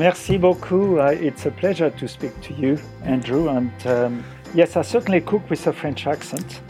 Merci 0.00 0.38
beaucoup. 0.38 0.96
Uh, 0.96 1.12
it's 1.12 1.44
a 1.44 1.50
pleasure 1.50 1.90
to 1.90 2.08
speak 2.08 2.32
to 2.40 2.54
you, 2.54 2.78
Andrew. 3.04 3.50
And 3.50 3.86
um, 3.86 4.24
yes, 4.54 4.78
I 4.78 4.80
certainly 4.80 5.20
cook 5.20 5.50
with 5.50 5.66
a 5.66 5.74
French 5.74 6.06
accent, 6.06 6.62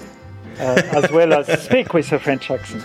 uh, 0.59 0.83
as 0.91 1.13
well 1.13 1.33
as 1.35 1.63
speak 1.63 1.95
with 1.95 2.11
a 2.11 2.19
French 2.19 2.51
accent. 2.51 2.83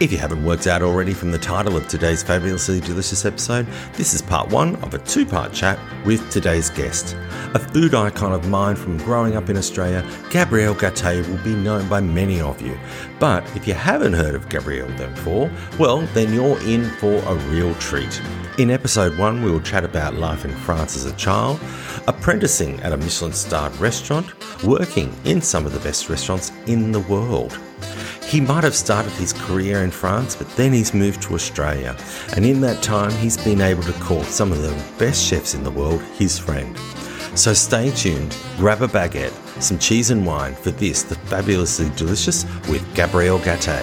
If 0.00 0.12
you 0.12 0.18
haven't 0.18 0.44
worked 0.44 0.66
out 0.66 0.82
already 0.82 1.12
from 1.12 1.30
the 1.30 1.38
title 1.38 1.76
of 1.76 1.86
today's 1.88 2.22
fabulously 2.22 2.80
delicious 2.80 3.24
episode, 3.24 3.66
this 3.94 4.14
is 4.14 4.22
part 4.22 4.48
one 4.50 4.76
of 4.76 4.94
a 4.94 4.98
two 4.98 5.26
part 5.26 5.52
chat 5.52 5.78
with 6.04 6.30
today's 6.30 6.70
guest. 6.70 7.16
A 7.54 7.58
food 7.58 7.94
icon 7.94 8.32
of 8.32 8.48
mine 8.48 8.76
from 8.76 8.96
growing 8.98 9.36
up 9.36 9.50
in 9.50 9.56
Australia, 9.56 10.08
Gabriel 10.30 10.74
Gaté 10.74 11.26
will 11.28 11.42
be 11.44 11.54
known 11.54 11.88
by 11.88 12.00
many 12.00 12.40
of 12.40 12.60
you. 12.62 12.78
But 13.18 13.44
if 13.56 13.66
you 13.66 13.74
haven't 13.74 14.12
heard 14.12 14.34
of 14.34 14.48
Gabriel 14.48 14.88
before, 14.96 15.50
well, 15.78 15.98
then 16.14 16.32
you're 16.32 16.60
in 16.62 16.88
for 16.98 17.14
a 17.14 17.34
real 17.50 17.74
treat. 17.76 18.20
In 18.58 18.70
episode 18.70 19.16
one, 19.18 19.42
we 19.42 19.50
will 19.50 19.60
chat 19.60 19.84
about 19.84 20.14
life 20.14 20.44
in 20.44 20.50
France 20.50 20.96
as 20.96 21.06
a 21.06 21.16
child, 21.16 21.60
apprenticing 22.06 22.80
at 22.80 22.92
a 22.92 22.96
Michelin 22.96 23.32
starred 23.32 23.74
restaurant, 23.76 24.26
working 24.64 25.14
in 25.24 25.40
some 25.40 25.66
of 25.66 25.72
the 25.72 25.80
best 25.80 26.08
restaurants 26.08 26.52
in 26.66 26.92
the 26.92 27.00
world. 27.00 27.58
He 28.24 28.40
might 28.40 28.64
have 28.64 28.76
started 28.76 29.12
his 29.12 29.32
career 29.32 29.82
in 29.82 29.90
France, 29.90 30.36
but 30.36 30.48
then 30.56 30.72
he's 30.72 30.94
moved 30.94 31.22
to 31.22 31.34
Australia. 31.34 31.96
And 32.36 32.44
in 32.44 32.60
that 32.60 32.82
time, 32.82 33.10
he's 33.12 33.36
been 33.36 33.60
able 33.60 33.82
to 33.82 33.92
call 33.94 34.22
some 34.24 34.52
of 34.52 34.62
the 34.62 34.74
best 34.98 35.24
chefs 35.24 35.54
in 35.54 35.64
the 35.64 35.70
world 35.70 36.02
his 36.18 36.38
friend. 36.38 36.76
So 37.34 37.52
stay 37.52 37.90
tuned, 37.90 38.36
grab 38.56 38.82
a 38.82 38.88
baguette, 38.88 39.32
some 39.62 39.78
cheese 39.78 40.10
and 40.10 40.26
wine 40.26 40.54
for 40.54 40.70
this, 40.70 41.02
the 41.02 41.14
fabulously 41.14 41.90
delicious 41.96 42.44
with 42.68 42.84
Gabriel 42.94 43.38
Gaté. 43.38 43.82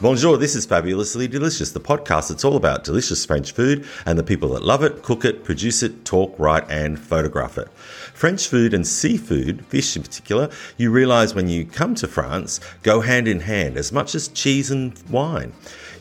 Bonjour, 0.00 0.36
this 0.36 0.54
is 0.54 0.64
Fabulously 0.64 1.26
Delicious, 1.26 1.72
the 1.72 1.80
podcast 1.80 2.28
that's 2.28 2.44
all 2.44 2.54
about 2.54 2.84
delicious 2.84 3.26
French 3.26 3.50
food 3.50 3.84
and 4.06 4.16
the 4.16 4.22
people 4.22 4.50
that 4.50 4.62
love 4.62 4.84
it, 4.84 5.02
cook 5.02 5.24
it, 5.24 5.42
produce 5.42 5.82
it, 5.82 6.04
talk, 6.04 6.38
write, 6.38 6.64
and 6.70 7.00
photograph 7.00 7.58
it. 7.58 7.68
French 8.14 8.46
food 8.46 8.72
and 8.72 8.86
seafood, 8.86 9.66
fish 9.66 9.96
in 9.96 10.04
particular, 10.04 10.50
you 10.76 10.92
realise 10.92 11.34
when 11.34 11.48
you 11.48 11.64
come 11.64 11.96
to 11.96 12.06
France, 12.06 12.60
go 12.84 13.00
hand 13.00 13.26
in 13.26 13.40
hand 13.40 13.76
as 13.76 13.90
much 13.90 14.14
as 14.14 14.28
cheese 14.28 14.70
and 14.70 14.96
wine. 15.10 15.52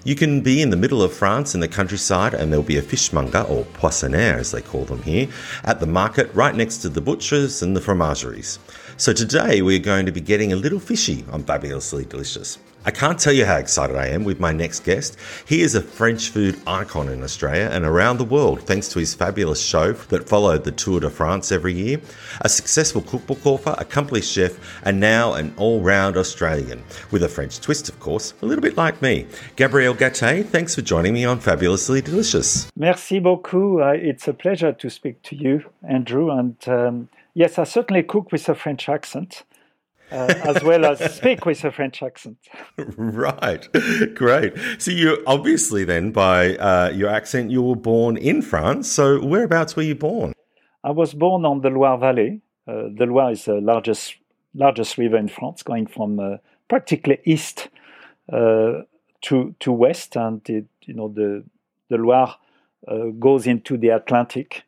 You 0.03 0.13
can 0.13 0.41
be 0.41 0.61
in 0.61 0.69
the 0.69 0.77
middle 0.77 1.01
of 1.01 1.11
France 1.11 1.55
in 1.55 1.59
the 1.59 1.67
countryside 1.67 2.35
and 2.35 2.51
there'll 2.51 2.63
be 2.63 2.77
a 2.77 2.83
fishmonger, 2.83 3.41
or 3.49 3.65
poissonniere 3.73 4.37
as 4.37 4.51
they 4.51 4.61
call 4.61 4.85
them 4.85 5.01
here, 5.01 5.27
at 5.63 5.79
the 5.79 5.87
market 5.87 6.31
right 6.35 6.53
next 6.53 6.77
to 6.83 6.89
the 6.89 7.01
butchers 7.01 7.63
and 7.63 7.75
the 7.75 7.81
fromageries. 7.81 8.59
So 8.97 9.11
today 9.11 9.63
we're 9.63 9.79
going 9.79 10.05
to 10.05 10.11
be 10.11 10.21
getting 10.21 10.53
a 10.53 10.55
little 10.55 10.79
fishy 10.79 11.25
on 11.31 11.43
Fabulously 11.43 12.05
Delicious. 12.05 12.59
I 12.87 12.91
can't 12.91 13.19
tell 13.19 13.33
you 13.33 13.45
how 13.45 13.57
excited 13.57 13.97
I 13.97 14.07
am 14.07 14.23
with 14.23 14.39
my 14.39 14.53
next 14.53 14.85
guest. 14.85 15.17
He 15.45 15.59
is 15.59 15.75
a 15.75 15.81
French 15.81 16.29
food 16.29 16.57
icon 16.65 17.09
in 17.09 17.21
Australia 17.21 17.69
and 17.69 17.83
around 17.83 18.17
the 18.17 18.23
world 18.23 18.61
thanks 18.61 18.87
to 18.93 18.99
his 18.99 19.13
fabulous 19.13 19.61
show 19.61 19.91
that 19.91 20.29
followed 20.29 20.63
the 20.63 20.71
Tour 20.71 21.01
de 21.01 21.09
France 21.09 21.51
every 21.51 21.73
year. 21.73 21.99
A 22.39 22.47
successful 22.47 23.01
cookbook 23.01 23.45
author, 23.45 23.75
accomplished 23.77 24.31
chef, 24.31 24.57
and 24.85 25.01
now 25.01 25.33
an 25.33 25.53
all 25.57 25.81
round 25.81 26.15
Australian. 26.15 26.81
With 27.11 27.23
a 27.23 27.27
French 27.27 27.59
twist, 27.59 27.89
of 27.89 27.99
course, 27.99 28.33
a 28.41 28.45
little 28.45 28.61
bit 28.61 28.77
like 28.77 29.01
me. 29.01 29.27
Gabriel 29.57 29.93
Gaté, 29.93 30.45
thanks 30.45 30.73
for 30.73 30.81
joining 30.81 31.13
me 31.13 31.25
on 31.25 31.41
Fabulously 31.41 32.01
Delicious. 32.01 32.71
Merci 32.77 33.19
beaucoup. 33.19 33.81
Uh, 33.81 33.97
it's 33.97 34.29
a 34.29 34.33
pleasure 34.33 34.71
to 34.71 34.89
speak 34.89 35.21
to 35.23 35.35
you, 35.35 35.65
Andrew. 35.85 36.31
And 36.31 36.55
um, 36.69 37.09
yes, 37.33 37.59
I 37.59 37.65
certainly 37.65 38.03
cook 38.03 38.31
with 38.31 38.47
a 38.47 38.55
French 38.55 38.87
accent 38.87 39.43
uh, 40.11 40.33
as 40.43 40.63
well 40.63 40.85
as 40.85 41.13
speak 41.13 41.45
with 41.45 41.63
a 41.63 41.71
French 41.71 42.01
accent. 42.01 42.37
Right, 42.97 43.67
great. 44.13 44.53
So 44.77 44.91
you 44.91 45.23
obviously 45.25 45.83
then, 45.83 46.11
by 46.11 46.55
uh, 46.57 46.91
your 46.93 47.09
accent, 47.09 47.51
you 47.51 47.61
were 47.61 47.75
born 47.75 48.17
in 48.17 48.41
France. 48.41 48.89
So 48.91 49.23
whereabouts 49.23 49.75
were 49.75 49.83
you 49.83 49.95
born? 49.95 50.33
I 50.83 50.91
was 50.91 51.13
born 51.13 51.45
on 51.45 51.61
the 51.61 51.69
Loire 51.69 51.97
Valley. 51.97 52.41
Uh, 52.67 52.89
the 52.95 53.05
Loire 53.05 53.31
is 53.31 53.45
the 53.45 53.55
largest 53.61 54.15
largest 54.53 54.97
river 54.97 55.17
in 55.17 55.27
France, 55.27 55.63
going 55.63 55.87
from 55.87 56.19
uh, 56.19 56.37
practically 56.67 57.19
east 57.25 57.69
uh, 58.31 58.81
to 59.21 59.55
to 59.59 59.71
west, 59.71 60.15
and 60.15 60.47
it, 60.49 60.65
you 60.81 60.93
know 60.93 61.07
the 61.09 61.43
the 61.89 61.97
Loire 61.97 62.35
uh, 62.87 63.05
goes 63.19 63.47
into 63.47 63.77
the 63.77 63.89
Atlantic. 63.89 64.63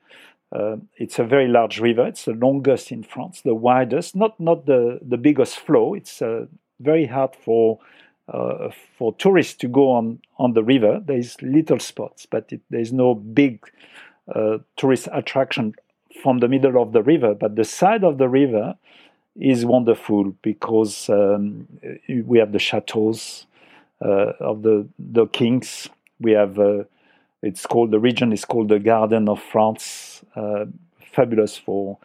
Uh, 0.51 0.77
it's 0.97 1.19
a 1.19 1.23
very 1.23 1.47
large 1.47 1.79
river. 1.79 2.07
It's 2.07 2.25
the 2.25 2.33
longest 2.33 2.91
in 2.91 3.03
France, 3.03 3.41
the 3.41 3.53
widest, 3.53 4.15
not 4.15 4.39
not 4.39 4.65
the, 4.65 4.99
the 5.01 5.17
biggest 5.17 5.59
flow. 5.59 5.93
It's 5.93 6.21
uh, 6.21 6.47
very 6.79 7.05
hard 7.05 7.35
for 7.35 7.79
uh, 8.27 8.69
for 8.97 9.13
tourists 9.13 9.55
to 9.55 9.67
go 9.67 9.91
on 9.91 10.19
on 10.37 10.53
the 10.53 10.63
river. 10.63 11.01
There's 11.05 11.39
little 11.41 11.79
spots, 11.79 12.25
but 12.25 12.51
it, 12.51 12.61
there's 12.69 12.91
no 12.91 13.13
big 13.13 13.63
uh, 14.33 14.59
tourist 14.75 15.07
attraction 15.11 15.75
from 16.23 16.39
the 16.39 16.47
middle 16.47 16.81
of 16.81 16.93
the 16.93 17.03
river. 17.03 17.35
But 17.35 17.55
the 17.55 17.63
side 17.63 18.03
of 18.03 18.17
the 18.17 18.27
river 18.27 18.75
is 19.35 19.65
wonderful 19.65 20.35
because 20.41 21.09
um, 21.09 21.67
we 22.25 22.39
have 22.39 22.51
the 22.51 22.59
chateaus 22.59 23.45
uh, 24.01 24.33
of 24.39 24.63
the 24.63 24.87
the 24.97 25.27
kings. 25.27 25.89
We 26.19 26.31
have 26.31 26.57
uh, 26.57 26.83
it's 27.41 27.65
called 27.65 27.91
the 27.91 27.99
region 27.99 28.33
is 28.33 28.45
called 28.45 28.69
the 28.69 28.79
Garden 28.79 29.29
of 29.29 29.41
France. 29.41 30.08
Uh, 30.35 30.65
fabulous 31.11 31.57
for 31.57 31.97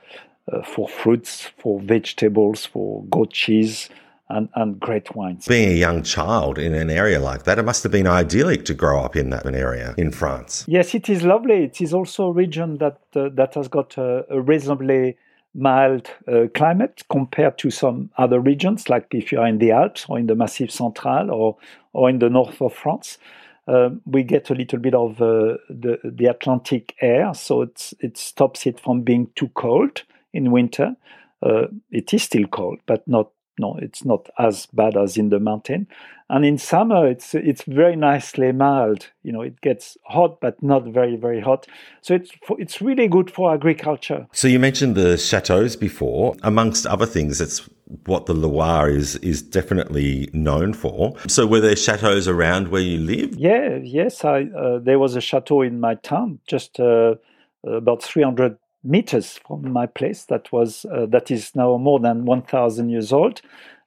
uh, 0.53 0.63
for 0.63 0.89
fruits, 0.89 1.51
for 1.59 1.81
vegetables, 1.81 2.67
for 2.67 3.03
goat 3.05 3.33
cheese, 3.33 3.89
and, 4.29 4.49
and 4.55 4.81
great 4.81 5.15
wines. 5.15 5.47
Being 5.47 5.71
a 5.71 5.77
young 5.77 6.03
child 6.03 6.59
in 6.59 6.75
an 6.75 6.91
area 6.91 7.21
like 7.21 7.45
that, 7.45 7.59
it 7.59 7.65
must 7.65 7.83
have 7.83 7.93
been 7.93 8.07
idyllic 8.07 8.65
to 8.67 8.75
grow 8.75 9.01
up 9.01 9.17
in 9.17 9.31
that 9.31 9.47
area 9.47 9.95
in 9.97 10.11
France. 10.11 10.65
Yes, 10.67 10.95
it 10.95 11.09
is 11.09 11.23
lovely. 11.23 11.65
It 11.65 11.81
is 11.81 11.95
also 11.95 12.29
a 12.29 12.33
region 12.33 12.79
that 12.79 13.01
uh, 13.15 13.29
that 13.35 13.55
has 13.55 13.69
got 13.69 13.97
a, 13.97 14.27
a 14.31 14.41
reasonably 14.41 15.17
mild 15.55 16.11
uh, 16.27 16.49
climate 16.55 17.05
compared 17.09 17.57
to 17.59 17.71
some 17.71 18.11
other 18.19 18.41
regions, 18.41 18.89
like 18.89 19.07
if 19.13 19.31
you 19.31 19.39
are 19.39 19.47
in 19.47 19.59
the 19.59 19.71
Alps 19.71 20.07
or 20.09 20.19
in 20.19 20.27
the 20.27 20.35
Massif 20.35 20.71
Central 20.71 21.31
or 21.31 21.57
or 21.93 22.11
in 22.11 22.19
the 22.19 22.29
north 22.29 22.61
of 22.61 22.75
France 22.75 23.19
uh, 23.67 23.91
we 24.05 24.23
get 24.23 24.51
a 24.51 24.55
little 24.55 24.79
bit 24.79 24.95
of 24.95 25.21
uh, 25.23 25.57
the 25.69 25.99
the 26.05 26.27
Atlantic 26.27 26.95
air, 27.01 27.33
so 27.35 27.63
it 28.01 28.19
stops 28.19 28.67
it 28.67 28.79
from 28.81 29.03
being 29.03 29.31
too 29.35 29.49
cold 29.55 30.03
in 30.33 30.51
winter. 30.51 30.97
Uh, 31.43 31.67
it 31.91 32.13
is 32.13 32.23
still 32.23 32.47
cold, 32.47 32.79
but 32.87 33.07
not 33.07 33.31
no, 33.59 33.77
it's 33.81 34.05
not 34.05 34.29
as 34.39 34.67
bad 34.73 34.97
as 34.97 35.17
in 35.17 35.31
the 35.31 35.41
mountain. 35.41 35.87
And 36.31 36.45
in 36.45 36.57
summer, 36.57 37.07
it's 37.07 37.35
it's 37.35 37.63
very 37.65 37.97
nicely 37.97 38.51
mild. 38.51 39.11
You 39.23 39.33
know, 39.33 39.43
it 39.43 39.61
gets 39.61 39.99
hot, 40.05 40.41
but 40.41 40.63
not 40.63 40.85
very 40.85 41.17
very 41.17 41.41
hot. 41.41 41.67
So 42.01 42.15
it's 42.15 42.31
it's 42.59 42.81
really 42.81 43.09
good 43.09 43.31
for 43.31 43.53
agriculture. 43.53 44.27
So 44.33 44.49
you 44.49 44.59
mentioned 44.59 44.95
the 44.95 45.19
chateaus 45.19 45.77
before. 45.77 46.35
Amongst 46.43 46.87
other 46.87 47.07
things, 47.07 47.41
it's 47.43 47.69
what 48.07 48.25
the 48.25 48.33
Loire 48.33 48.89
is 48.89 49.17
is 49.17 49.43
definitely 49.43 50.31
known 50.33 50.73
for. 50.73 51.15
So 51.29 51.47
were 51.47 51.61
there 51.61 51.77
chateaus 51.77 52.27
around 52.27 52.69
where 52.69 52.81
you 52.81 52.99
live? 52.99 53.35
Yeah, 53.37 53.77
yes. 53.83 54.25
I 54.25 54.45
uh, 54.45 54.79
there 54.79 54.99
was 54.99 55.17
a 55.17 55.21
chateau 55.21 55.61
in 55.61 55.79
my 55.79 55.97
town, 55.97 56.41
just 56.47 56.81
uh, 56.81 57.17
about 57.65 58.03
three 58.03 58.23
hundred 58.23 58.57
meters 58.85 59.41
from 59.47 59.73
my 59.73 59.87
place. 59.87 60.25
That 60.27 60.53
was 60.53 60.85
uh, 60.85 61.07
that 61.07 61.31
is 61.31 61.55
now 61.57 61.77
more 61.79 61.99
than 61.99 62.25
one 62.25 62.43
thousand 62.43 62.91
years 62.91 63.13
old. 63.13 63.41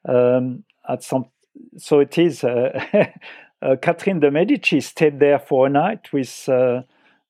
Um, 0.05 0.63
at 0.89 1.03
some, 1.03 1.27
so 1.77 1.99
it 1.99 2.17
is. 2.17 2.43
Uh, 2.43 2.79
uh, 3.61 3.75
Catherine 3.81 4.19
de 4.19 4.31
Medici 4.31 4.81
stayed 4.81 5.19
there 5.19 5.39
for 5.39 5.67
a 5.67 5.69
night 5.69 6.11
with 6.11 6.49
uh, 6.49 6.81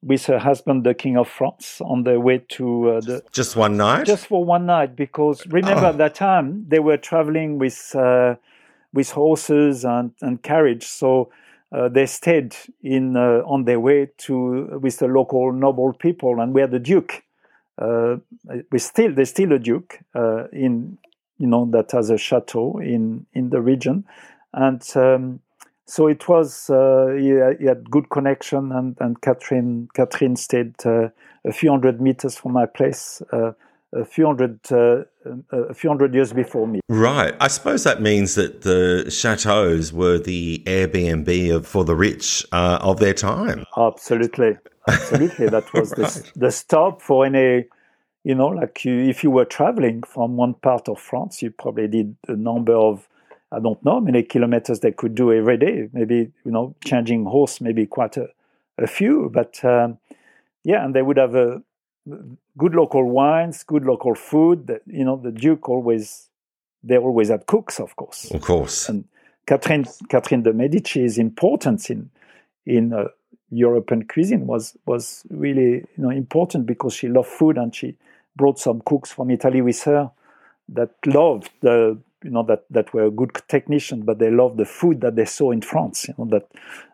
with 0.03 0.25
her 0.27 0.39
husband, 0.39 0.83
the 0.83 0.93
King 0.93 1.17
of 1.17 1.27
France, 1.27 1.81
on 1.81 2.03
their 2.03 2.19
way 2.19 2.39
to 2.49 2.89
uh, 2.91 3.01
the. 3.01 3.23
Just 3.31 3.55
one 3.55 3.77
night. 3.77 4.05
Just 4.05 4.27
for 4.27 4.43
one 4.43 4.65
night, 4.65 4.95
because 4.95 5.45
remember 5.47 5.85
oh. 5.85 5.89
at 5.89 5.97
that 5.97 6.15
time 6.15 6.65
they 6.67 6.79
were 6.79 6.97
traveling 6.97 7.59
with 7.59 7.95
uh, 7.95 8.35
with 8.93 9.11
horses 9.11 9.85
and 9.85 10.11
and 10.21 10.41
carriage, 10.41 10.85
so. 10.85 11.29
Uh, 11.69 11.89
they 11.89 12.05
stayed 12.05 12.55
in 12.81 13.17
uh, 13.17 13.41
on 13.45 13.65
their 13.65 13.77
way 13.77 14.07
to 14.17 14.79
with 14.81 14.99
the 14.99 15.05
local 15.05 15.51
noble 15.51 15.91
people, 15.91 16.39
and 16.39 16.53
we 16.53 16.61
where 16.61 16.67
the 16.67 16.79
Duke 16.79 17.25
we 18.71 18.79
still 18.79 19.13
there's 19.13 19.29
still 19.29 19.53
a 19.53 19.59
duke 19.59 19.99
uh, 20.15 20.47
in 20.51 20.97
you 21.37 21.47
know 21.47 21.65
that 21.71 21.91
has 21.91 22.09
a 22.09 22.17
chateau 22.17 22.79
in 22.79 23.25
in 23.33 23.49
the 23.49 23.61
region, 23.61 24.03
and 24.53 24.83
um, 24.95 25.39
so 25.85 26.07
it 26.07 26.27
was 26.27 26.69
uh, 26.69 27.13
he, 27.17 27.29
he, 27.59 27.65
had 27.65 27.89
good 27.89 28.09
connection, 28.09 28.71
and 28.71 28.97
and 28.99 29.21
Catherine 29.21 29.87
Catherine 29.93 30.35
stayed 30.35 30.75
uh, 30.85 31.09
a 31.45 31.51
few 31.51 31.69
hundred 31.69 32.01
meters 32.01 32.37
from 32.37 32.53
my 32.53 32.65
place. 32.65 33.21
Uh, 33.31 33.51
a 33.93 34.03
few 34.03 34.25
hundred 34.25 34.59
uh, 34.71 35.03
a 35.51 35.73
few 35.73 35.89
hundred 35.89 36.13
years 36.13 36.33
before 36.33 36.67
me. 36.67 36.81
Right. 36.89 37.33
I 37.39 37.47
suppose 37.47 37.83
that 37.85 38.01
means 38.01 38.35
that 38.35 38.61
the 38.61 39.09
chateaus 39.09 39.93
were 39.93 40.19
the 40.19 40.61
Airbnb 40.65 41.55
of, 41.55 41.65
for 41.65 41.85
the 41.85 41.95
rich 41.95 42.45
uh, 42.51 42.79
of 42.81 42.99
their 42.99 43.13
time. 43.13 43.63
Absolutely, 43.77 44.57
absolutely. 44.87 45.47
that 45.49 45.71
was 45.73 45.93
right. 45.97 46.09
the, 46.09 46.31
the 46.35 46.51
stop 46.51 47.01
for 47.01 47.25
any. 47.25 47.65
You 48.23 48.35
know, 48.35 48.47
like 48.47 48.83
you, 48.83 49.07
if 49.07 49.23
you 49.23 49.31
were 49.31 49.45
traveling 49.45 50.03
from 50.03 50.35
one 50.35 50.55
part 50.55 50.89
of 50.89 50.99
France, 50.99 51.41
you 51.41 51.49
probably 51.49 51.87
did 51.87 52.17
a 52.27 52.35
number 52.35 52.73
of 52.73 53.07
I 53.51 53.59
don't 53.59 53.83
know 53.85 54.01
many 54.01 54.23
kilometers 54.23 54.81
they 54.81 54.91
could 54.91 55.15
do 55.15 55.31
every 55.31 55.57
day. 55.57 55.87
Maybe 55.93 56.31
you 56.43 56.51
know, 56.51 56.75
changing 56.83 57.25
horse, 57.25 57.61
maybe 57.61 57.85
quite 57.85 58.17
a, 58.17 58.27
a 58.77 58.87
few. 58.87 59.29
But 59.33 59.63
um, 59.63 59.99
yeah, 60.63 60.83
and 60.83 60.93
they 60.93 61.01
would 61.01 61.17
have 61.17 61.35
a 61.35 61.61
good 62.57 62.75
local 62.75 63.09
wines, 63.09 63.63
good 63.63 63.85
local 63.85 64.15
food. 64.15 64.67
That, 64.67 64.81
you 64.85 65.05
know, 65.05 65.15
the 65.15 65.31
Duke 65.31 65.69
always 65.69 66.27
they 66.83 66.97
always 66.97 67.29
had 67.29 67.45
cooks, 67.47 67.79
of 67.79 67.95
course. 67.95 68.31
Of 68.31 68.41
course. 68.41 68.89
And 68.89 69.05
Catherine 69.45 69.85
Catherine 70.09 70.43
de 70.43 70.53
Medici's 70.53 71.17
important 71.17 71.89
in 71.89 72.09
in 72.65 72.93
uh, 72.93 73.05
European 73.49 74.07
cuisine 74.07 74.45
was 74.47 74.77
was 74.85 75.23
really 75.29 75.85
you 75.95 76.03
know 76.03 76.09
important 76.09 76.65
because 76.65 76.93
she 76.93 77.07
loved 77.07 77.29
food 77.29 77.57
and 77.57 77.73
she 77.73 77.95
brought 78.35 78.59
some 78.59 78.81
cooks 78.85 79.11
from 79.11 79.31
Italy 79.31 79.61
with 79.61 79.81
her 79.83 80.11
that 80.69 80.91
loved 81.05 81.49
the 81.61 81.97
you 82.23 82.31
know 82.31 82.43
that 82.43 82.65
that 82.69 82.93
were 82.93 83.09
good 83.09 83.31
technicians, 83.47 84.03
but 84.03 84.19
they 84.19 84.31
loved 84.31 84.57
the 84.57 84.65
food 84.65 85.01
that 85.01 85.15
they 85.15 85.25
saw 85.25 85.51
in 85.51 85.61
France. 85.61 86.07
You 86.07 86.15
know 86.17 86.25
that 86.31 86.47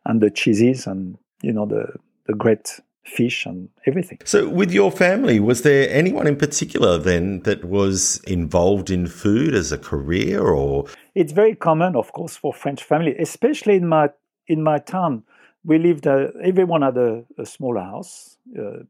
and 0.05 0.21
the 0.21 0.29
cheeses 0.29 0.87
and 0.87 1.17
you 1.41 1.53
know 1.53 1.65
the 1.65 1.93
the 2.27 2.33
great 2.33 2.79
fish 3.03 3.45
and 3.45 3.69
everything. 3.85 4.19
So, 4.23 4.47
with 4.47 4.71
your 4.71 4.91
family, 4.91 5.39
was 5.39 5.61
there 5.61 5.89
anyone 5.89 6.27
in 6.27 6.37
particular 6.37 6.97
then 6.97 7.41
that 7.41 7.65
was 7.65 8.21
involved 8.25 8.89
in 8.89 9.07
food 9.07 9.53
as 9.53 9.71
a 9.71 9.77
career, 9.77 10.41
or? 10.41 10.85
It's 11.15 11.33
very 11.33 11.55
common, 11.55 11.95
of 11.95 12.11
course, 12.13 12.35
for 12.35 12.53
French 12.53 12.83
family, 12.83 13.15
especially 13.17 13.75
in 13.75 13.87
my 13.87 14.09
in 14.47 14.63
my 14.63 14.79
town. 14.79 15.23
We 15.65 15.77
lived. 15.77 16.07
Uh, 16.07 16.27
everyone 16.43 16.81
had 16.81 16.97
a, 16.97 17.23
a 17.37 17.45
smaller 17.45 17.81
house, 17.81 18.37
uh, 18.57 18.83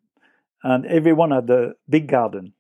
and 0.64 0.86
everyone 0.88 1.32
had 1.32 1.50
a 1.50 1.74
big 1.90 2.08
garden. 2.08 2.54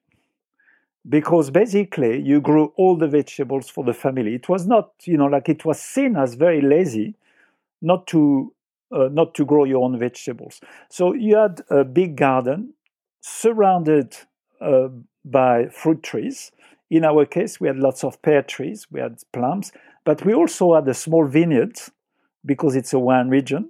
Because 1.07 1.49
basically, 1.51 2.21
you 2.21 2.39
grew 2.39 2.71
all 2.77 2.95
the 2.95 3.07
vegetables 3.09 3.69
for 3.69 3.83
the 3.83 3.93
family. 3.93 4.35
It 4.35 4.47
was 4.47 4.65
not, 4.67 4.91
you 5.03 5.17
know, 5.17 5.25
like 5.25 5.49
it 5.49 5.65
was 5.65 5.81
seen 5.81 6.15
as 6.15 6.35
very 6.35 6.61
lazy 6.61 7.15
not 7.81 8.07
to 8.07 8.53
uh, 8.91 9.09
not 9.11 9.35
to 9.35 9.45
grow 9.45 9.65
your 9.65 9.83
own 9.83 9.99
vegetables. 9.99 10.61
So 10.89 11.13
you 11.13 11.37
had 11.37 11.61
a 11.69 11.83
big 11.83 12.15
garden 12.17 12.73
surrounded 13.21 14.17
uh, 14.61 14.89
by 15.25 15.67
fruit 15.67 16.03
trees. 16.03 16.51
In 16.89 17.05
our 17.05 17.25
case, 17.25 17.59
we 17.59 17.67
had 17.67 17.77
lots 17.79 18.03
of 18.03 18.21
pear 18.21 18.43
trees, 18.43 18.87
we 18.91 19.01
had 19.01 19.17
plums, 19.33 19.71
but 20.05 20.25
we 20.25 20.33
also 20.33 20.75
had 20.75 20.87
a 20.87 20.93
small 20.93 21.25
vineyard 21.25 21.79
because 22.45 22.75
it's 22.75 22.93
a 22.93 22.99
wine 22.99 23.29
region. 23.29 23.69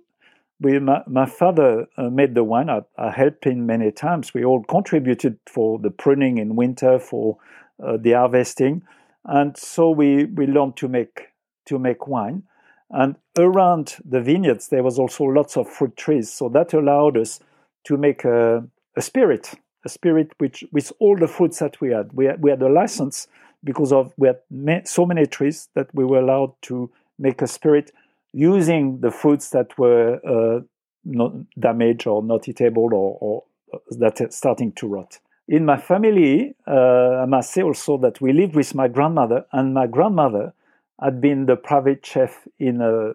We, 0.63 0.79
my, 0.79 1.01
my 1.07 1.25
father 1.25 1.87
uh, 1.97 2.09
made 2.09 2.35
the 2.35 2.43
wine. 2.43 2.69
I, 2.69 2.81
I, 2.97 3.11
helped 3.11 3.45
him 3.45 3.65
many 3.65 3.91
times. 3.91 4.33
We 4.33 4.45
all 4.45 4.63
contributed 4.63 5.37
for 5.45 5.77
the 5.77 5.91
pruning 5.91 6.37
in 6.37 6.55
winter, 6.55 6.99
for 6.99 7.37
uh, 7.83 7.97
the 7.97 8.13
harvesting, 8.13 8.81
and 9.25 9.57
so 9.57 9.89
we, 9.89 10.25
we 10.25 10.47
learned 10.47 10.77
to 10.77 10.87
make 10.87 11.33
to 11.65 11.77
make 11.77 12.07
wine. 12.07 12.43
And 12.89 13.15
around 13.37 13.97
the 14.05 14.21
vineyards, 14.21 14.69
there 14.69 14.83
was 14.83 14.99
also 14.99 15.25
lots 15.25 15.57
of 15.57 15.69
fruit 15.69 15.97
trees. 15.97 16.31
So 16.31 16.47
that 16.49 16.73
allowed 16.73 17.17
us 17.17 17.39
to 17.85 17.97
make 17.97 18.23
a, 18.23 18.63
a 18.95 19.01
spirit, 19.01 19.53
a 19.83 19.89
spirit 19.89 20.31
which 20.37 20.63
with 20.71 20.93
all 20.99 21.17
the 21.17 21.27
fruits 21.27 21.59
that 21.59 21.81
we 21.81 21.89
had. 21.91 22.13
We 22.13 22.25
had, 22.25 22.41
we 22.41 22.51
had 22.51 22.61
a 22.61 22.69
license 22.69 23.27
because 23.63 23.91
of 23.91 24.13
we 24.17 24.27
had 24.27 24.87
so 24.87 25.05
many 25.05 25.25
trees 25.25 25.69
that 25.73 25.87
we 25.93 26.05
were 26.05 26.19
allowed 26.19 26.53
to 26.63 26.89
make 27.17 27.41
a 27.41 27.47
spirit 27.47 27.91
using 28.33 28.99
the 28.99 29.11
fruits 29.11 29.49
that 29.51 29.77
were 29.77 30.19
uh, 30.25 30.61
not 31.05 31.33
damaged 31.59 32.07
or 32.07 32.23
not 32.23 32.47
eatable 32.47 32.93
or, 32.93 33.17
or 33.21 33.43
that 33.91 34.21
are 34.21 34.31
starting 34.31 34.71
to 34.73 34.87
rot. 34.87 35.19
In 35.47 35.65
my 35.65 35.77
family, 35.77 36.55
uh, 36.67 37.21
I 37.21 37.25
must 37.25 37.51
say 37.51 37.61
also 37.61 37.97
that 37.97 38.21
we 38.21 38.33
lived 38.33 38.55
with 38.55 38.73
my 38.73 38.87
grandmother, 38.87 39.45
and 39.51 39.73
my 39.73 39.87
grandmother 39.87 40.53
had 41.01 41.19
been 41.19 41.45
the 41.45 41.55
private 41.55 42.05
chef 42.05 42.47
in 42.59 42.81
a 42.81 43.13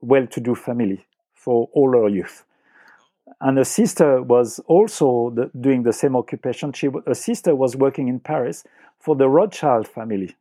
well 0.00 0.26
to 0.26 0.40
do 0.40 0.54
family 0.54 1.06
for 1.34 1.68
all 1.72 1.92
her 1.92 2.08
youth. 2.08 2.44
And 3.40 3.58
her 3.58 3.64
sister 3.64 4.22
was 4.22 4.58
also 4.66 5.30
the, 5.30 5.50
doing 5.58 5.84
the 5.84 5.92
same 5.92 6.16
occupation. 6.16 6.72
She, 6.72 6.88
her 7.06 7.14
sister 7.14 7.54
was 7.54 7.76
working 7.76 8.08
in 8.08 8.20
Paris 8.20 8.64
for 8.98 9.14
the 9.16 9.28
Rothschild 9.28 9.86
family. 9.86 10.36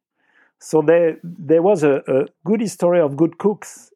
So 0.60 0.82
there, 0.82 1.18
there 1.24 1.62
was 1.62 1.84
a, 1.84 2.04
a 2.08 2.26
good 2.44 2.62
history 2.62 3.00
of 3.00 3.16
good 3.16 3.38
cooks, 3.38 3.91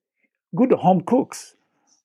good 0.55 0.71
home 0.71 1.01
cooks, 1.01 1.55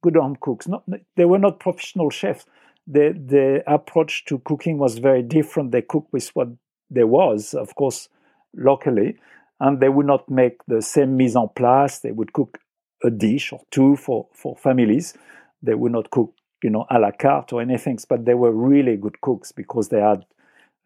good 0.02 0.16
home 0.16 0.36
cooks. 0.40 0.68
Not, 0.68 0.84
they 1.16 1.24
were 1.24 1.38
not 1.38 1.60
professional 1.60 2.10
chefs. 2.10 2.46
The, 2.86 3.12
the 3.12 3.62
approach 3.66 4.24
to 4.26 4.38
cooking 4.40 4.78
was 4.78 4.98
very 4.98 5.22
different. 5.22 5.72
They 5.72 5.82
cooked 5.82 6.12
with 6.12 6.28
what 6.34 6.48
there 6.90 7.06
was, 7.06 7.54
of 7.54 7.74
course, 7.74 8.08
locally 8.54 9.16
and 9.60 9.78
they 9.78 9.88
would 9.88 10.06
not 10.06 10.28
make 10.28 10.64
the 10.66 10.82
same 10.82 11.16
mise 11.16 11.36
en 11.36 11.48
place. 11.54 11.98
They 11.98 12.12
would 12.12 12.32
cook 12.32 12.58
a 13.04 13.10
dish 13.10 13.52
or 13.52 13.60
two 13.70 13.96
for, 13.96 14.26
for 14.32 14.56
families. 14.56 15.14
They 15.62 15.74
would 15.74 15.92
not 15.92 16.10
cook, 16.10 16.34
you 16.62 16.70
know, 16.70 16.86
a 16.90 16.98
la 16.98 17.10
carte 17.12 17.52
or 17.52 17.60
anything, 17.60 17.98
but 18.08 18.24
they 18.24 18.34
were 18.34 18.52
really 18.52 18.96
good 18.96 19.20
cooks 19.20 19.52
because 19.52 19.90
they 19.90 20.00
had 20.00 20.24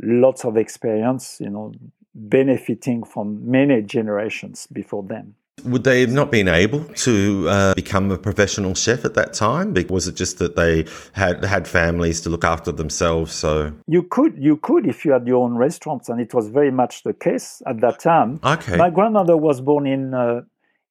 lots 0.03 0.45
of 0.45 0.57
experience, 0.57 1.39
you 1.41 1.51
know, 1.51 1.73
benefiting 2.15 3.05
from 3.05 3.49
many 3.49 3.81
generations 3.83 4.67
before 4.67 5.05
them. 5.05 5.37
Would 5.65 5.85
they 5.85 6.01
have 6.01 6.13
not 6.13 6.31
been 6.31 6.49
able 6.49 6.85
to 6.85 7.49
uh, 7.49 7.75
become 7.75 8.11
a 8.11 8.19
professional 8.19 8.75
chef 8.75 9.05
at 9.05 9.15
that 9.15 9.33
time? 9.33 9.75
Was 9.89 10.07
it 10.07 10.15
just 10.15 10.39
that 10.39 10.57
they 10.57 10.85
had 11.13 11.45
had 11.45 11.67
families 11.67 12.21
to 12.23 12.31
look 12.31 12.45
after 12.45 12.71
themselves? 12.71 13.33
So 13.33 13.73
you 13.87 14.03
could, 14.03 14.37
you 14.39 14.57
could, 14.57 14.87
if 14.87 15.05
you 15.05 15.13
had 15.13 15.27
your 15.27 15.43
own 15.45 15.57
restaurants, 15.57 16.09
and 16.09 16.21
it 16.21 16.35
was 16.35 16.49
very 16.49 16.71
much 16.71 17.03
the 17.03 17.15
case 17.15 17.63
at 17.67 17.81
that 17.81 17.99
time. 17.99 18.41
Okay. 18.45 18.77
My 18.77 18.91
grandmother 18.91 19.37
was 19.37 19.61
born 19.61 19.87
in 19.87 20.15
uh, 20.15 20.43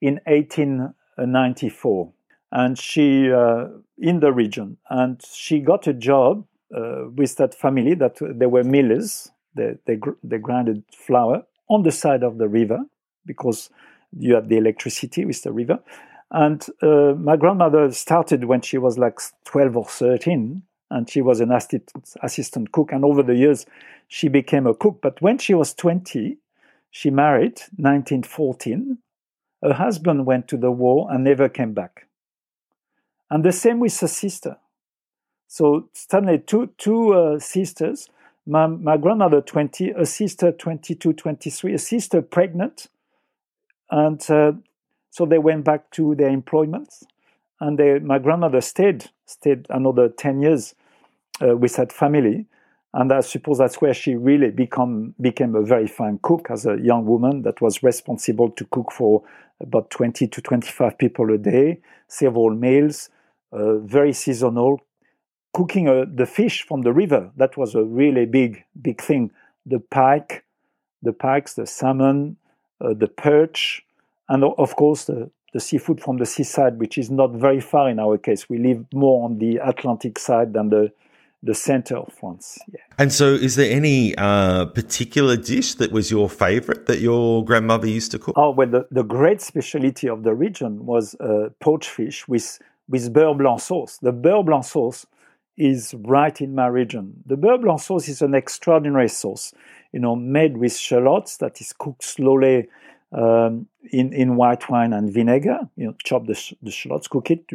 in 0.02 0.20
1894, 0.26 2.12
and 2.52 2.78
she 2.78 3.32
uh, 3.32 3.68
in 3.98 4.20
the 4.20 4.32
region, 4.32 4.78
and 4.90 5.22
she 5.24 5.60
got 5.60 5.88
a 5.88 5.94
job 5.94 6.46
uh, 6.76 7.10
with 7.16 7.36
that 7.38 7.54
family 7.54 7.94
that 7.96 8.18
they 8.20 8.48
were 8.48 8.64
millers. 8.64 9.32
They 9.56 9.76
they, 9.86 10.00
they 10.24 10.40
grinded 10.40 10.84
flour 10.92 11.44
on 11.70 11.84
the 11.84 11.92
side 11.92 12.24
of 12.24 12.38
the 12.38 12.48
river 12.48 12.80
because 13.26 13.70
you 14.18 14.36
had 14.36 14.50
the 14.50 14.58
electricity 14.58 15.26
with 15.26 15.42
the 15.44 15.52
river. 15.52 15.80
And 16.32 16.66
uh, 16.82 17.14
my 17.18 17.36
grandmother 17.38 17.92
started 17.92 18.46
when 18.46 18.62
she 18.62 18.78
was 18.78 18.98
like 18.98 19.20
12 19.46 19.78
or 19.78 19.86
13, 19.86 20.64
and 20.90 21.10
she 21.10 21.22
was 21.22 21.40
an 21.40 21.52
assistant, 21.52 21.92
assistant 22.22 22.72
cook. 22.72 22.92
And 22.92 23.06
over 23.06 23.24
the 23.24 23.36
years, 23.36 23.66
she 24.08 24.28
became 24.28 24.68
a 24.68 24.74
cook. 24.74 25.00
But 25.02 25.22
when 25.22 25.38
she 25.38 25.54
was 25.54 25.74
20, 25.74 26.38
she 26.90 27.10
married, 27.10 27.60
1914. 27.78 28.98
Her 29.64 29.74
husband 29.74 30.26
went 30.26 30.48
to 30.50 30.58
the 30.58 30.72
war 30.72 31.08
and 31.12 31.24
never 31.24 31.50
came 31.50 31.74
back. 31.74 32.08
And 33.30 33.44
the 33.44 33.52
same 33.52 33.80
with 33.80 34.00
her 34.00 34.08
sister. 34.08 34.58
So 35.48 35.90
suddenly, 35.94 36.40
two, 36.40 36.72
two 36.78 37.14
uh, 37.14 37.40
sisters, 37.40 38.10
my, 38.46 38.68
my 38.68 38.98
grandmother 38.98 39.42
20, 39.42 39.92
a 39.92 40.06
sister 40.06 40.52
22, 40.52 41.14
23, 41.14 41.74
a 41.74 41.80
sister 41.80 42.22
pregnant, 42.22 42.88
and 43.94 44.20
uh, 44.32 44.54
so 45.12 45.28
they 45.28 45.38
went 45.38 45.64
back 45.64 45.92
to 45.92 46.16
their 46.16 46.30
employments. 46.30 47.04
And 47.62 47.78
they, 47.78 48.00
my 48.00 48.18
grandmother 48.18 48.60
stayed, 48.60 49.12
stayed 49.28 49.68
another 49.70 50.10
10 50.10 50.42
years 50.42 50.74
uh, 51.40 51.56
with 51.56 51.76
that 51.76 51.94
family. 51.94 52.48
And 52.96 53.14
I 53.14 53.22
suppose 53.22 53.60
that's 53.60 53.82
where 53.82 53.94
she 53.94 54.16
really 54.16 54.50
become, 54.50 55.14
became 55.22 55.54
a 55.54 55.62
very 55.62 55.86
fine 55.86 56.20
cook 56.24 56.48
as 56.50 56.66
a 56.66 56.80
young 56.82 57.06
woman 57.06 57.44
that 57.44 57.62
was 57.62 57.84
responsible 57.84 58.50
to 58.50 58.66
cook 58.66 58.92
for 58.92 59.22
about 59.62 59.92
20 59.92 60.28
to 60.28 60.42
25 60.42 60.98
people 60.98 61.32
a 61.32 61.38
day, 61.38 61.80
several 62.08 62.50
meals, 62.50 63.12
uh, 63.52 63.78
very 63.78 64.12
seasonal. 64.12 64.82
Cooking 65.54 65.88
uh, 65.88 66.06
the 66.12 66.26
fish 66.26 66.64
from 66.64 66.82
the 66.82 66.92
river, 66.92 67.30
that 67.38 67.58
was 67.58 67.76
a 67.76 67.84
really 67.84 68.26
big, 68.26 68.64
big 68.82 69.00
thing. 69.00 69.30
The 69.68 69.80
pike, 69.80 70.46
the 71.04 71.14
pikes, 71.14 71.54
the 71.54 71.68
salmon, 71.68 72.38
the 72.92 73.08
perch, 73.08 73.84
and 74.30 74.44
of 74.44 74.76
course 74.76 75.06
the, 75.06 75.30
the 75.54 75.60
seafood 75.60 76.02
from 76.02 76.18
the 76.18 76.26
seaside, 76.26 76.80
which 76.80 76.98
is 76.98 77.10
not 77.10 77.32
very 77.32 77.62
far 77.62 77.90
in 77.90 78.00
our 78.00 78.18
case. 78.18 78.50
We 78.50 78.58
live 78.58 78.86
more 78.94 79.24
on 79.26 79.38
the 79.40 79.58
Atlantic 79.58 80.20
side 80.20 80.54
than 80.54 80.70
the 80.70 80.92
the 81.44 81.54
center 81.54 81.98
of 81.98 82.12
France. 82.14 82.58
Yeah. 82.72 82.80
And 82.98 83.12
so, 83.12 83.34
is 83.34 83.58
there 83.58 83.70
any 83.70 84.16
uh, 84.16 84.66
particular 84.68 85.36
dish 85.36 85.76
that 85.76 85.92
was 85.92 86.10
your 86.10 86.30
favorite 86.30 86.86
that 86.86 87.00
your 87.00 87.44
grandmother 87.44 87.88
used 87.88 88.12
to 88.12 88.20
cook? 88.20 88.36
Oh, 88.38 88.52
well, 88.52 88.70
the, 88.70 88.88
the 88.90 89.04
great 89.04 89.42
specialty 89.42 90.08
of 90.08 90.24
the 90.24 90.34
region 90.34 90.86
was 90.86 91.16
uh, 91.16 91.50
poached 91.60 91.90
fish 91.90 92.28
with, 92.30 92.60
with 92.88 93.14
beurre 93.14 93.38
blanc 93.38 93.60
sauce. 93.60 93.98
The 94.02 94.14
beurre 94.14 94.44
blanc 94.46 94.64
sauce 94.64 95.06
is 95.58 95.94
right 96.00 96.40
in 96.40 96.56
my 96.56 96.68
region. 96.68 97.14
The 97.26 97.36
beurre 97.36 97.62
blanc 97.62 97.82
sauce 97.82 98.08
is 98.08 98.22
an 98.22 98.34
extraordinary 98.34 99.10
sauce, 99.10 99.54
you 99.94 100.00
know, 100.00 100.16
made 100.16 100.58
with 100.58 100.76
shallots 100.76 101.38
that 101.38 101.62
is 101.62 101.72
cooked 101.72 102.04
slowly 102.04 102.68
um, 103.14 103.68
in, 103.92 104.12
in 104.12 104.36
white 104.36 104.70
wine 104.70 104.92
and 104.92 105.14
vinegar. 105.14 105.60
You 105.78 105.88
know, 105.88 105.96
chop 106.04 106.26
the, 106.26 106.36
sh- 106.36 106.56
the 106.62 106.72
shallots, 106.72 107.08
cook 107.08 107.32
it 107.32 107.46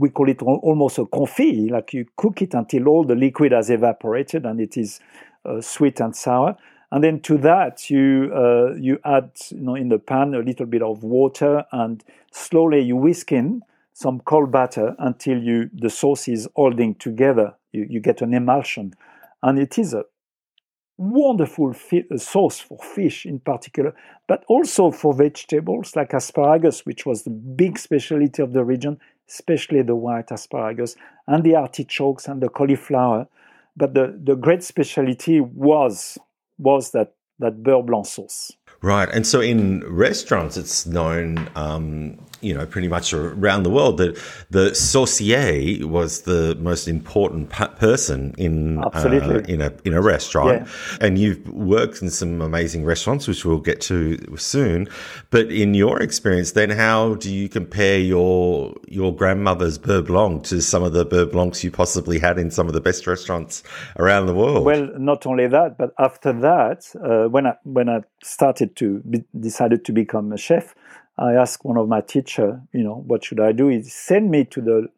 we 0.00 0.08
call 0.08 0.30
it 0.30 0.40
almost 0.42 0.98
a 0.98 1.04
confit, 1.04 1.70
like 1.70 1.92
you 1.92 2.06
cook 2.16 2.40
it 2.40 2.54
until 2.54 2.88
all 2.88 3.04
the 3.04 3.14
liquid 3.14 3.52
has 3.52 3.68
evaporated 3.68 4.46
and 4.46 4.60
it 4.60 4.76
is 4.76 4.98
uh, 5.44 5.60
sweet 5.60 6.00
and 6.00 6.16
sour. 6.16 6.56
And 6.90 7.04
then 7.04 7.20
to 7.20 7.38
that, 7.38 7.88
you 7.90 8.32
uh, 8.34 8.74
you 8.74 8.98
add 9.04 9.30
you 9.50 9.60
know 9.60 9.74
in 9.76 9.90
the 9.90 9.98
pan 9.98 10.34
a 10.34 10.38
little 10.40 10.66
bit 10.66 10.82
of 10.82 11.04
water 11.04 11.64
and 11.70 12.02
slowly 12.32 12.80
you 12.80 12.96
whisk 12.96 13.30
in 13.30 13.62
some 13.92 14.20
cold 14.20 14.50
butter 14.50 14.96
until 14.98 15.38
you 15.38 15.70
the 15.72 15.90
sauce 15.90 16.26
is 16.28 16.48
holding 16.56 16.94
together. 16.94 17.54
You, 17.72 17.86
you 17.88 18.00
get 18.00 18.22
an 18.22 18.34
emulsion, 18.34 18.94
and 19.42 19.58
it 19.58 19.78
is 19.78 19.94
a 19.94 20.04
wonderful 21.00 21.72
fi- 21.72 22.06
uh, 22.10 22.16
sauce 22.18 22.60
for 22.60 22.78
fish 22.78 23.26
in 23.26 23.40
particular, 23.40 23.94
but 24.28 24.44
also 24.48 24.90
for 24.90 25.14
vegetables 25.14 25.96
like 25.96 26.12
asparagus, 26.12 26.84
which 26.86 27.06
was 27.06 27.22
the 27.22 27.30
big 27.30 27.78
specialty 27.78 28.42
of 28.42 28.52
the 28.52 28.64
region 28.64 28.98
especially 29.30 29.82
the 29.82 29.94
white 29.94 30.30
asparagus 30.30 30.96
and 31.26 31.44
the 31.44 31.54
artichokes 31.54 32.26
and 32.26 32.42
the 32.42 32.48
cauliflower. 32.48 33.26
But 33.76 33.94
the, 33.94 34.18
the 34.22 34.34
great 34.34 34.62
specialty 34.62 35.40
was 35.40 36.18
was 36.58 36.90
that, 36.90 37.14
that 37.38 37.62
beurre 37.62 37.82
blanc 37.82 38.06
sauce. 38.06 38.52
Right. 38.82 39.08
And 39.12 39.26
so 39.26 39.40
in 39.40 39.84
restaurants, 39.86 40.56
it's 40.56 40.86
known 40.86 41.48
um, 41.54 42.18
you 42.40 42.54
know, 42.54 42.66
pretty 42.66 42.88
much 42.88 43.12
around 43.12 43.64
the 43.64 43.70
world 43.70 43.98
that 43.98 44.18
the 44.50 44.74
saucier 44.74 45.86
was 45.86 46.22
the 46.22 46.56
most 46.60 46.88
important 46.88 47.50
person 47.50 48.34
in 48.38 48.78
uh, 48.82 49.42
in 49.46 49.60
a 49.60 49.72
in 49.84 49.92
a 49.92 50.00
restaurant. 50.00 50.62
Yeah. 50.62 50.98
And 51.00 51.18
you've 51.18 51.46
worked 51.48 52.02
in 52.02 52.10
some 52.10 52.40
amazing 52.40 52.84
restaurants, 52.84 53.28
which 53.28 53.44
we'll 53.44 53.58
get 53.58 53.80
to 53.82 54.18
soon. 54.36 54.88
But 55.30 55.50
in 55.50 55.74
your 55.74 56.00
experience, 56.00 56.52
then, 56.52 56.70
how 56.70 57.14
do 57.14 57.32
you 57.32 57.48
compare 57.48 57.98
your 57.98 58.74
your 58.88 59.14
grandmother's 59.14 59.78
beurre 59.78 60.02
blanc 60.02 60.44
to 60.44 60.60
some 60.62 60.82
of 60.82 60.92
the 60.92 61.04
beurre 61.04 61.30
blancs 61.30 61.62
you 61.62 61.70
possibly 61.70 62.18
had 62.18 62.38
in 62.38 62.50
some 62.50 62.66
of 62.66 62.72
the 62.72 62.80
best 62.80 63.06
restaurants 63.06 63.62
around 63.98 64.26
the 64.26 64.34
world? 64.34 64.64
Well, 64.64 64.88
not 64.98 65.26
only 65.26 65.46
that, 65.48 65.76
but 65.76 65.90
after 65.98 66.32
that, 66.40 66.84
uh, 67.04 67.28
when 67.28 67.46
I 67.46 67.54
when 67.64 67.88
I 67.88 68.00
started 68.22 68.69
to 68.76 69.00
be, 69.00 69.24
decided 69.38 69.84
to 69.84 69.92
become 69.92 70.32
a 70.32 70.38
chef. 70.38 70.74
I 71.18 71.34
asked 71.34 71.64
one 71.64 71.76
of 71.76 71.88
my 71.88 72.00
teacher, 72.00 72.62
you 72.72 72.82
know, 72.82 73.04
what 73.06 73.24
should 73.24 73.40
I 73.40 73.52
do? 73.52 73.68
He 73.68 73.82
sent 73.82 74.28
me 74.28 74.44
to 74.46 74.60
the, 74.60 74.88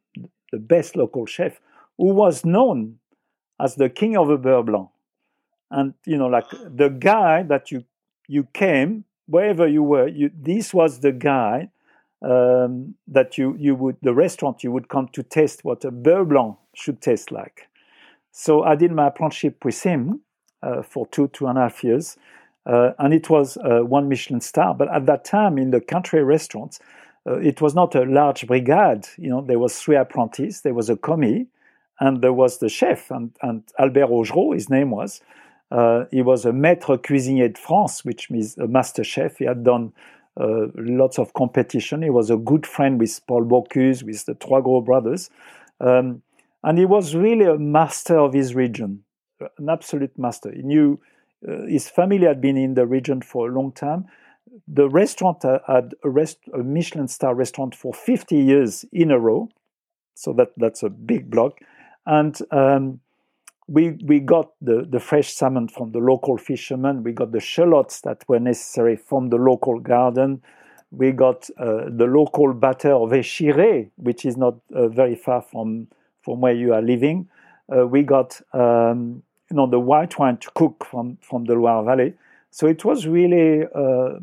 the 0.53 0.59
best 0.59 0.97
local 0.97 1.27
chef 1.27 1.61
who 1.99 2.15
was 2.15 2.45
known 2.45 2.99
as 3.61 3.75
the 3.75 3.89
king 3.89 4.17
of 4.17 4.29
the 4.29 4.39
beurre 4.39 4.63
blanc. 4.63 4.89
And, 5.71 5.95
you 6.07 6.19
know, 6.19 6.27
like 6.27 6.49
the 6.51 6.89
guy 6.89 7.43
that 7.45 7.71
you, 7.71 7.85
you 8.29 8.45
came, 8.53 9.05
wherever 9.27 9.67
you 9.67 9.83
were, 9.83 10.07
you, 10.07 10.31
this 10.35 10.75
was 10.75 11.01
the 11.01 11.13
guy 11.13 11.71
um, 12.23 12.95
that 13.09 13.39
you, 13.39 13.57
you 13.59 13.75
would, 13.75 13.97
the 14.03 14.15
restaurant 14.15 14.63
you 14.63 14.71
would 14.71 14.89
come 14.89 15.09
to 15.13 15.23
taste 15.23 15.65
what 15.65 15.85
a 15.85 15.91
beurre 15.91 16.29
blanc 16.29 16.57
should 16.75 17.01
taste 17.01 17.33
like. 17.33 17.69
So 18.31 18.63
I 18.63 18.77
did 18.77 18.93
my 18.93 19.09
apprenticeship 19.09 19.65
with 19.65 19.83
him 19.83 20.21
uh, 20.63 20.83
for 20.83 21.07
two, 21.07 21.29
two 21.29 21.47
and 21.47 21.59
a 21.59 21.63
half 21.63 21.83
years. 21.83 22.17
Uh, 22.65 22.93
and 22.99 23.13
it 23.13 23.29
was 23.29 23.57
uh, 23.59 23.81
one 23.81 24.09
Michelin 24.09 24.41
star. 24.41 24.75
But 24.75 24.93
at 24.95 25.07
that 25.07 25.25
time, 25.25 25.59
in 25.59 25.71
the 25.71 25.81
country 25.81 26.23
restaurants, 26.23 26.79
uh, 27.27 27.39
it 27.39 27.61
was 27.61 27.75
not 27.75 27.95
a 27.95 28.05
large 28.05 28.47
brigade. 28.47 29.07
You 29.17 29.31
know, 29.31 29.41
there 29.43 29.59
was 29.59 29.79
three 29.81 29.97
apprentices, 29.97 30.63
there 30.63 30.75
was 30.75 30.89
a 30.89 30.97
commis, 30.97 31.47
and 32.01 32.23
there 32.23 32.33
was 32.33 32.59
the 32.59 32.69
chef. 32.69 33.11
And, 33.11 33.33
and 33.43 33.63
Albert 33.79 34.09
Augereau, 34.09 34.55
his 34.55 34.69
name 34.69 34.91
was, 34.91 35.21
he 36.11 36.23
was 36.23 36.45
a 36.45 36.51
maître 36.53 36.99
cuisinier 36.99 37.53
de 37.53 37.59
France, 37.59 38.05
which 38.05 38.31
means 38.31 38.59
a 38.59 38.67
master 38.67 39.05
chef. 39.05 39.39
He 39.39 39.45
had 39.45 39.65
done 39.65 39.93
uh, 40.41 40.67
lots 40.75 41.19
of 41.19 41.33
competition. 41.35 42.03
He 42.03 42.11
was 42.11 42.31
a 42.31 42.37
good 42.37 42.67
friend 42.67 42.99
with 42.99 43.21
Paul 43.27 43.45
Bocuse, 43.45 44.03
with 44.03 44.25
the 44.25 44.35
Troisgros 44.35 44.85
brothers. 44.85 45.31
Um, 45.81 46.23
and 46.65 46.79
he 46.79 46.87
was 46.87 47.15
really 47.15 47.45
a 47.45 47.59
master 47.59 48.19
of 48.19 48.33
his 48.33 48.55
region, 48.55 49.05
an 49.59 49.69
absolute 49.69 50.17
master. 50.19 50.53
He 50.53 50.63
knew 50.63 51.01
uh, 51.47 51.67
his 51.67 51.89
family 51.89 52.27
had 52.27 52.41
been 52.41 52.57
in 52.57 52.75
the 52.75 52.87
region 52.87 53.21
for 53.23 53.49
a 53.49 53.53
long 53.53 53.73
time. 53.73 54.07
The 54.69 54.89
restaurant 54.89 55.43
had 55.43 55.95
a, 56.05 56.11
rest, 56.11 56.39
a 56.53 56.59
Michelin 56.59 57.09
star 57.09 57.35
restaurant 57.35 57.75
for 57.75 57.95
50 57.95 58.37
years 58.37 58.85
in 58.93 59.11
a 59.11 59.19
row. 59.19 59.49
So 60.15 60.33
that, 60.35 60.53
that's 60.57 60.83
a 60.83 60.91
big 60.91 61.31
block. 61.31 61.59
And 62.07 62.39
um, 62.51 63.01
we, 63.67 63.91
we 64.05 64.21
got 64.21 64.53
the, 64.61 64.87
the 64.89 65.01
fresh 65.01 65.33
salmon 65.33 65.69
from 65.69 65.93
the 65.93 65.99
local 65.99 66.37
fishermen. 66.37 67.03
We 67.03 67.13
got 67.13 67.33
the 67.33 67.41
shallots 67.41 68.01
that 68.03 68.25
were 68.29 68.41
necessary 68.41 68.97
from 68.97 69.31
the 69.31 69.37
local 69.37 69.79
garden. 69.81 70.43
We 70.91 71.13
got 71.13 71.49
uh, 71.59 71.85
the 71.89 72.07
local 72.07 72.53
batter 72.53 72.93
of 72.93 73.11
Échiré, 73.11 73.91
which 73.97 74.27
is 74.27 74.37
not 74.37 74.57
uh, 74.75 74.89
very 74.89 75.15
far 75.15 75.41
from, 75.41 75.89
from 76.21 76.41
where 76.41 76.53
you 76.53 76.75
are 76.75 76.83
living. 76.83 77.29
Uh, 77.75 77.87
we 77.87 78.03
got 78.03 78.41
um, 78.53 79.23
you 79.53 79.57
know, 79.57 79.67
the 79.67 79.79
white 79.79 80.19
wine 80.19 80.39
to 80.39 80.51
cook 80.55 80.87
from, 80.91 81.19
from 81.21 81.45
the 81.45 81.53
Loire 81.53 81.85
Valley. 81.85 82.15
So 82.51 82.67
it 82.67 82.87
was 82.87 83.07
really 83.07 83.67
uh, 83.75 84.19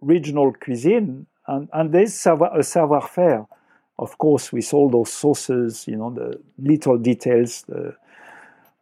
regional 0.00 0.54
cuisine. 0.54 1.26
And, 1.46 1.68
and 1.74 1.92
there's 1.92 2.14
savoir, 2.14 2.58
a 2.58 2.62
savoir-faire, 2.62 3.46
of 3.98 4.16
course, 4.16 4.54
with 4.54 4.72
all 4.72 4.88
those 4.88 5.12
sauces, 5.12 5.86
you 5.86 5.96
know, 5.96 6.10
the 6.14 6.40
little 6.56 6.96
details, 6.96 7.62
the, 7.68 7.94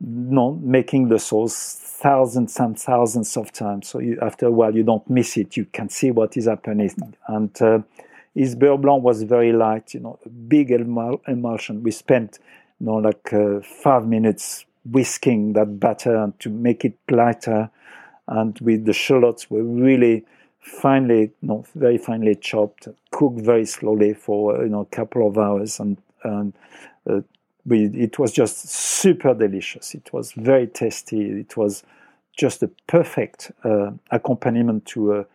you 0.01 0.35
know, 0.37 0.53
making 0.62 1.09
the 1.09 1.19
sauce 1.19 1.81
thousands 2.01 2.57
and 2.61 2.79
thousands 2.79 3.37
of 3.37 3.51
times. 3.51 3.89
So 3.89 3.99
you, 3.99 4.19
after 4.23 4.47
a 4.47 4.53
while, 4.53 4.73
you 4.73 4.85
don't 4.85 5.09
miss 5.11 5.37
it. 5.37 5.57
You 5.57 5.65
can 5.65 5.89
see 5.89 6.12
what 6.12 6.37
is 6.37 6.47
happening. 6.47 6.93
And 7.27 7.61
uh, 7.61 7.81
his 8.37 8.55
beurre 8.55 8.81
blanc 8.81 9.03
was 9.03 9.25
very 9.25 9.53
light, 9.53 9.95
you 9.95 10.01
know, 10.01 10.21
big 10.47 10.71
emulsion. 10.71 11.83
We 11.83 11.91
spent, 11.91 12.39
you 12.79 12.87
know, 12.87 12.99
like 12.99 13.33
uh, 13.33 13.61
five 13.83 14.07
minutes 14.07 14.65
whisking 14.85 15.53
that 15.55 15.79
batter 15.79 16.33
to 16.39 16.51
make 16.51 16.85
it 16.85 16.99
lighter. 17.11 17.71
And 18.29 18.59
with 18.61 18.85
the 18.85 18.93
shallots, 18.93 19.51
were 19.51 19.62
really 19.62 20.25
finely, 20.61 21.33
no, 21.43 21.65
very 21.75 21.99
finely 21.99 22.35
chopped, 22.37 22.89
cooked 23.11 23.41
very 23.41 23.67
slowly 23.67 24.15
for 24.15 24.62
you 24.62 24.69
know 24.69 24.81
a 24.81 24.97
couple 24.97 25.27
of 25.27 25.37
hours, 25.37 25.81
and 25.81 25.99
and 26.23 26.53
uh, 27.09 27.21
we, 27.67 27.87
it 27.87 28.19
was 28.19 28.33
just 28.33 28.69
super 28.69 29.35
delicious. 29.35 29.95
It 29.95 30.12
was 30.12 30.33
very 30.33 30.67
tasty. 30.67 31.41
It 31.41 31.57
was 31.57 31.83
just 32.37 32.62
a 32.62 32.69
perfect 32.87 33.53
uh, 33.65 33.91
accompaniment 34.11 34.87
to 34.87 35.15
a 35.15 35.27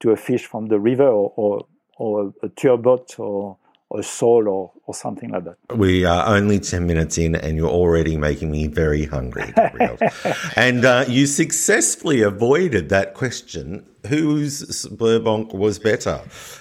to 0.00 0.10
a 0.10 0.16
fish 0.16 0.46
from 0.46 0.68
the 0.68 0.78
river 0.78 1.08
or 1.08 1.32
or, 1.36 1.66
or 1.96 2.32
a 2.42 2.48
turbot 2.48 3.18
or 3.18 3.56
a 3.96 4.02
sole 4.02 4.48
or, 4.48 4.72
or 4.86 4.94
something 4.94 5.30
like 5.30 5.44
that. 5.44 5.56
We 5.76 6.04
are 6.04 6.26
only 6.26 6.60
10 6.60 6.86
minutes 6.86 7.16
in 7.16 7.34
and 7.34 7.56
you're 7.56 7.70
already 7.70 8.16
making 8.16 8.50
me 8.50 8.66
very 8.66 9.06
hungry, 9.06 9.52
and 10.56 10.84
uh, 10.84 11.04
you 11.08 11.26
successfully 11.26 12.22
avoided 12.22 12.88
that 12.90 13.14
question. 13.14 13.84
Whose 14.06 14.86
blanc 14.86 15.52
was 15.52 15.78
better, 15.78 16.20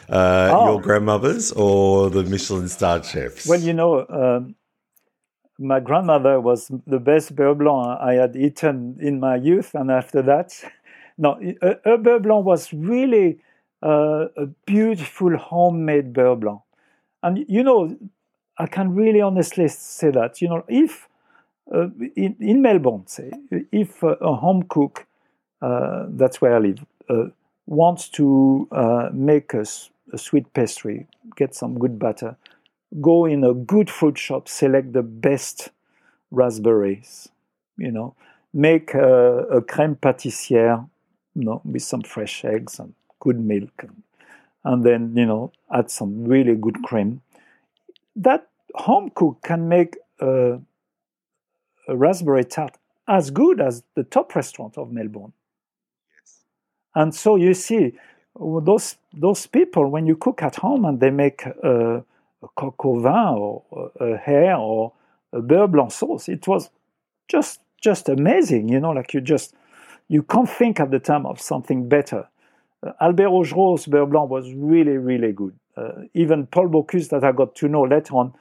uh, 0.09 0.51
oh. 0.51 0.71
your 0.71 0.81
grandmother's 0.81 1.51
or 1.51 2.09
the 2.09 2.23
Michelin 2.23 2.67
star 2.67 3.03
chef's? 3.03 3.47
Well, 3.47 3.59
you 3.59 3.73
know, 3.73 4.05
um, 4.09 4.55
my 5.59 5.79
grandmother 5.79 6.41
was 6.41 6.69
the 6.87 6.99
best 6.99 7.35
beurre 7.35 7.55
blanc 7.55 7.99
I 8.01 8.13
had 8.13 8.35
eaten 8.35 8.97
in 8.99 9.19
my 9.19 9.35
youth, 9.35 9.75
and 9.75 9.91
after 9.91 10.21
that, 10.23 10.51
no, 11.17 11.39
her 11.61 11.97
beurre 11.97 12.19
blanc 12.19 12.45
was 12.45 12.73
really 12.73 13.39
uh, 13.83 14.25
a 14.35 14.47
beautiful 14.65 15.37
homemade 15.37 16.13
beurre 16.13 16.39
blanc 16.39 16.61
and 17.23 17.45
you 17.47 17.63
know, 17.63 17.97
I 18.57 18.67
can 18.67 18.95
really 18.95 19.21
honestly 19.21 19.67
say 19.67 20.11
that 20.11 20.41
you 20.41 20.49
know 20.49 20.63
if 20.67 21.07
uh, 21.73 21.89
in, 22.15 22.35
in, 22.39 22.61
Melbourne, 22.61 23.05
say 23.07 23.31
if 23.71 24.03
uh, 24.03 24.15
a 24.21 24.35
home 24.35 24.63
cook, 24.69 25.05
uh, 25.61 26.05
that's 26.09 26.41
where 26.41 26.55
I 26.55 26.59
live, 26.59 26.85
uh, 27.09 27.25
wants 27.65 28.09
to 28.09 28.67
uh, 28.71 29.09
make 29.11 29.53
a, 29.53 29.65
a, 30.13 30.17
sweet 30.17 30.53
pastry, 30.53 31.07
get 31.35 31.53
some 31.53 31.77
good 31.77 31.99
butter, 31.99 32.37
go 33.01 33.25
in 33.25 33.43
a 33.43 33.53
good 33.53 33.89
fruit 33.89 34.17
shop, 34.17 34.47
select 34.47 34.93
the 34.93 35.03
best 35.03 35.71
raspberries, 36.31 37.27
you 37.77 37.91
know, 37.91 38.15
make 38.53 38.93
a, 38.93 39.39
a 39.49 39.61
crème 39.61 39.97
pâtissière, 39.97 40.87
you 41.35 41.43
know, 41.43 41.61
with 41.65 41.83
some 41.83 42.01
fresh 42.01 42.45
eggs 42.45 42.79
and 42.79 42.93
good 43.19 43.39
milk, 43.39 43.73
and 43.79 44.03
and 44.67 44.83
then 44.83 45.13
you 45.15 45.25
know 45.25 45.51
add 45.73 45.89
some 45.89 46.25
really 46.25 46.55
good 46.55 46.83
cream. 46.83 47.21
That 48.15 48.47
home 48.75 49.11
cook 49.15 49.41
can 49.41 49.67
make 49.69 49.97
a, 50.19 50.59
a 51.87 51.95
raspberry 51.95 52.43
tart 52.45 52.77
as 53.07 53.31
good 53.31 53.61
as 53.61 53.83
the 53.95 54.03
top 54.03 54.35
restaurant 54.35 54.77
of 54.77 54.91
Melbourne. 54.91 55.33
Yes. 56.13 56.43
And 56.95 57.15
so 57.15 57.37
you 57.37 57.53
see, 57.53 57.93
those 58.35 58.97
those 59.13 59.47
people 59.47 59.89
when 59.89 60.05
you 60.05 60.15
cook 60.15 60.41
at 60.43 60.57
home 60.57 60.83
and 60.85 60.99
they 60.99 61.11
make 61.11 61.45
a, 61.45 62.03
a 62.43 62.47
coq 62.55 62.85
au 62.85 62.99
vin 62.99 63.35
or 63.37 63.63
a 63.99 64.17
hare 64.17 64.57
or 64.57 64.93
a 65.31 65.41
beurre 65.41 65.67
blanc 65.67 65.91
sauce, 65.91 66.27
it 66.27 66.45
was 66.47 66.69
just 67.29 67.61
just 67.81 68.09
amazing. 68.09 68.67
You 68.69 68.79
know, 68.81 68.91
like 68.91 69.13
you 69.13 69.21
just 69.21 69.55
you 70.09 70.23
can't 70.23 70.49
think 70.49 70.79
at 70.79 70.91
the 70.91 70.99
time 70.99 71.25
of 71.25 71.39
something 71.39 71.87
better. 71.87 72.27
Uh, 72.87 72.93
Albert 73.01 73.27
Augereau's 73.27 73.85
beurre 73.87 74.09
blanc 74.09 74.29
was 74.29 74.53
really 74.53 74.97
really 74.97 75.33
good. 75.33 75.53
Uh, 75.75 76.03
even 76.13 76.47
Paul 76.47 76.69
Bocuse 76.69 77.09
that 77.09 77.23
I 77.23 77.31
got 77.31 77.55
to 77.55 77.67
know 77.67 77.83
later 77.83 78.13
on 78.15 78.33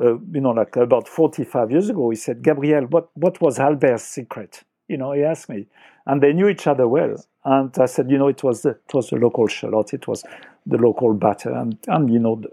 uh, 0.00 0.18
you 0.32 0.40
know, 0.40 0.50
like 0.50 0.76
about 0.76 1.08
45 1.08 1.70
years 1.70 1.90
ago, 1.90 2.10
he 2.10 2.16
said, 2.16 2.42
Gabriel, 2.42 2.84
what, 2.86 3.08
what 3.14 3.40
was 3.40 3.58
Albert's 3.58 4.04
secret? 4.04 4.62
You 4.88 4.96
know, 4.96 5.12
he 5.12 5.22
asked 5.22 5.48
me. 5.48 5.66
And 6.06 6.22
they 6.22 6.32
knew 6.32 6.48
each 6.48 6.66
other 6.66 6.88
well. 6.88 7.16
And 7.44 7.76
I 7.78 7.86
said, 7.86 8.10
you 8.10 8.18
know, 8.18 8.28
it 8.28 8.42
was 8.42 8.62
the, 8.62 8.70
it 8.70 8.94
was 8.94 9.10
the 9.10 9.16
local 9.16 9.46
shallot, 9.46 9.92
it 9.92 10.06
was 10.06 10.24
the 10.66 10.78
local 10.78 11.12
batter, 11.14 11.52
and, 11.52 11.76
and 11.88 12.12
you 12.12 12.18
know, 12.18 12.36
the, 12.36 12.50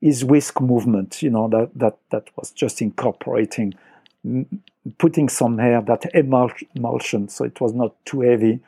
his 0.00 0.24
whisk 0.24 0.60
movement, 0.60 1.22
you 1.22 1.30
know, 1.30 1.48
that, 1.48 1.70
that, 1.76 1.98
that 2.10 2.28
was 2.36 2.50
just 2.50 2.82
incorporating, 2.82 3.74
putting 4.98 5.28
some 5.28 5.58
hair, 5.58 5.80
that 5.82 6.06
emulsion, 6.14 7.28
so 7.28 7.44
it 7.44 7.60
was 7.60 7.72
not 7.72 7.94
too 8.04 8.22
heavy. 8.22 8.58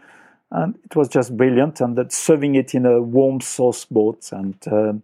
And 0.54 0.78
it 0.84 0.94
was 0.94 1.08
just 1.08 1.36
brilliant. 1.36 1.80
And 1.80 1.96
that 1.96 2.12
serving 2.12 2.54
it 2.54 2.74
in 2.74 2.86
a 2.86 3.02
warm 3.02 3.40
sauce 3.40 3.84
boat 3.84 4.30
and, 4.30 4.56
um, 4.70 5.02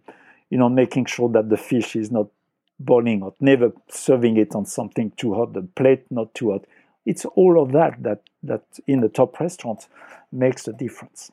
you 0.49 0.57
know, 0.57 0.69
making 0.69 1.05
sure 1.05 1.27
that 1.29 1.49
the 1.49 1.57
fish 1.57 1.95
is 1.97 2.09
not 2.09 2.27
boiling 2.79 3.19
hot, 3.19 3.35
never 3.41 3.73
serving 3.89 4.37
it 4.37 4.55
on 4.55 4.65
something 4.65 5.11
too 5.17 5.33
hot, 5.33 5.51
the 5.51 5.61
plate 5.61 6.05
not 6.09 6.33
too 6.33 6.51
hot. 6.51 6.63
It's 7.05 7.25
all 7.25 7.61
of 7.61 7.73
that 7.73 8.01
that 8.01 8.21
that 8.43 8.63
in 8.87 9.01
the 9.01 9.09
top 9.09 9.39
restaurant 9.39 9.87
makes 10.31 10.67
a 10.69 10.73
difference. 10.73 11.31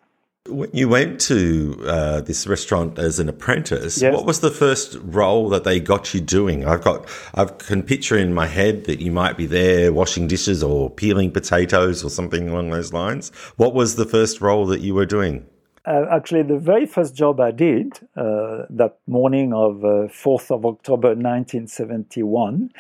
When 0.49 0.71
you 0.73 0.89
went 0.89 1.21
to 1.23 1.79
uh, 1.87 2.21
this 2.23 2.47
restaurant 2.47 2.99
as 2.99 3.19
an 3.19 3.29
apprentice, 3.29 4.01
yes. 4.01 4.15
what 4.15 4.25
was 4.25 4.41
the 4.41 4.51
first 4.51 4.97
role 5.03 5.49
that 5.51 5.65
they 5.65 5.79
got 5.79 6.15
you 6.15 6.21
doing? 6.21 6.67
I've 6.67 6.83
got, 6.83 7.07
I 7.35 7.45
can 7.45 7.83
picture 7.83 8.17
in 8.17 8.33
my 8.33 8.47
head 8.47 8.85
that 8.85 9.01
you 9.01 9.13
might 9.13 9.37
be 9.37 9.47
there 9.47 9.93
washing 9.93 10.27
dishes 10.27 10.63
or 10.63 10.91
peeling 10.91 11.31
potatoes 11.31 12.03
or 12.03 12.11
something 12.11 12.49
along 12.49 12.71
those 12.71 12.93
lines. 12.93 13.31
What 13.57 13.75
was 13.75 13.97
the 13.97 14.07
first 14.07 14.41
role 14.41 14.67
that 14.67 14.81
you 14.81 14.95
were 14.95 15.07
doing? 15.07 15.47
Uh, 15.85 16.05
actually, 16.11 16.43
the 16.43 16.59
very 16.59 16.85
first 16.87 17.15
job 17.15 17.41
I 17.41 17.51
did 17.51 17.99
uh, 18.17 18.65
that 18.71 18.99
morning 19.07 19.55
of 19.55 19.85
uh, 19.85 20.09
4th 20.09 20.51
of 20.51 20.67
October 20.67 21.09
1971 21.09 22.71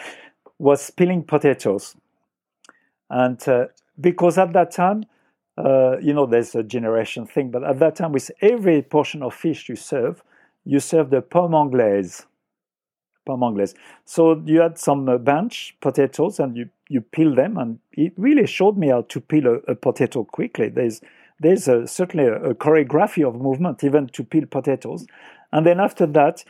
was 0.58 0.90
peeling 0.90 1.22
potatoes. 1.22 1.96
And 3.08 3.46
uh, 3.48 3.66
because 4.00 4.36
at 4.36 4.52
that 4.52 4.72
time, 4.72 5.06
uh, 5.58 5.98
you 6.00 6.14
know, 6.14 6.26
there's 6.26 6.54
a 6.54 6.62
generation 6.62 7.26
thing, 7.26 7.50
but 7.50 7.64
at 7.64 7.78
that 7.80 7.96
time, 7.96 8.12
with 8.12 8.30
every 8.40 8.82
portion 8.82 9.22
of 9.22 9.34
fish 9.34 9.68
you 9.68 9.76
serve, 9.76 10.22
you 10.64 10.78
serve 10.78 11.10
the 11.10 11.20
pomme 11.20 11.54
anglaise. 11.54 12.26
Pomme 13.26 13.42
anglaise. 13.42 13.74
So 14.04 14.40
you 14.46 14.60
had 14.60 14.78
some 14.78 15.08
uh, 15.08 15.18
bench 15.18 15.76
potatoes 15.80 16.38
and 16.38 16.56
you, 16.56 16.68
you 16.88 17.00
peel 17.00 17.34
them, 17.34 17.56
and 17.56 17.78
it 17.92 18.12
really 18.16 18.46
showed 18.46 18.76
me 18.78 18.88
how 18.88 19.02
to 19.02 19.20
peel 19.20 19.46
a, 19.46 19.72
a 19.72 19.74
potato 19.74 20.24
quickly. 20.24 20.68
There's 20.68 21.00
there's 21.40 21.68
a, 21.68 21.86
certainly 21.86 22.26
a, 22.26 22.34
a, 22.50 22.54
choreography 22.54 23.26
of 23.26 23.36
movement, 23.36 23.84
even 23.84 24.08
to 24.08 24.24
peel 24.24 24.44
potatoes. 24.46 25.06
And 25.52 25.64
then 25.64 25.78
after 25.78 26.04
that, 26.06 26.44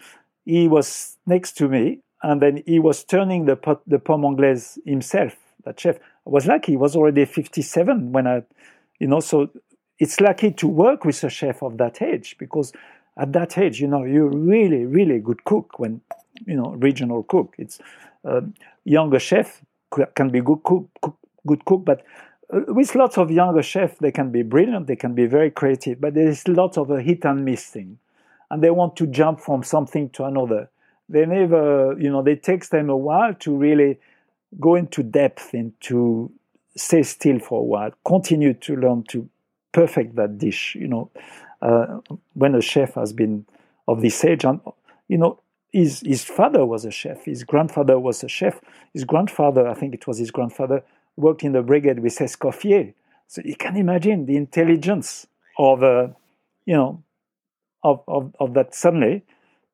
he 0.44 0.66
was 0.66 1.18
next 1.26 1.58
to 1.58 1.68
me, 1.68 2.00
and 2.22 2.40
then 2.40 2.62
he 2.66 2.78
was 2.78 3.04
turning 3.04 3.44
the 3.44 3.56
pot, 3.56 3.82
the 3.86 3.98
pomme 3.98 4.24
anglaise 4.24 4.78
himself. 4.84 5.36
That 5.64 5.78
chef 5.80 5.96
I 5.96 6.30
was 6.30 6.46
lucky; 6.46 6.72
he 6.72 6.76
was 6.76 6.96
already 6.96 7.24
57 7.24 8.12
when 8.12 8.26
I, 8.26 8.42
you 8.98 9.06
know. 9.06 9.20
So 9.20 9.50
it's 9.98 10.20
lucky 10.20 10.52
to 10.52 10.68
work 10.68 11.04
with 11.04 11.22
a 11.24 11.30
chef 11.30 11.62
of 11.62 11.78
that 11.78 12.02
age 12.02 12.36
because 12.38 12.72
at 13.16 13.32
that 13.32 13.58
age, 13.58 13.80
you 13.80 13.88
know, 13.88 14.04
you're 14.04 14.30
really, 14.30 14.86
really 14.86 15.18
good 15.18 15.44
cook 15.44 15.78
when 15.78 16.00
you 16.46 16.56
know 16.56 16.70
regional 16.72 17.22
cook. 17.22 17.54
It's 17.58 17.78
uh, 18.24 18.42
younger 18.84 19.18
chef 19.18 19.62
can 20.14 20.30
be 20.30 20.40
good 20.40 20.62
cook, 20.62 20.88
cook 21.00 21.16
good 21.46 21.64
cook, 21.64 21.84
but 21.84 22.04
uh, 22.52 22.60
with 22.68 22.94
lots 22.94 23.18
of 23.18 23.30
younger 23.30 23.62
chefs, 23.62 23.98
they 24.00 24.12
can 24.12 24.30
be 24.30 24.42
brilliant, 24.42 24.86
they 24.86 24.96
can 24.96 25.14
be 25.14 25.26
very 25.26 25.50
creative, 25.50 26.00
but 26.00 26.14
there 26.14 26.28
is 26.28 26.46
lots 26.48 26.76
of 26.78 26.90
a 26.90 27.00
hit 27.00 27.24
and 27.24 27.44
miss 27.44 27.66
thing. 27.66 27.98
And 28.50 28.62
they 28.62 28.70
want 28.70 28.96
to 28.96 29.06
jump 29.06 29.40
from 29.40 29.62
something 29.62 30.08
to 30.10 30.24
another. 30.24 30.70
They 31.08 31.26
never, 31.26 31.96
you 31.98 32.10
know, 32.10 32.24
it 32.26 32.42
takes 32.42 32.68
them 32.68 32.88
a 32.88 32.96
while 32.96 33.34
to 33.34 33.56
really 33.56 33.98
go 34.58 34.74
into 34.74 35.02
depth, 35.02 35.54
into 35.54 36.30
stay 36.78 37.02
still 37.02 37.38
for 37.38 37.60
a 37.60 37.64
while, 37.64 37.90
continue 38.04 38.54
to 38.54 38.76
learn 38.76 39.02
to 39.04 39.28
perfect 39.72 40.16
that 40.16 40.38
dish, 40.38 40.74
you 40.74 40.88
know. 40.88 41.10
Uh, 41.60 41.98
when 42.34 42.54
a 42.54 42.60
chef 42.60 42.94
has 42.94 43.12
been 43.12 43.44
of 43.86 44.00
this 44.00 44.24
age, 44.24 44.44
and, 44.44 44.60
you 45.08 45.18
know, 45.18 45.40
his, 45.72 46.00
his 46.00 46.24
father 46.24 46.64
was 46.64 46.84
a 46.84 46.90
chef, 46.90 47.24
his 47.24 47.44
grandfather 47.44 47.98
was 47.98 48.22
a 48.22 48.28
chef, 48.28 48.60
his 48.92 49.04
grandfather, 49.04 49.66
I 49.66 49.74
think 49.74 49.94
it 49.94 50.06
was 50.06 50.18
his 50.18 50.30
grandfather, 50.30 50.82
worked 51.16 51.42
in 51.42 51.52
the 51.52 51.62
brigade 51.62 51.98
with 51.98 52.16
Escoffier. 52.16 52.94
So 53.26 53.42
you 53.44 53.56
can 53.56 53.76
imagine 53.76 54.26
the 54.26 54.36
intelligence 54.36 55.26
of, 55.58 55.82
uh, 55.82 56.08
you 56.64 56.74
know, 56.74 57.02
of, 57.82 58.02
of, 58.06 58.34
of 58.38 58.54
that 58.54 58.74
suddenly 58.74 59.24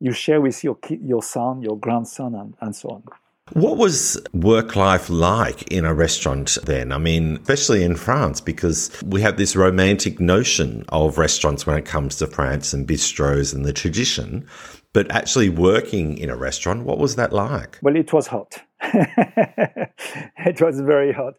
you 0.00 0.12
share 0.12 0.40
with 0.40 0.62
your 0.64 0.76
your 0.88 1.22
son, 1.22 1.62
your 1.62 1.78
grandson, 1.78 2.34
and, 2.34 2.54
and 2.60 2.74
so 2.76 2.88
on. 2.90 3.02
What 3.52 3.76
was 3.76 4.20
work 4.32 4.74
life 4.74 5.10
like 5.10 5.64
in 5.70 5.84
a 5.84 5.92
restaurant 5.92 6.56
then? 6.64 6.92
I 6.92 6.98
mean, 6.98 7.36
especially 7.36 7.84
in 7.84 7.94
France, 7.94 8.40
because 8.40 8.90
we 9.04 9.20
have 9.20 9.36
this 9.36 9.54
romantic 9.54 10.18
notion 10.18 10.84
of 10.88 11.18
restaurants 11.18 11.66
when 11.66 11.76
it 11.76 11.84
comes 11.84 12.16
to 12.16 12.26
France 12.26 12.72
and 12.72 12.88
bistros 12.88 13.54
and 13.54 13.66
the 13.66 13.72
tradition. 13.72 14.46
But 14.94 15.10
actually 15.10 15.50
working 15.50 16.16
in 16.16 16.30
a 16.30 16.36
restaurant, 16.36 16.84
what 16.84 16.98
was 16.98 17.16
that 17.16 17.32
like? 17.34 17.78
Well, 17.82 17.96
it 17.96 18.12
was 18.14 18.28
hot. 18.28 18.62
it 18.82 20.60
was 20.60 20.80
very 20.80 21.12
hot. 21.12 21.34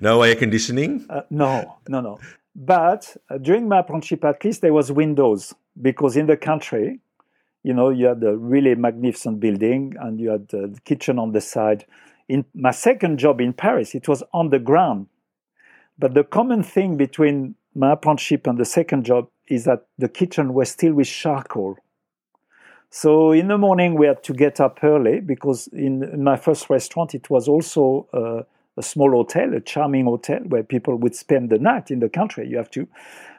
No 0.00 0.20
air 0.22 0.36
conditioning? 0.36 1.06
Uh, 1.08 1.22
no, 1.30 1.78
no, 1.88 2.02
no. 2.02 2.18
But 2.56 3.16
uh, 3.30 3.38
during 3.38 3.68
my 3.68 3.78
apprenticeship, 3.78 4.24
at 4.24 4.44
least 4.44 4.60
there 4.60 4.74
was 4.74 4.92
windows 4.92 5.54
because 5.80 6.16
in 6.16 6.26
the 6.26 6.36
country, 6.36 7.00
you 7.68 7.74
know, 7.74 7.90
you 7.90 8.06
had 8.06 8.24
a 8.24 8.34
really 8.34 8.74
magnificent 8.74 9.40
building 9.40 9.94
and 10.00 10.18
you 10.18 10.30
had 10.30 10.48
uh, 10.54 10.68
the 10.68 10.80
kitchen 10.86 11.18
on 11.18 11.32
the 11.32 11.40
side. 11.42 11.84
In 12.26 12.46
my 12.54 12.70
second 12.70 13.18
job 13.18 13.42
in 13.42 13.52
Paris, 13.52 13.94
it 13.94 14.08
was 14.08 14.22
on 14.32 14.48
the 14.48 14.58
ground. 14.58 15.08
But 15.98 16.14
the 16.14 16.24
common 16.24 16.62
thing 16.62 16.96
between 16.96 17.56
my 17.74 17.92
apprenticeship 17.92 18.46
and 18.46 18.56
the 18.56 18.64
second 18.64 19.04
job 19.04 19.28
is 19.48 19.64
that 19.64 19.84
the 19.98 20.08
kitchen 20.08 20.54
was 20.54 20.70
still 20.70 20.94
with 20.94 21.08
charcoal. 21.08 21.76
So 22.88 23.32
in 23.32 23.48
the 23.48 23.58
morning, 23.58 23.96
we 23.96 24.06
had 24.06 24.22
to 24.22 24.32
get 24.32 24.60
up 24.60 24.82
early 24.82 25.20
because 25.20 25.68
in, 25.68 26.24
my 26.24 26.38
first 26.38 26.70
restaurant, 26.70 27.14
it 27.14 27.28
was 27.28 27.48
also 27.48 28.08
uh, 28.14 28.44
a 28.78 28.82
small 28.82 29.10
hotel, 29.10 29.52
a 29.52 29.60
charming 29.60 30.06
hotel 30.06 30.40
where 30.46 30.62
people 30.62 30.96
would 30.96 31.14
spend 31.14 31.50
the 31.50 31.58
night 31.58 31.90
in 31.90 32.00
the 32.00 32.08
country. 32.08 32.48
You 32.48 32.56
have 32.56 32.70
to. 32.70 32.88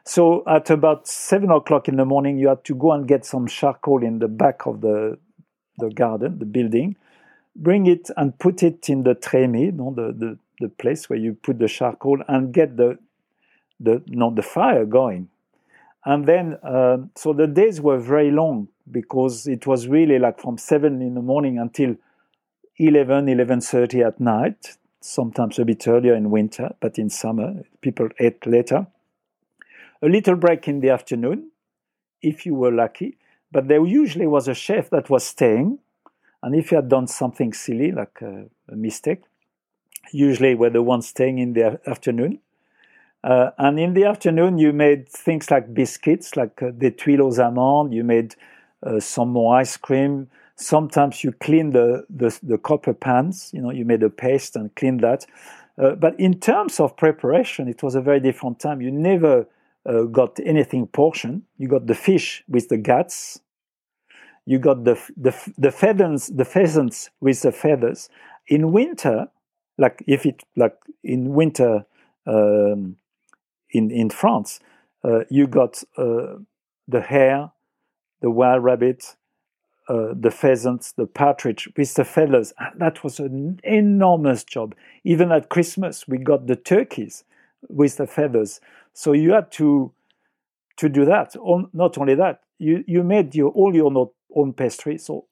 So 0.10 0.42
at 0.48 0.72
about 0.72 1.08
seven 1.08 1.52
o'clock 1.52 1.88
in 1.88 1.98
the 1.98 2.04
morning, 2.04 2.40
you 2.40 2.48
had 2.48 2.64
to 2.64 2.74
go 2.74 2.94
and 2.94 3.08
get 3.08 3.26
some 3.26 3.46
charcoal 3.46 4.02
in 4.04 4.18
the 4.18 4.28
back 4.28 4.66
of 4.66 4.82
the 4.82 5.20
the 5.78 5.92
garden, 5.92 6.40
the 6.40 6.46
building, 6.46 6.96
bring 7.56 7.86
it 7.86 8.10
and 8.18 8.36
put 8.40 8.64
it 8.64 8.90
in 8.90 9.04
the 9.04 9.14
trémie, 9.14 9.66
you 9.66 9.72
know, 9.72 9.94
the, 9.96 10.12
the, 10.12 10.38
the 10.62 10.68
place 10.68 11.12
where 11.12 11.20
you 11.20 11.36
put 11.36 11.60
the 11.60 11.68
charcoal, 11.68 12.24
and 12.28 12.52
get 12.52 12.76
the 12.76 12.98
the 13.80 14.02
know, 14.08 14.34
the 14.34 14.42
fire 14.42 14.84
going. 14.84 15.30
And 16.04 16.26
then, 16.26 16.58
uh, 16.64 16.98
so 17.16 17.32
the 17.32 17.46
days 17.46 17.80
were 17.80 18.00
very 18.00 18.32
long 18.32 18.70
because 18.90 19.46
it 19.46 19.68
was 19.68 19.88
really 19.88 20.18
like 20.18 20.42
from 20.42 20.58
7 20.58 21.04
in 21.04 21.14
the 21.14 21.22
morning 21.22 21.60
until 21.60 21.96
11 22.78 23.28
11.30 23.28 24.08
at 24.08 24.20
night 24.20 24.76
sometimes 25.02 25.60
a 25.60 25.66
bit 25.66 25.88
earlier 25.88 26.16
in 26.16 26.32
winter 26.32 26.74
but 26.80 26.98
in 26.98 27.10
summer 27.10 27.64
people 27.82 28.10
ate 28.20 28.48
later 28.48 28.88
a 30.02 30.08
little 30.08 30.36
break 30.36 30.68
in 30.68 30.80
the 30.80 30.90
afternoon 30.90 31.52
if 32.22 32.46
you 32.46 32.54
were 32.56 32.72
lucky 32.72 33.18
but 33.52 33.68
there 33.68 33.86
usually 33.86 34.28
was 34.28 34.48
a 34.48 34.54
chef 34.54 34.90
that 34.90 35.10
was 35.10 35.26
staying 35.26 35.80
and 36.44 36.56
if 36.56 36.72
you 36.72 36.76
had 36.76 36.90
done 36.90 37.08
something 37.08 37.54
silly 37.54 37.92
like 37.92 38.22
a, 38.22 38.46
a 38.70 38.76
mistake 38.76 39.22
usually 40.12 40.56
were 40.56 40.70
the 40.70 40.82
ones 40.82 41.08
staying 41.08 41.40
in 41.40 41.54
the 41.54 41.80
afternoon 41.88 42.40
uh, 43.24 43.52
and 43.58 43.80
in 43.80 43.94
the 43.94 44.06
afternoon, 44.06 44.58
you 44.58 44.72
made 44.72 45.10
things 45.10 45.52
like 45.52 45.74
biscuits, 45.74 46.38
like 46.38 46.62
uh, 46.62 46.72
des 46.72 46.92
tuiles 46.92 47.22
aux 47.22 47.42
amandes. 47.42 47.94
You 47.94 48.04
made 48.04 48.36
uh, 48.82 49.00
some 49.00 49.30
more 49.30 49.58
ice 49.58 49.76
cream. 49.76 50.30
Sometimes 50.56 51.24
you 51.24 51.34
clean 51.34 51.72
the, 51.72 52.06
the, 52.10 52.38
the 52.44 52.58
copper 52.58 52.94
pans, 52.94 53.50
you 53.54 53.62
know, 53.62 53.72
you 53.72 53.86
made 53.86 54.04
a 54.04 54.10
paste 54.10 54.56
and 54.56 54.74
cleaned 54.76 55.02
that. 55.02 55.26
Uh, 55.78 55.96
but 55.96 56.18
in 56.20 56.40
terms 56.40 56.80
of 56.80 56.96
preparation, 56.98 57.68
it 57.68 57.82
was 57.82 57.96
a 57.96 58.02
very 58.02 58.20
different 58.20 58.60
time. 58.60 58.82
You 58.82 58.92
never 58.92 59.48
uh, 59.90 60.04
got 60.04 60.40
anything 60.46 60.88
portion. 60.88 61.44
You 61.58 61.68
got 61.68 61.88
the 61.88 61.96
fish 61.96 62.44
with 62.48 62.70
the 62.70 62.78
guts. 62.78 63.40
You 64.46 64.60
got 64.60 64.84
the, 64.84 64.96
the, 65.18 65.36
the 65.58 65.72
feathers, 65.72 66.28
the 66.28 66.46
pheasants 66.46 67.10
with 67.20 67.42
the 67.42 67.52
feathers. 67.52 68.10
In 68.48 68.72
winter, 68.72 69.28
like 69.78 70.04
if 70.08 70.26
it 70.26 70.44
like 70.56 70.76
in 71.04 71.34
winter 71.34 71.86
um, 72.26 72.98
in 73.72 73.92
in 73.92 74.10
France, 74.10 74.60
uh, 75.04 75.22
you 75.30 75.48
got 75.48 75.84
uh, 75.98 76.36
the 76.88 77.02
hare, 77.02 77.52
the 78.22 78.30
wild 78.30 78.64
rabbit, 78.64 79.16
uh, 79.88 80.14
the 80.14 80.32
pheasants, 80.32 80.92
the 80.92 81.06
partridge 81.06 81.70
with 81.78 81.94
the 81.94 82.06
feathers. 82.06 82.54
That 82.76 83.04
was 83.04 83.20
an 83.20 83.60
enormous 83.64 84.44
job. 84.44 84.76
Even 85.04 85.32
at 85.32 85.50
Christmas, 85.50 86.08
we 86.08 86.18
got 86.18 86.48
the 86.48 86.56
turkeys 86.56 87.24
with 87.68 87.98
the 87.98 88.08
feathers. 88.08 88.60
So 89.00 89.14
you 89.14 89.32
had 89.32 89.50
to 89.54 89.94
to 90.76 90.90
do 90.90 91.06
that. 91.06 91.34
Not 91.72 91.98
only 91.98 92.16
that, 92.16 92.42
you 92.58 92.84
you 92.86 93.02
made 93.02 93.34
your 93.34 93.50
all 93.52 93.74
your 93.74 94.12
own 94.36 94.52
pastry. 94.52 94.98
So 94.98 95.26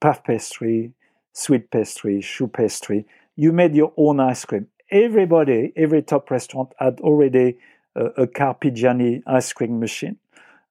puff 0.00 0.24
pastry, 0.24 0.92
sweet 1.34 1.70
pastry, 1.70 2.22
choux 2.22 2.48
pastry. 2.48 3.04
You 3.36 3.52
made 3.52 3.74
your 3.74 3.92
own 3.98 4.18
ice 4.18 4.46
cream. 4.46 4.68
Everybody, 4.90 5.74
every 5.76 6.00
top 6.00 6.30
restaurant 6.30 6.72
had 6.78 7.00
already 7.00 7.58
a, 7.94 8.04
a 8.22 8.26
Carpigiani 8.26 9.22
ice 9.26 9.52
cream 9.52 9.78
machine, 9.78 10.16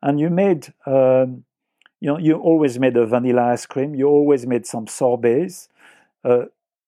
and 0.02 0.20
you 0.20 0.32
made. 0.32 0.74
Um, 0.88 1.44
you 2.02 2.08
know, 2.10 2.18
you 2.18 2.36
always 2.38 2.80
made 2.80 2.98
a 2.98 3.06
vanilla 3.06 3.54
ice 3.54 3.68
cream. 3.68 3.94
You 3.96 4.08
always 4.08 4.48
made 4.48 4.66
some 4.66 4.88
sorbets. 4.88 5.70
Uh, 6.24 6.46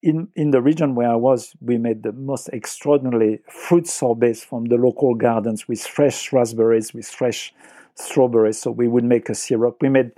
in 0.07 0.29
in 0.35 0.51
the 0.51 0.61
region 0.61 0.95
where 0.95 1.11
I 1.11 1.15
was, 1.15 1.53
we 1.59 1.77
made 1.77 2.03
the 2.03 2.13
most 2.13 2.49
extraordinary 2.53 3.41
fruit 3.49 3.87
sorbets 3.87 4.41
from 4.43 4.65
the 4.65 4.77
local 4.77 5.15
gardens 5.15 5.67
with 5.67 5.81
fresh 5.81 6.31
raspberries, 6.31 6.93
with 6.93 7.07
fresh 7.07 7.53
strawberries. 7.95 8.61
So 8.61 8.71
we 8.71 8.87
would 8.87 9.03
make 9.03 9.27
a 9.29 9.35
syrup. 9.35 9.77
We 9.81 9.89
made 9.89 10.11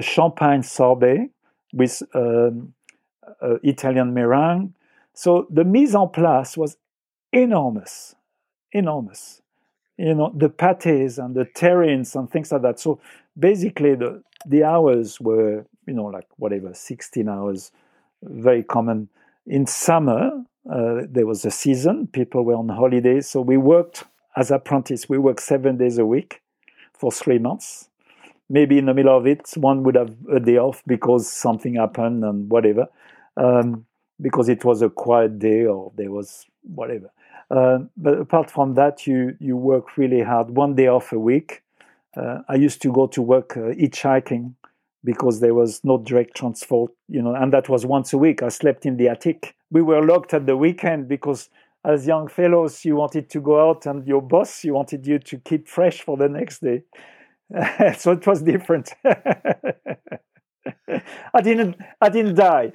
champagne 0.00 0.62
sorbet 0.62 1.30
with 1.72 2.02
um, 2.14 2.74
uh, 3.42 3.56
Italian 3.64 4.14
meringue. 4.14 4.72
So 5.14 5.48
the 5.50 5.64
mise 5.64 5.96
en 5.96 6.08
place 6.10 6.56
was 6.56 6.76
enormous, 7.32 8.14
enormous. 8.70 9.42
You 9.98 10.14
know 10.14 10.32
the 10.34 10.48
pâtés 10.48 11.18
and 11.18 11.34
the 11.34 11.44
terrines 11.44 12.14
and 12.14 12.30
things 12.30 12.52
like 12.52 12.62
that. 12.62 12.78
So 12.78 13.00
basically, 13.36 13.96
the 13.96 14.22
the 14.46 14.62
hours 14.62 15.20
were 15.20 15.66
you 15.86 15.94
know 15.94 16.06
like 16.06 16.28
whatever 16.36 16.72
16 16.72 17.28
hours 17.28 17.72
very 18.22 18.62
common. 18.62 19.08
In 19.46 19.66
summer, 19.66 20.44
uh, 20.70 21.02
there 21.08 21.26
was 21.26 21.44
a 21.44 21.50
season, 21.50 22.06
people 22.06 22.44
were 22.44 22.54
on 22.54 22.68
holidays, 22.68 23.28
so 23.28 23.42
we 23.42 23.56
worked 23.56 24.04
as 24.36 24.50
apprentices. 24.50 25.08
We 25.08 25.18
worked 25.18 25.40
seven 25.42 25.76
days 25.76 25.98
a 25.98 26.06
week 26.06 26.40
for 26.94 27.12
three 27.12 27.38
months. 27.38 27.90
Maybe 28.48 28.78
in 28.78 28.86
the 28.86 28.94
middle 28.94 29.16
of 29.16 29.26
it, 29.26 29.50
one 29.56 29.82
would 29.82 29.96
have 29.96 30.14
a 30.32 30.40
day 30.40 30.56
off 30.56 30.82
because 30.86 31.30
something 31.30 31.74
happened 31.74 32.24
and 32.24 32.50
whatever, 32.50 32.88
um, 33.36 33.84
because 34.20 34.48
it 34.48 34.64
was 34.64 34.80
a 34.80 34.88
quiet 34.88 35.38
day 35.38 35.66
or 35.66 35.92
there 35.96 36.10
was 36.10 36.46
whatever. 36.62 37.10
Uh, 37.50 37.80
but 37.96 38.18
apart 38.18 38.50
from 38.50 38.74
that, 38.74 39.06
you 39.06 39.36
you 39.38 39.56
work 39.56 39.98
really 39.98 40.22
hard. 40.22 40.50
One 40.50 40.74
day 40.74 40.88
off 40.88 41.12
a 41.12 41.18
week. 41.18 41.62
Uh, 42.16 42.38
I 42.48 42.54
used 42.54 42.80
to 42.82 42.92
go 42.92 43.06
to 43.08 43.20
work 43.20 43.56
uh, 43.56 43.74
hitchhiking 43.74 44.54
because 45.04 45.40
there 45.40 45.54
was 45.54 45.84
no 45.84 45.98
direct 45.98 46.34
transport, 46.34 46.90
you 47.08 47.20
know, 47.20 47.34
and 47.34 47.52
that 47.52 47.68
was 47.68 47.84
once 47.84 48.12
a 48.12 48.18
week. 48.18 48.42
I 48.42 48.48
slept 48.48 48.86
in 48.86 48.96
the 48.96 49.08
attic. 49.08 49.54
We 49.70 49.82
were 49.82 50.04
locked 50.04 50.32
at 50.34 50.46
the 50.46 50.56
weekend 50.56 51.08
because 51.08 51.50
as 51.84 52.06
young 52.06 52.28
fellows, 52.28 52.84
you 52.84 52.96
wanted 52.96 53.28
to 53.30 53.40
go 53.40 53.68
out 53.68 53.86
and 53.86 54.06
your 54.06 54.22
boss, 54.22 54.64
you 54.64 54.72
wanted 54.72 55.06
you 55.06 55.18
to 55.18 55.38
keep 55.38 55.68
fresh 55.68 56.00
for 56.00 56.16
the 56.16 56.28
next 56.28 56.62
day. 56.62 56.82
so 57.98 58.12
it 58.12 58.26
was 58.26 58.42
different. 58.42 58.94
I 61.34 61.42
didn't 61.42 61.76
I 62.00 62.08
didn't 62.08 62.36
die. 62.36 62.72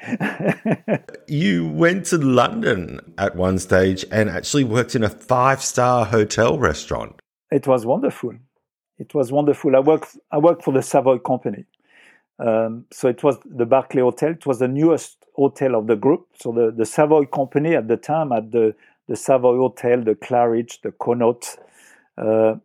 you 1.28 1.68
went 1.70 2.06
to 2.08 2.18
London 2.18 3.00
at 3.18 3.36
one 3.36 3.58
stage 3.58 4.06
and 4.12 4.30
actually 4.30 4.64
worked 4.64 4.94
in 4.96 5.04
a 5.04 5.10
five-star 5.10 6.06
hotel 6.06 6.60
restaurant. 6.60 7.20
It 7.52 7.66
was 7.66 7.88
wonderful. 7.88 8.34
It 9.00 9.16
was 9.16 9.32
wonderful. 9.32 9.76
I 9.76 9.80
worked 9.80 10.18
I 10.32 10.38
worked 10.38 10.64
for 10.64 10.72
the 10.72 10.84
Savoy 10.84 11.18
Company. 11.18 11.66
Um, 12.40 12.86
so 12.92 13.08
it 13.10 13.24
was 13.24 13.38
the 13.46 13.66
Berkeley 13.66 14.02
Hotel. 14.02 14.32
It 14.32 14.46
was 14.46 14.60
the 14.60 14.68
newest 14.68 15.26
hotel 15.36 15.76
of 15.76 15.88
the 15.88 15.96
group. 15.96 16.28
So 16.40 16.52
the, 16.52 16.72
the 16.72 16.86
Savoy 16.86 17.26
Company 17.26 17.76
at 17.76 17.88
the 17.88 17.98
time 17.98 18.32
had 18.32 18.52
the, 18.52 18.76
the 19.08 19.16
Savoy 19.16 19.58
Hotel, 19.58 20.02
the 20.02 20.16
Claridge, 20.16 20.82
the 20.82 20.92
Connaught, 20.92 21.58
uh, 22.18 22.56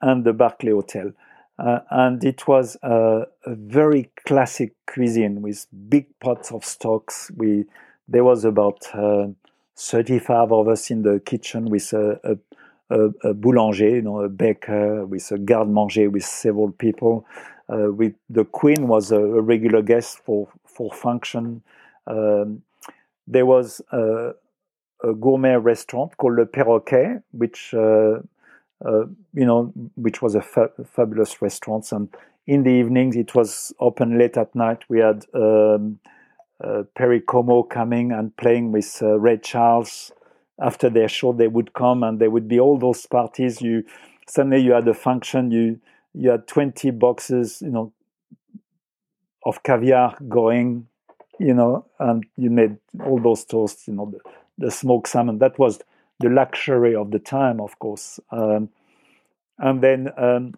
and 0.00 0.24
the 0.24 0.32
Berkeley 0.32 0.72
Hotel. 0.72 1.12
Uh, 1.58 1.80
and 1.90 2.22
it 2.22 2.46
was 2.46 2.76
a, 2.82 3.22
a, 3.46 3.54
very 3.54 4.10
classic 4.26 4.74
cuisine 4.86 5.40
with 5.40 5.66
big 5.88 6.06
pots 6.20 6.52
of 6.52 6.62
stocks. 6.64 7.30
We 7.34 7.64
there 8.08 8.24
was 8.24 8.44
about 8.44 8.86
uh, 8.92 9.28
35 9.76 10.52
of 10.52 10.68
us 10.68 10.90
in 10.90 11.02
the 11.02 11.18
kitchen 11.20 11.70
with 11.70 11.92
a, 11.92 12.38
a, 12.90 12.96
a, 13.24 13.34
boulanger, 13.34 13.88
you 13.88 14.02
know, 14.02 14.20
a 14.20 14.28
baker, 14.28 15.04
with 15.06 15.30
a 15.32 15.38
garde-manger 15.38 16.10
with 16.10 16.24
several 16.24 16.72
people. 16.72 17.26
Uh, 17.68 17.92
with 17.92 18.14
the 18.30 18.44
Queen 18.44 18.86
was 18.86 19.10
a, 19.10 19.20
a, 19.20 19.40
regular 19.42 19.82
guest 19.82 20.20
for 20.24 20.48
for 20.64 20.92
function. 20.92 21.62
Um, 22.06 22.62
there 23.26 23.44
was 23.44 23.82
a, 23.90 24.30
a, 25.02 25.14
gourmet 25.14 25.56
restaurant 25.56 26.16
called 26.16 26.36
Le 26.36 26.46
Perroquet, 26.46 27.22
which 27.32 27.74
uh, 27.74 28.20
uh, 28.84 29.06
you 29.32 29.46
know, 29.46 29.72
which 29.94 30.20
was 30.20 30.34
a 30.34 30.42
fa- 30.42 30.70
fabulous 30.84 31.40
restaurant. 31.40 31.90
And 31.92 32.08
in 32.46 32.62
the 32.62 32.70
evenings, 32.70 33.16
it 33.16 33.34
was 33.34 33.72
open 33.80 34.18
late 34.18 34.36
at 34.36 34.54
night. 34.54 34.82
We 34.88 35.00
had 35.00 35.24
um, 35.34 35.98
uh, 36.62 36.82
Perry 36.94 37.20
Como 37.20 37.62
coming 37.62 38.12
and 38.12 38.36
playing 38.36 38.72
with 38.72 38.98
uh, 39.02 39.18
Ray 39.18 39.38
Charles. 39.38 40.12
After 40.58 40.88
their 40.88 41.08
show, 41.08 41.32
they 41.32 41.48
would 41.48 41.74
come 41.74 42.02
and 42.02 42.18
there 42.18 42.30
would 42.30 42.48
be 42.48 42.58
all 42.58 42.78
those 42.78 43.04
parties. 43.06 43.60
You 43.60 43.84
suddenly 44.26 44.62
you 44.62 44.72
had 44.72 44.88
a 44.88 44.94
function. 44.94 45.50
You 45.50 45.80
you 46.16 46.30
had 46.30 46.46
20 46.46 46.90
boxes, 46.92 47.60
you 47.60 47.70
know, 47.70 47.92
of 49.44 49.62
caviar 49.62 50.16
going, 50.28 50.88
you 51.38 51.52
know, 51.52 51.84
and 52.00 52.24
you 52.36 52.50
made 52.50 52.76
all 53.04 53.20
those 53.20 53.44
toasts, 53.44 53.86
you 53.86 53.94
know, 53.94 54.10
the, 54.10 54.30
the 54.66 54.70
smoked 54.70 55.08
salmon. 55.08 55.38
That 55.38 55.58
was 55.58 55.80
the 56.20 56.30
luxury 56.30 56.94
of 56.94 57.10
the 57.10 57.18
time, 57.18 57.60
of 57.60 57.78
course. 57.78 58.18
Um, 58.30 58.70
and 59.58 59.82
then, 59.82 60.08
um, 60.16 60.54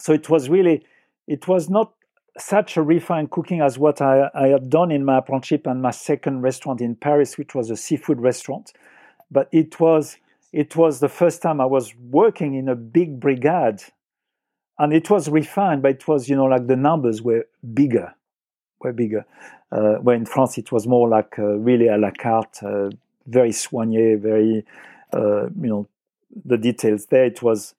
so 0.00 0.12
it 0.12 0.28
was 0.28 0.48
really, 0.48 0.84
it 1.28 1.46
was 1.46 1.70
not 1.70 1.92
such 2.36 2.76
a 2.76 2.82
refined 2.82 3.30
cooking 3.30 3.60
as 3.60 3.78
what 3.78 4.00
I, 4.00 4.30
I, 4.34 4.48
had 4.48 4.68
done 4.68 4.90
in 4.90 5.04
my 5.04 5.18
apprenticeship 5.18 5.66
and 5.66 5.80
my 5.82 5.90
second 5.90 6.42
restaurant 6.42 6.80
in 6.80 6.94
Paris, 6.96 7.38
which 7.38 7.54
was 7.54 7.70
a 7.70 7.76
seafood 7.76 8.20
restaurant. 8.20 8.72
But 9.30 9.48
it 9.52 9.78
was, 9.78 10.18
it 10.52 10.76
was 10.76 11.00
the 11.00 11.08
first 11.08 11.42
time 11.42 11.60
I 11.60 11.66
was 11.66 11.94
working 11.96 12.54
in 12.54 12.68
a 12.68 12.76
big 12.76 13.20
brigade 13.20 13.82
and 14.78 14.92
it 14.92 15.10
was 15.10 15.28
refined, 15.28 15.82
but 15.82 15.90
it 15.92 16.08
was 16.08 16.28
you 16.28 16.36
know 16.36 16.46
like 16.46 16.66
the 16.66 16.76
numbers 16.76 17.22
were 17.22 17.46
bigger, 17.74 18.14
were 18.80 18.92
bigger. 18.92 19.24
Uh, 19.70 19.96
where 19.96 20.16
in 20.16 20.24
France 20.24 20.56
it 20.56 20.72
was 20.72 20.86
more 20.86 21.08
like 21.08 21.38
uh, 21.38 21.42
really 21.42 21.88
à 21.88 22.00
la 22.00 22.10
carte, 22.10 22.62
uh, 22.62 22.88
very 23.26 23.50
soigné, 23.50 24.18
very 24.18 24.64
uh, 25.12 25.44
you 25.60 25.68
know 25.68 25.86
the 26.44 26.56
details 26.56 27.06
there. 27.06 27.24
It 27.24 27.42
was 27.42 27.74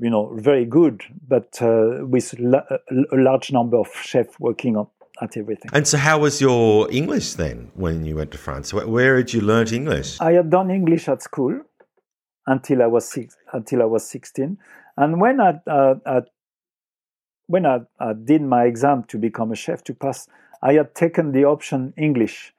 you 0.00 0.10
know 0.10 0.32
very 0.34 0.64
good, 0.64 1.02
but 1.26 1.60
uh, 1.60 2.06
with 2.06 2.34
la- 2.38 2.66
a 2.90 3.16
large 3.16 3.50
number 3.52 3.76
of 3.76 3.88
chefs 3.94 4.38
working 4.38 4.76
on 4.76 4.86
at 5.20 5.36
everything. 5.36 5.70
And 5.72 5.86
so, 5.86 5.98
how 5.98 6.20
was 6.20 6.40
your 6.40 6.90
English 6.92 7.34
then 7.34 7.70
when 7.74 8.04
you 8.04 8.16
went 8.16 8.30
to 8.32 8.38
France? 8.38 8.72
Where 8.72 9.16
had 9.16 9.32
you 9.32 9.40
learnt 9.40 9.72
English? 9.72 10.20
I 10.20 10.32
had 10.32 10.50
done 10.50 10.70
English 10.70 11.08
at 11.08 11.22
school 11.22 11.60
until 12.46 12.82
I 12.82 12.86
was 12.86 13.08
six, 13.08 13.36
until 13.52 13.82
I 13.82 13.86
was 13.86 14.06
sixteen. 14.06 14.58
And 15.00 15.18
when 15.18 15.40
I, 15.40 15.58
uh, 15.66 15.94
I 16.04 16.20
when 17.46 17.64
I, 17.64 17.78
I, 17.98 18.12
did 18.12 18.42
my 18.42 18.64
exam 18.64 19.04
to 19.04 19.16
become 19.16 19.50
a 19.50 19.56
chef 19.56 19.82
to 19.84 19.94
pass, 19.94 20.28
I 20.62 20.74
had 20.74 20.94
taken 20.94 21.32
the 21.32 21.46
option 21.46 21.94
English 21.96 22.52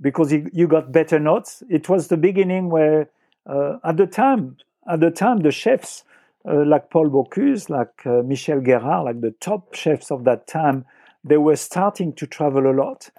because 0.00 0.32
you, 0.32 0.48
you 0.52 0.68
got 0.68 0.92
better 0.92 1.18
notes. 1.18 1.64
It 1.68 1.88
was 1.88 2.06
the 2.06 2.16
beginning 2.16 2.70
where, 2.70 3.10
uh, 3.46 3.78
at 3.84 3.96
the 3.96 4.06
time, 4.06 4.58
at 4.88 5.00
the 5.00 5.10
time, 5.10 5.40
the 5.40 5.50
chefs 5.50 6.04
uh, 6.48 6.64
like 6.64 6.88
Paul 6.88 7.10
Bocuse, 7.10 7.68
like 7.68 8.06
uh, 8.06 8.22
Michel 8.22 8.60
Guérard, 8.60 9.06
like 9.06 9.20
the 9.20 9.34
top 9.40 9.74
chefs 9.74 10.12
of 10.12 10.22
that 10.22 10.46
time, 10.46 10.84
they 11.24 11.36
were 11.36 11.56
starting 11.56 12.12
to 12.12 12.28
travel 12.28 12.70
a 12.70 12.74
lot. 12.80 13.10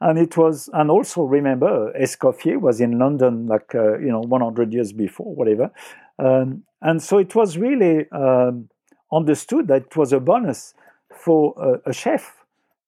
And 0.00 0.18
it 0.18 0.36
was, 0.36 0.68
and 0.72 0.90
also 0.90 1.22
remember, 1.22 1.92
Escoffier 1.92 2.60
was 2.60 2.80
in 2.80 2.98
London 2.98 3.46
like, 3.46 3.76
uh, 3.76 3.96
you 3.98 4.08
know, 4.08 4.22
100 4.22 4.72
years 4.72 4.92
before, 4.92 5.32
whatever. 5.32 5.70
Um, 6.18 6.64
and 6.82 7.02
so 7.02 7.18
it 7.18 7.34
was 7.34 7.56
really 7.56 8.10
um, 8.10 8.68
understood 9.12 9.68
that 9.68 9.82
it 9.82 9.96
was 9.96 10.12
a 10.12 10.20
bonus 10.20 10.74
for 11.14 11.54
a, 11.56 11.90
a 11.90 11.92
chef 11.92 12.44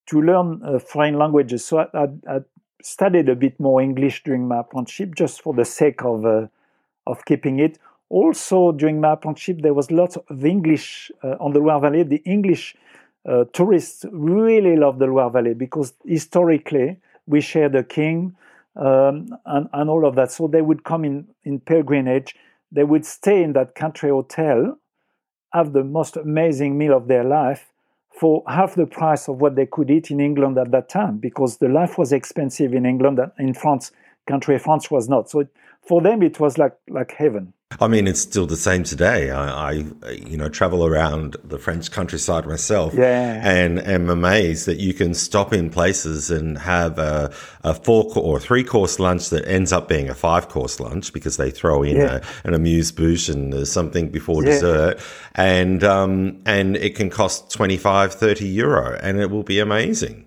to 0.07 0.21
learn 0.21 0.61
uh, 0.65 0.79
foreign 0.79 1.19
languages. 1.19 1.65
So 1.65 1.79
I, 1.79 1.87
I, 1.95 2.07
I, 2.29 2.41
studied 2.83 3.29
a 3.29 3.35
bit 3.35 3.59
more 3.59 3.81
English 3.81 4.23
during 4.23 4.47
my 4.47 4.61
apprenticeship 4.61 5.15
just 5.17 5.43
for 5.43 5.53
the 5.53 5.65
sake 5.65 6.05
of, 6.05 6.25
uh, 6.25 6.47
of 7.07 7.25
keeping 7.25 7.59
it. 7.59 7.79
Also, 8.11 8.71
during 8.71 9.01
my 9.01 9.15
apprenticeship, 9.15 9.62
there 9.62 9.75
was 9.75 9.91
lots 9.91 10.17
of 10.17 10.45
English 10.45 11.11
uh, 11.25 11.35
on 11.41 11.53
the 11.53 11.59
Loire 11.59 11.81
Valley. 11.81 12.05
The 12.05 12.23
English 12.25 12.77
uh, 13.29 13.45
tourists 13.53 14.05
really 14.12 14.77
love 14.77 15.01
the 15.01 15.07
Loire 15.07 15.31
Valley 15.31 15.55
because 15.55 15.95
historically 16.05 16.99
we 17.27 17.41
share 17.41 17.69
the 17.69 17.83
king. 17.83 18.37
um, 18.77 19.37
and, 19.47 19.69
and 19.73 19.91
all 19.91 20.07
of 20.07 20.15
that. 20.17 20.31
So 20.31 20.47
they 20.47 20.62
would 20.62 20.85
come 20.85 21.05
in, 21.05 21.27
in 21.45 21.61
pilgrimage, 21.61 22.37
they 22.73 22.85
would 22.85 23.05
stay 23.07 23.43
in 23.43 23.53
that 23.55 23.75
country 23.75 24.11
hotel, 24.11 24.79
have 25.53 25.73
the 25.73 25.85
most 25.85 26.17
amazing 26.17 26.77
meal 26.77 26.97
of 26.97 27.09
their 27.09 27.25
life 27.25 27.73
for 28.11 28.43
half 28.49 28.75
the 28.75 28.87
price 28.87 29.29
of 29.29 29.41
what 29.41 29.57
they 29.57 29.67
could 29.67 29.91
eat 29.91 30.11
in 30.11 30.21
England 30.21 30.59
at 30.59 30.71
that 30.71 30.89
time, 30.89 31.19
because 31.19 31.59
the 31.59 31.69
life 31.69 31.99
was 31.99 32.13
expensive 32.13 32.73
in 32.73 32.87
England 32.87 33.19
and 33.19 33.31
in 33.39 33.55
France, 33.55 33.93
country 34.27 34.59
France 34.59 34.91
was 34.91 35.09
not. 35.09 35.29
So 35.29 35.41
it, 35.41 35.49
for 35.87 36.03
them, 36.03 36.22
it 36.22 36.38
was 36.40 36.59
like, 36.59 36.72
like 36.88 37.12
heaven. 37.12 37.53
I 37.81 37.88
mean, 37.88 38.07
it's 38.07 38.20
still 38.20 38.46
the 38.46 38.57
same 38.57 38.85
today. 38.85 39.31
I, 39.31 39.70
I, 39.70 39.72
you 40.12 40.37
know, 40.37 40.49
travel 40.49 40.87
around 40.87 41.37
the 41.42 41.59
French 41.59 41.90
countryside 41.90 42.46
myself, 42.46 42.94
yeah. 42.94 43.40
and 43.44 43.81
am 43.81 44.09
amazed 44.09 44.66
that 44.66 44.79
you 44.79 44.94
can 44.94 45.14
stop 45.14 45.53
in 45.53 45.68
places 45.68 46.31
and 46.31 46.57
have 46.59 46.99
a, 46.99 47.33
a 47.64 47.75
four 47.75 48.11
or 48.16 48.38
three 48.38 48.62
course 48.62 49.01
lunch 49.01 49.31
that 49.31 49.46
ends 49.49 49.72
up 49.72 49.88
being 49.88 50.09
a 50.09 50.14
five 50.14 50.49
course 50.49 50.79
lunch 50.79 51.12
because 51.12 51.38
they 51.38 51.51
throw 51.51 51.83
in 51.83 51.96
yeah. 51.96 52.20
a, 52.44 52.49
an 52.49 52.55
amuse 52.55 52.92
bouche 52.92 53.29
and 53.29 53.66
something 53.66 54.11
before 54.11 54.44
yeah. 54.44 54.51
dessert, 54.51 55.01
and 55.35 55.83
um, 55.83 56.40
and 56.46 56.77
it 56.77 56.94
can 56.94 57.11
cost 57.11 57.51
25, 57.51 58.14
30 58.14 58.46
euro, 58.46 58.96
and 59.03 59.18
it 59.18 59.29
will 59.29 59.42
be 59.42 59.59
amazing. 59.59 60.26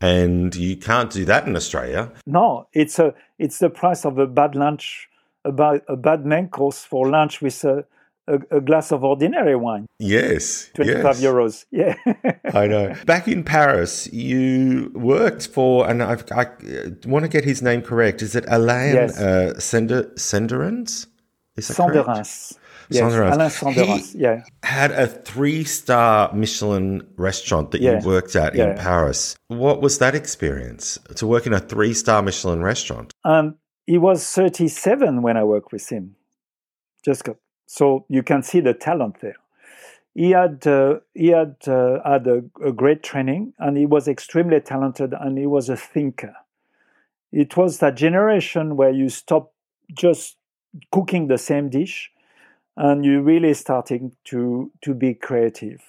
And 0.00 0.54
you 0.54 0.76
can't 0.76 1.10
do 1.10 1.24
that 1.24 1.46
in 1.46 1.56
Australia. 1.56 2.12
No, 2.26 2.68
it's 2.72 2.98
a 2.98 3.14
it's 3.38 3.58
the 3.58 3.70
price 3.70 4.04
of 4.04 4.18
a 4.18 4.26
bad 4.26 4.54
lunch 4.54 5.08
about 5.44 5.82
a 5.88 5.96
bad 5.96 6.24
main 6.24 6.48
course 6.48 6.84
for 6.84 7.08
lunch 7.08 7.40
with 7.40 7.64
a, 7.64 7.84
a, 8.28 8.58
a 8.58 8.60
glass 8.60 8.92
of 8.92 9.02
ordinary 9.02 9.56
wine. 9.56 9.86
Yes. 9.98 10.70
25 10.74 11.02
yes. 11.02 11.22
euros. 11.22 11.64
Yeah. 11.70 11.96
I 12.54 12.66
know. 12.66 12.94
Back 13.06 13.26
in 13.26 13.42
Paris, 13.42 14.12
you 14.12 14.92
worked 14.94 15.48
for, 15.48 15.88
and 15.88 16.02
I've, 16.02 16.24
i 16.32 16.46
want 17.06 17.24
to 17.24 17.28
get 17.28 17.44
his 17.44 17.62
name 17.62 17.82
correct. 17.82 18.22
Is 18.22 18.36
it 18.36 18.44
Alain 18.48 18.94
yes. 18.94 19.18
uh, 19.18 19.58
Sender, 19.58 20.04
Senderens? 20.16 21.06
Is 21.56 21.68
that. 21.68 22.57
Yes, 22.90 23.62
Alain. 23.62 23.98
He 24.00 24.18
yeah. 24.18 24.42
had 24.62 24.90
a 24.92 25.06
three 25.06 25.64
star 25.64 26.32
Michelin 26.32 27.06
restaurant 27.16 27.70
that 27.72 27.80
yeah. 27.80 28.00
you 28.00 28.06
worked 28.06 28.34
at 28.34 28.54
yeah. 28.54 28.70
in 28.70 28.78
Paris. 28.78 29.36
What 29.48 29.82
was 29.82 29.98
that 29.98 30.14
experience 30.14 30.98
to 31.16 31.26
work 31.26 31.46
in 31.46 31.52
a 31.52 31.60
three 31.60 31.94
star 31.94 32.22
Michelin 32.22 32.62
restaurant? 32.62 33.12
Um, 33.24 33.56
he 33.86 33.98
was 33.98 34.26
37 34.30 35.22
when 35.22 35.36
I 35.36 35.44
worked 35.44 35.72
with 35.72 35.88
him. 35.88 36.16
Just 37.04 37.24
got, 37.24 37.36
so 37.66 38.04
you 38.08 38.22
can 38.22 38.42
see 38.42 38.60
the 38.60 38.74
talent 38.74 39.20
there. 39.20 39.36
He 40.14 40.30
had 40.30 40.66
uh, 40.66 40.98
he 41.14 41.28
had 41.28 41.56
uh, 41.66 42.00
had 42.04 42.26
a, 42.26 42.42
a, 42.64 42.72
great 42.72 43.02
training, 43.02 43.54
and 43.58 43.76
he 43.76 43.86
was 43.86 44.08
extremely 44.08 44.60
talented, 44.60 45.14
and 45.18 45.38
he 45.38 45.46
was 45.46 45.68
a 45.68 45.76
thinker. 45.76 46.34
It 47.30 47.56
was 47.56 47.78
that 47.78 47.94
generation 47.94 48.76
where 48.76 48.90
you 48.90 49.10
stop 49.10 49.52
just 49.94 50.36
cooking 50.90 51.28
the 51.28 51.38
same 51.38 51.68
dish, 51.68 52.10
and 52.78 53.04
you 53.04 53.20
really 53.20 53.52
starting 53.52 54.16
to 54.24 54.70
to 54.80 54.94
be 54.94 55.12
creative. 55.12 55.82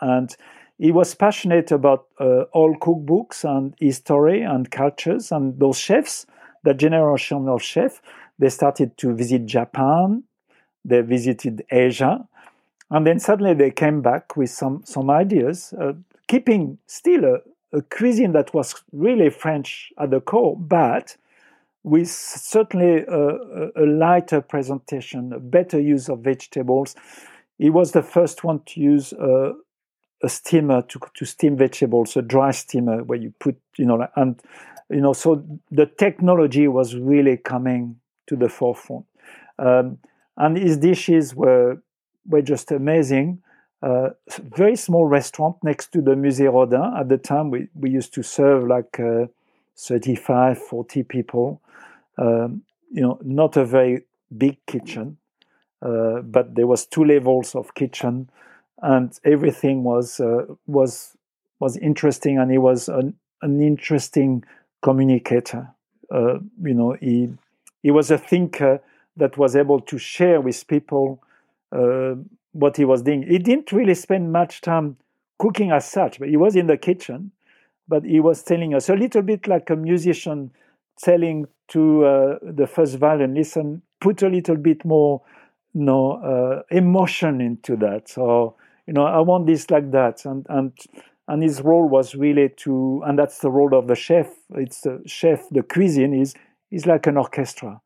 And 0.00 0.34
he 0.78 0.92
was 0.92 1.14
passionate 1.14 1.72
about 1.72 2.06
uh, 2.20 2.42
all 2.52 2.76
cookbooks 2.76 3.44
and 3.44 3.74
history 3.80 4.42
and 4.42 4.70
cultures, 4.70 5.32
and 5.32 5.58
those 5.58 5.78
chefs 5.78 6.26
the 6.64 6.74
generation 6.74 7.48
of 7.48 7.62
chefs, 7.62 8.00
they 8.38 8.48
started 8.48 8.96
to 8.98 9.14
visit 9.14 9.46
Japan, 9.46 10.24
they 10.84 11.02
visited 11.02 11.64
Asia, 11.70 12.26
and 12.90 13.06
then 13.06 13.20
suddenly 13.20 13.54
they 13.54 13.70
came 13.70 14.02
back 14.02 14.36
with 14.36 14.50
some, 14.50 14.82
some 14.84 15.10
ideas, 15.10 15.72
uh, 15.80 15.92
keeping 16.26 16.78
still 16.86 17.24
a, 17.24 17.76
a, 17.76 17.82
cuisine 17.82 18.32
that 18.32 18.52
was 18.52 18.74
really 18.92 19.30
French 19.30 19.92
at 19.98 20.10
the 20.10 20.20
core, 20.20 20.56
but 20.56 21.16
with 21.84 22.08
certainly 22.08 23.04
a, 23.06 23.70
a, 23.76 23.86
lighter 23.86 24.40
presentation, 24.40 25.32
a 25.34 25.38
better 25.38 25.78
use 25.78 26.08
of 26.08 26.20
vegetables. 26.20 26.96
He 27.58 27.68
was 27.68 27.92
the 27.92 28.02
first 28.02 28.42
one 28.42 28.60
to 28.66 28.80
use 28.80 29.12
uh, 29.12 29.52
a 30.22 30.28
steamer 30.28 30.80
to, 30.82 30.98
to 31.12 31.24
steam 31.26 31.56
vegetables, 31.56 32.16
a 32.16 32.22
dry 32.22 32.50
steamer 32.52 33.04
where 33.04 33.18
you 33.18 33.34
put, 33.38 33.56
you 33.76 33.84
know, 33.84 34.08
and 34.16 34.42
you 34.90 35.00
know, 35.00 35.12
so 35.12 35.44
the 35.70 35.86
technology 35.86 36.68
was 36.68 36.94
really 36.94 37.36
coming 37.36 37.96
to 38.26 38.36
the 38.36 38.48
forefront, 38.48 39.06
um, 39.58 39.98
and 40.36 40.56
his 40.56 40.78
dishes 40.78 41.34
were 41.34 41.82
were 42.26 42.42
just 42.42 42.70
amazing. 42.70 43.42
Uh, 43.82 44.10
very 44.56 44.76
small 44.76 45.04
restaurant 45.04 45.56
next 45.62 45.92
to 45.92 46.00
the 46.00 46.12
Musée 46.12 46.50
Rodin. 46.50 46.98
At 46.98 47.10
the 47.10 47.18
time, 47.18 47.50
we, 47.50 47.68
we 47.74 47.90
used 47.90 48.14
to 48.14 48.22
serve 48.22 48.66
like 48.66 48.98
uh, 48.98 49.26
35, 49.76 50.58
40 50.58 51.02
people. 51.04 51.60
Um, 52.18 52.62
you 52.90 53.02
know, 53.02 53.18
not 53.22 53.56
a 53.56 53.64
very 53.64 54.04
big 54.36 54.64
kitchen, 54.66 55.18
uh, 55.82 56.20
but 56.20 56.54
there 56.54 56.66
was 56.66 56.86
two 56.86 57.04
levels 57.04 57.54
of 57.54 57.74
kitchen, 57.74 58.30
and 58.82 59.18
everything 59.24 59.82
was 59.82 60.20
uh, 60.20 60.46
was 60.66 61.16
was 61.58 61.76
interesting, 61.76 62.38
and 62.38 62.50
he 62.50 62.58
was 62.58 62.88
an, 62.88 63.14
an 63.42 63.60
interesting 63.60 64.44
communicator. 64.82 65.68
Uh, 66.10 66.38
you 66.62 66.74
know, 66.74 66.96
he 67.00 67.34
he 67.82 67.90
was 67.90 68.10
a 68.10 68.18
thinker 68.18 68.80
that 69.16 69.36
was 69.36 69.56
able 69.56 69.80
to 69.80 69.98
share 69.98 70.40
with 70.40 70.66
people 70.66 71.22
uh, 71.72 72.14
what 72.52 72.76
he 72.76 72.84
was 72.84 73.02
doing. 73.02 73.22
He 73.22 73.38
didn't 73.38 73.72
really 73.72 73.94
spend 73.94 74.32
much 74.32 74.60
time 74.60 74.96
cooking 75.38 75.70
as 75.70 75.90
such, 75.90 76.18
but 76.18 76.28
he 76.28 76.36
was 76.36 76.56
in 76.56 76.66
the 76.66 76.76
kitchen. 76.76 77.32
But 77.86 78.04
he 78.04 78.20
was 78.20 78.42
telling 78.42 78.74
us 78.74 78.88
a 78.88 78.94
little 78.94 79.22
bit 79.22 79.46
like 79.46 79.70
a 79.70 79.76
musician 79.76 80.50
telling 80.98 81.46
to 81.68 82.04
uh, 82.04 82.38
the 82.42 82.66
first 82.66 82.96
violin, 82.96 83.34
listen, 83.34 83.82
put 84.00 84.22
a 84.22 84.28
little 84.28 84.56
bit 84.56 84.84
more, 84.84 85.22
you 85.74 85.82
know, 85.82 86.12
uh, 86.12 86.62
emotion 86.70 87.40
into 87.40 87.76
that. 87.76 88.08
So, 88.08 88.56
you 88.86 88.92
know, 88.92 89.04
I 89.04 89.20
want 89.20 89.46
this 89.46 89.70
like 89.70 89.90
that, 89.92 90.24
and 90.24 90.46
and 90.48 90.72
and 91.26 91.42
his 91.42 91.62
role 91.62 91.88
was 91.88 92.14
really 92.14 92.50
to 92.50 93.02
and 93.06 93.18
that's 93.18 93.38
the 93.38 93.50
role 93.50 93.74
of 93.74 93.86
the 93.86 93.94
chef. 93.94 94.28
It's 94.54 94.82
the 94.82 95.02
chef 95.06 95.48
the 95.50 95.62
cuisine 95.62 96.14
is 96.14 96.34
is 96.70 96.86
like 96.86 97.06
an 97.06 97.16
orchestra. 97.16 97.80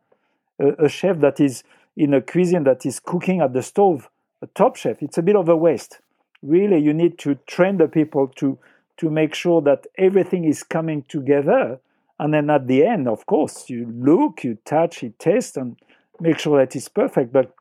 A, 0.60 0.86
a, 0.86 0.88
chef 0.88 1.20
that 1.20 1.38
is 1.38 1.62
in 1.96 2.14
a 2.14 2.20
cuisine 2.20 2.64
that 2.64 2.84
is 2.84 2.98
cooking 2.98 3.40
at 3.40 3.52
the 3.52 3.62
stove 3.62 4.08
a 4.42 4.46
top 4.48 4.76
chef. 4.76 5.02
It's 5.02 5.18
a 5.18 5.22
bit 5.22 5.36
of 5.36 5.48
a 5.48 5.56
waste. 5.56 6.00
Really 6.42 6.80
you 6.80 6.92
need 6.92 7.18
to 7.18 7.36
train 7.46 7.78
the 7.78 7.88
people 7.88 8.28
to 8.36 8.58
to 8.98 9.10
make 9.10 9.34
sure 9.34 9.60
that 9.62 9.86
everything 9.96 10.44
is 10.44 10.62
coming 10.62 11.02
together. 11.08 11.80
And 12.18 12.34
then 12.34 12.50
at 12.50 12.66
the 12.66 12.84
end 12.84 13.08
of 13.08 13.26
course 13.26 13.70
you 13.70 13.86
look 13.86 14.44
you 14.44 14.58
touch 14.64 15.02
you 15.02 15.14
taste 15.18 15.56
and 15.56 15.76
make 16.20 16.38
sure 16.38 16.58
that 16.58 16.74
it's 16.76 16.88
perfect. 16.88 17.32
But 17.32 17.54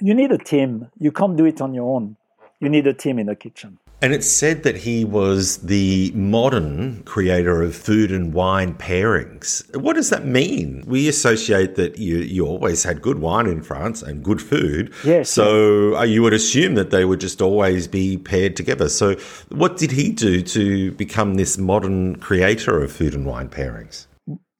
you 0.00 0.14
need 0.14 0.32
a 0.32 0.38
team. 0.38 0.90
You 0.98 1.12
can't 1.12 1.36
do 1.36 1.46
it 1.46 1.60
on 1.60 1.74
your 1.74 1.94
own. 1.94 2.16
You 2.60 2.68
need 2.68 2.86
a 2.86 2.94
team 2.94 3.18
in 3.18 3.26
the 3.26 3.36
kitchen 3.36 3.78
and 4.02 4.12
it's 4.12 4.30
said 4.30 4.62
that 4.62 4.76
he 4.76 5.04
was 5.04 5.58
the 5.58 6.12
modern 6.14 7.02
creator 7.04 7.62
of 7.62 7.74
food 7.74 8.12
and 8.12 8.34
wine 8.34 8.74
pairings. 8.74 9.74
What 9.74 9.96
does 9.96 10.10
that 10.10 10.26
mean? 10.26 10.84
We 10.86 11.08
associate 11.08 11.76
that 11.76 11.98
you, 11.98 12.18
you 12.18 12.46
always 12.46 12.82
had 12.84 13.00
good 13.00 13.20
wine 13.20 13.46
in 13.46 13.62
France 13.62 14.02
and 14.02 14.22
good 14.22 14.42
food. 14.42 14.92
Yes. 15.02 15.30
So 15.30 15.92
yeah. 15.92 15.98
Uh, 16.00 16.02
you 16.04 16.22
would 16.22 16.34
assume 16.34 16.74
that 16.74 16.90
they 16.90 17.04
would 17.04 17.20
just 17.20 17.40
always 17.40 17.88
be 17.88 18.18
paired 18.18 18.54
together. 18.54 18.88
So 18.88 19.16
what 19.48 19.78
did 19.78 19.92
he 19.92 20.12
do 20.12 20.42
to 20.42 20.92
become 20.92 21.34
this 21.34 21.56
modern 21.56 22.16
creator 22.16 22.82
of 22.82 22.92
food 22.92 23.14
and 23.14 23.24
wine 23.24 23.48
pairings? 23.48 24.06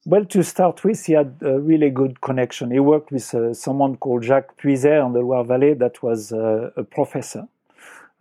Well, 0.05 0.25
to 0.25 0.41
start 0.41 0.83
with, 0.83 1.05
he 1.05 1.13
had 1.13 1.35
a 1.41 1.59
really 1.59 1.89
good 1.89 2.21
connection. 2.21 2.71
He 2.71 2.79
worked 2.79 3.11
with 3.11 3.35
uh, 3.35 3.53
someone 3.53 3.97
called 3.97 4.23
Jacques 4.23 4.57
Puisais 4.57 5.05
in 5.05 5.11
the 5.11 5.19
Loire 5.19 5.43
Valley 5.43 5.73
that 5.73 6.01
was 6.01 6.31
uh, 6.31 6.71
a 6.77 6.83
professor 6.83 7.47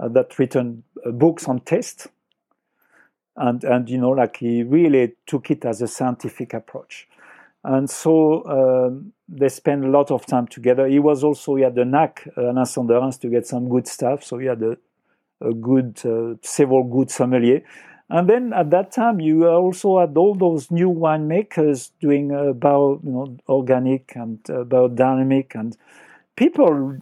that 0.01 0.39
written 0.39 0.83
uh, 1.05 1.11
books 1.11 1.49
on 1.49 1.61
taste, 1.61 2.09
and 3.37 3.65
and 3.65 3.89
you 3.89 3.99
know 3.99 4.11
like 4.11 4.37
he 4.37 4.63
really 4.63 5.15
took 5.27 5.51
it 5.51 5.65
as 5.65 5.83
a 5.83 5.89
scientific 5.89 6.55
approach, 6.55 7.09
and 7.65 7.89
so 7.89 8.45
um, 8.47 9.13
they 9.29 9.49
spent 9.49 9.85
a 9.85 9.89
lot 9.89 10.11
of 10.11 10.27
time 10.27 10.47
together. 10.47 10.87
He 10.87 10.99
was 10.99 11.25
also 11.25 11.57
he 11.57 11.63
had 11.63 11.75
the 11.75 11.85
knack 11.85 12.29
uh, 12.37 12.43
Alain 12.43 12.65
Senderens 12.65 13.21
to 13.21 13.29
get 13.29 13.47
some 13.47 13.69
good 13.69 13.89
stuff, 13.89 14.23
so 14.23 14.39
he 14.39 14.47
had 14.47 14.63
a, 14.63 14.77
a 15.41 15.53
good 15.53 16.01
uh, 16.05 16.37
several 16.43 16.85
good 16.85 17.11
sommelier. 17.11 17.63
And 18.09 18.31
then 18.31 18.53
at 18.53 18.71
that 18.71 18.93
time, 18.93 19.19
you 19.19 19.49
also 19.49 19.99
had 19.99 20.17
all 20.17 20.37
those 20.37 20.71
new 20.71 20.91
winemakers 20.91 21.91
doing 22.01 22.33
uh, 22.33 22.53
bio, 22.53 23.01
you 23.03 23.11
know, 23.11 23.37
organic 23.49 24.13
and 24.15 24.39
uh, 24.49 24.63
biodynamic, 24.63 25.57
and 25.57 25.77
people 26.37 26.99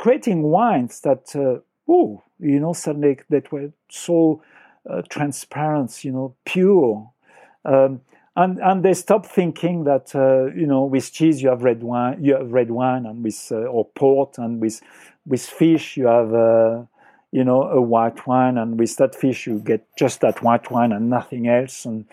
creating 0.00 0.42
wines 0.42 1.00
that, 1.00 1.36
uh, 1.36 1.60
oh, 1.86 2.22
you 2.38 2.58
know, 2.58 2.72
suddenly 2.72 3.18
that 3.28 3.52
were 3.52 3.70
so 3.90 4.42
uh, 4.88 5.02
transparent, 5.10 6.02
you 6.02 6.10
know, 6.10 6.34
pure. 6.46 7.12
Um, 7.66 8.00
and 8.34 8.58
and 8.60 8.82
they 8.82 8.94
stopped 8.94 9.26
thinking 9.26 9.84
that 9.84 10.14
uh, 10.14 10.46
you 10.54 10.66
know 10.66 10.84
with 10.84 11.12
cheese 11.12 11.42
you 11.42 11.50
have 11.50 11.62
red 11.62 11.82
wine, 11.82 12.24
you 12.24 12.34
have 12.34 12.50
red 12.50 12.70
wine, 12.70 13.04
and 13.04 13.22
with 13.22 13.48
uh, 13.50 13.56
or 13.56 13.84
port, 13.84 14.38
and 14.38 14.60
with 14.60 14.80
with 15.26 15.44
fish 15.44 15.96
you 15.98 16.06
have 16.06 16.32
uh, 16.32 16.82
you 17.32 17.44
know 17.44 17.64
a 17.64 17.82
white 17.82 18.26
wine, 18.26 18.56
and 18.56 18.78
with 18.78 18.96
that 18.96 19.14
fish 19.14 19.46
you 19.46 19.58
get 19.58 19.84
just 19.98 20.20
that 20.20 20.42
white 20.42 20.70
wine 20.70 20.92
and 20.92 21.10
nothing 21.10 21.48
else. 21.48 21.84
And 21.84 22.06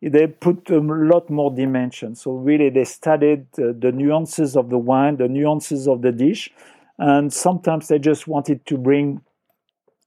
they 0.00 0.28
put 0.28 0.70
a 0.70 0.78
lot 0.78 1.30
more 1.30 1.50
dimension. 1.50 2.14
So 2.14 2.32
really, 2.32 2.70
they 2.70 2.84
studied 2.84 3.46
uh, 3.58 3.72
the 3.76 3.90
nuances 3.92 4.56
of 4.56 4.68
the 4.68 4.78
wine, 4.78 5.16
the 5.16 5.28
nuances 5.28 5.88
of 5.88 6.02
the 6.02 6.12
dish, 6.12 6.50
and 6.98 7.32
sometimes 7.32 7.88
they 7.88 7.98
just 7.98 8.26
wanted 8.26 8.64
to 8.66 8.78
bring 8.78 9.22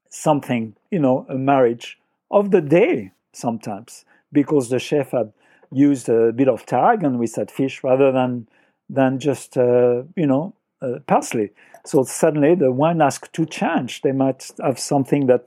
something, 0.08 0.74
you 0.90 0.98
know, 0.98 1.26
a 1.28 1.36
marriage 1.36 1.98
of 2.30 2.50
the 2.50 2.60
day. 2.60 3.12
Sometimes 3.32 4.06
because 4.32 4.70
the 4.70 4.78
chef 4.78 5.10
had 5.10 5.32
used 5.72 6.08
a 6.08 6.32
bit 6.32 6.48
of 6.48 6.66
tarragon 6.66 7.18
with 7.18 7.34
that 7.34 7.50
fish 7.50 7.82
rather 7.82 8.12
than 8.12 8.48
than 8.88 9.18
just 9.18 9.56
uh, 9.56 10.02
you 10.14 10.26
know 10.26 10.54
uh, 10.82 10.98
parsley. 11.06 11.50
So 11.84 12.04
suddenly 12.04 12.54
the 12.54 12.72
wine 12.72 13.00
asked 13.00 13.32
to 13.34 13.46
change. 13.46 14.02
They 14.02 14.12
might 14.12 14.50
have 14.62 14.78
something 14.78 15.26
that 15.26 15.46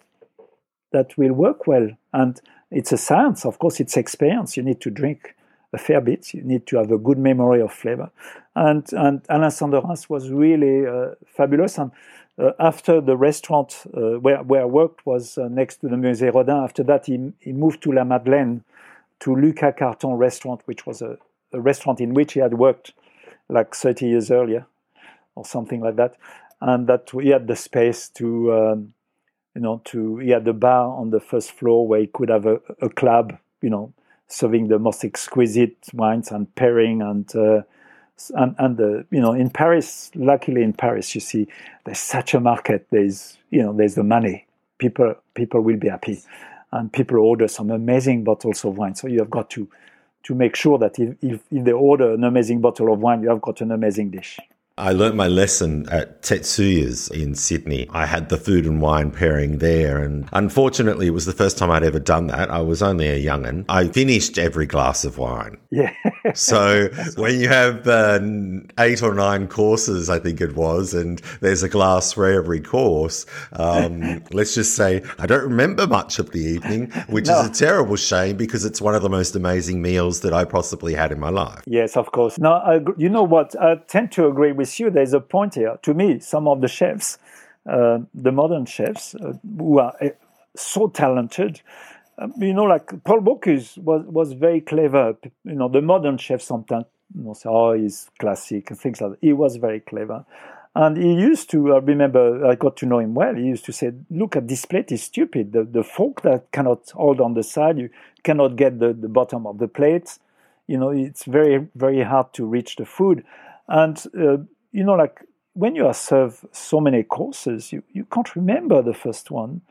that 0.92 1.18
will 1.18 1.34
work 1.34 1.68
well, 1.68 1.90
and 2.14 2.40
it's 2.72 2.92
a 2.92 2.98
science. 2.98 3.46
Of 3.46 3.60
course, 3.60 3.80
it's 3.80 3.98
experience. 3.98 4.58
You 4.58 4.64
need 4.64 4.82
to 4.82 4.90
drink 4.90 5.36
a 5.74 5.78
fair 5.78 6.02
bit. 6.02 6.34
You 6.34 6.42
need 6.42 6.66
to 6.68 6.78
have 6.78 6.92
a 6.92 6.98
good 6.98 7.18
memory 7.18 7.62
of 7.62 7.72
flavor. 7.72 8.10
And 8.56 8.86
and 8.94 9.22
Alain 9.30 9.52
Senderens 9.52 10.10
was 10.10 10.30
really 10.30 10.86
uh, 10.88 11.16
fabulous. 11.26 11.78
And 11.78 11.92
uh, 12.38 12.52
after 12.60 13.02
the 13.02 13.18
restaurant 13.18 13.84
uh, 13.96 14.20
where 14.20 14.42
where 14.44 14.62
I 14.62 14.66
worked 14.66 15.06
was 15.06 15.38
uh, 15.38 15.48
next 15.50 15.78
to 15.78 15.88
the 15.88 15.96
Musée 15.96 16.34
Rodin. 16.34 16.64
After 16.64 16.84
that, 16.84 17.06
he 17.06 17.34
he 17.40 17.52
moved 17.52 17.84
to 17.84 17.92
La 17.92 18.04
Madeleine, 18.04 18.64
to 19.22 19.36
Lucas 19.36 19.74
Carton 19.78 20.14
restaurant, 20.14 20.62
which 20.66 20.86
was 20.86 21.02
a, 21.02 21.18
a 21.54 21.60
restaurant 21.60 22.02
in 22.02 22.14
which 22.14 22.34
he 22.34 22.40
had 22.40 22.54
worked 22.54 22.94
like 23.50 23.74
30 23.74 24.08
years 24.08 24.32
earlier, 24.32 24.66
or 25.36 25.46
something 25.46 25.82
like 25.82 25.96
that. 25.96 26.16
And 26.62 26.88
that 26.88 27.10
he 27.12 27.30
had 27.30 27.48
the 27.48 27.56
space 27.56 28.10
to. 28.10 28.54
Um, 28.54 28.94
you 29.56 29.62
know, 29.62 29.82
to 29.86 30.18
he 30.18 30.30
had 30.30 30.46
the 30.46 30.54
bar 30.54 30.88
on 30.88 31.10
the 31.10 31.20
first 31.20 31.52
floor 31.52 31.86
where 31.88 32.00
he 32.00 32.08
could 32.08 32.30
have 32.30 32.46
a, 32.46 32.62
a 32.82 32.88
club, 32.88 33.36
you 33.62 33.70
know, 33.70 33.92
serving 34.30 34.68
the 34.68 34.80
most 34.80 35.04
exquisite 35.04 35.76
wines 35.94 36.32
and 36.32 36.54
pairing 36.56 37.02
and 37.02 37.36
uh, 37.36 37.62
and 38.36 38.56
and 38.58 38.78
the 38.78 39.06
you 39.12 39.20
know 39.20 39.34
in 39.34 39.50
Paris, 39.50 40.12
luckily 40.16 40.64
in 40.64 40.74
Paris, 40.74 41.14
you 41.16 41.22
see 41.22 41.48
there's 41.86 42.00
such 42.00 42.34
a 42.34 42.40
market. 42.40 42.88
There's 42.92 43.38
you 43.50 43.62
know 43.62 43.74
there's 43.74 43.96
the 43.96 44.04
money. 44.04 44.46
People 44.78 45.16
people 45.34 45.62
will 45.62 45.78
be 45.78 45.90
happy, 45.90 46.22
and 46.72 46.92
people 46.92 47.18
order 47.18 47.48
some 47.48 47.72
amazing 47.72 48.24
bottles 48.24 48.64
of 48.64 48.78
wine. 48.78 48.96
So 48.96 49.08
you 49.08 49.20
have 49.20 49.30
got 49.30 49.50
to 49.52 49.68
to 50.24 50.36
make 50.36 50.56
sure 50.56 50.78
that 50.78 51.00
if, 51.00 51.16
if, 51.22 51.42
if 51.50 51.64
they 51.64 51.72
order 51.72 52.14
an 52.14 52.24
amazing 52.24 52.62
bottle 52.62 52.92
of 52.94 53.00
wine, 53.00 53.24
you 53.24 53.30
have 53.30 53.42
got 53.42 53.62
an 53.62 53.72
amazing 53.72 54.12
dish. 54.12 54.38
I 54.80 54.94
learnt 54.94 55.16
my 55.16 55.28
lesson 55.28 55.88
at 55.90 56.22
Tetsuya's 56.22 57.10
in 57.10 57.36
Sydney. 57.36 57.88
I 57.92 58.06
had 58.06 58.30
the 58.30 58.38
food 58.38 58.66
and 58.66 58.82
wine 58.82 59.12
pairing 59.12 59.58
there, 59.58 60.02
and 60.02 60.30
unfortunately, 60.32 61.08
it 61.08 61.14
was 61.14 61.26
the 61.26 61.34
first 61.34 61.58
time 61.58 61.70
I'd 61.70 61.84
ever 61.84 62.00
done 62.00 62.28
that. 62.28 62.50
I 62.50 62.62
was 62.62 62.82
only 62.82 63.10
a 63.10 63.18
young'un. 63.18 63.66
I 63.68 63.90
finished 63.90 64.40
every 64.40 64.66
glass 64.66 65.04
of 65.04 65.18
wine. 65.18 65.58
Yeah. 65.70 65.94
so 66.34 66.88
when 67.18 67.42
you 67.42 67.50
have 67.50 67.86
uh, 67.88 68.22
eight 68.80 69.04
or 69.04 69.14
nine 69.14 69.48
courses, 69.48 70.10
I 70.10 70.18
think 70.18 70.40
it 70.40 70.56
was, 70.56 70.94
and 70.94 71.22
there's 71.42 71.62
a 71.62 71.70
glass 71.70 72.14
for 72.14 72.26
every 72.26 72.62
course, 72.62 73.26
um, 73.54 74.24
let's 74.32 74.56
just 74.56 74.76
say 74.76 75.04
I 75.18 75.26
don't 75.26 75.44
remember 75.44 75.88
much 75.88 76.20
of 76.20 76.32
the 76.32 76.40
evening, 76.40 76.90
which 77.10 77.28
no. 77.28 77.42
is 77.42 77.48
a 77.48 77.52
terrible 77.52 77.98
shame 77.98 78.38
because 78.38 78.64
it's 78.64 78.80
one 78.80 78.96
of 78.96 79.02
the 79.02 79.10
most 79.10 79.36
amazing 79.36 79.82
meals 79.82 80.22
that 80.22 80.34
I 80.34 80.46
possibly 80.46 80.94
had 80.94 81.12
in 81.12 81.20
my 81.20 81.30
life. 81.30 81.64
Yes, 81.66 81.98
of 81.98 82.14
course. 82.14 82.40
Now, 82.40 82.54
I, 82.54 82.80
you 82.96 83.10
know 83.10 83.24
what? 83.24 83.60
I 83.62 83.76
tend 83.88 84.14
to 84.14 84.28
agree 84.28 84.54
with 84.54 84.69
you, 84.78 84.90
there's 84.90 85.14
a 85.14 85.22
point 85.22 85.56
here. 85.56 85.80
To 85.84 85.94
me, 85.94 86.20
some 86.20 86.50
of 86.50 86.60
the 86.60 86.68
chefs, 86.68 87.18
uh, 87.66 88.00
the 88.14 88.34
modern 88.34 88.66
chefs, 88.66 89.16
uh, 89.16 89.34
who 89.58 89.80
are 89.80 89.96
uh, 90.02 90.10
so 90.56 90.90
talented, 90.90 91.62
um, 92.18 92.34
you 92.38 92.54
know, 92.54 92.66
like 92.66 92.92
Paul 93.06 93.22
Bocuse 93.22 93.78
was 93.78 94.04
was 94.06 94.34
very 94.34 94.60
clever. 94.60 95.16
You 95.46 95.56
know, 95.56 95.70
the 95.70 95.82
modern 95.82 96.18
chefs 96.18 96.46
sometimes 96.46 96.86
you 97.16 97.24
know, 97.24 97.34
say, 97.34 97.48
"Oh, 97.50 97.72
he's 97.72 98.10
classic" 98.20 98.70
and 98.70 98.78
things 98.78 99.00
like 99.00 99.12
that. 99.12 99.20
He 99.22 99.32
was 99.32 99.56
very 99.56 99.80
clever. 99.80 100.26
And 100.76 100.98
he 100.98 101.14
used 101.14 101.50
to, 101.52 101.74
I 101.74 101.80
remember, 101.80 102.46
I 102.46 102.56
got 102.56 102.78
to 102.78 102.86
know 102.86 103.00
him 103.00 103.16
well. 103.16 103.34
He 103.34 103.44
used 103.44 103.66
to 103.66 103.74
say, 103.74 103.92
Look 104.10 104.36
at 104.36 104.48
this 104.48 104.66
plate 104.66 104.92
is 104.92 105.04
stupid. 105.04 105.52
The, 105.52 105.64
the 105.64 105.84
fork 105.84 106.22
that 106.22 106.52
cannot 106.52 106.90
hold 106.92 107.20
on 107.20 107.34
the 107.34 107.44
side, 107.44 107.80
you 107.80 107.90
cannot 108.24 108.56
get 108.56 108.80
the, 108.80 108.94
the 108.94 109.10
bottom 109.10 109.48
of 109.48 109.58
the 109.58 109.68
plate. 109.68 110.20
You 110.68 110.78
know, 110.78 110.90
it's 110.92 111.24
very, 111.24 111.68
very 111.76 112.04
hard 112.04 112.34
to 112.34 112.46
reach 112.46 112.76
the 112.76 112.86
food. 112.86 113.26
And 113.68 113.98
uh, 114.18 114.38
you 114.72 114.84
know, 114.84 114.94
like 114.94 115.22
when 115.54 115.76
you 115.76 115.86
are 115.88 115.94
served 115.94 116.46
so 116.52 116.80
many 116.80 117.04
courses, 117.04 117.72
you, 117.72 117.84
you 117.92 118.06
can't 118.06 118.36
remember 118.36 118.82
the 118.82 118.94
first 118.94 119.32
one. 119.32 119.62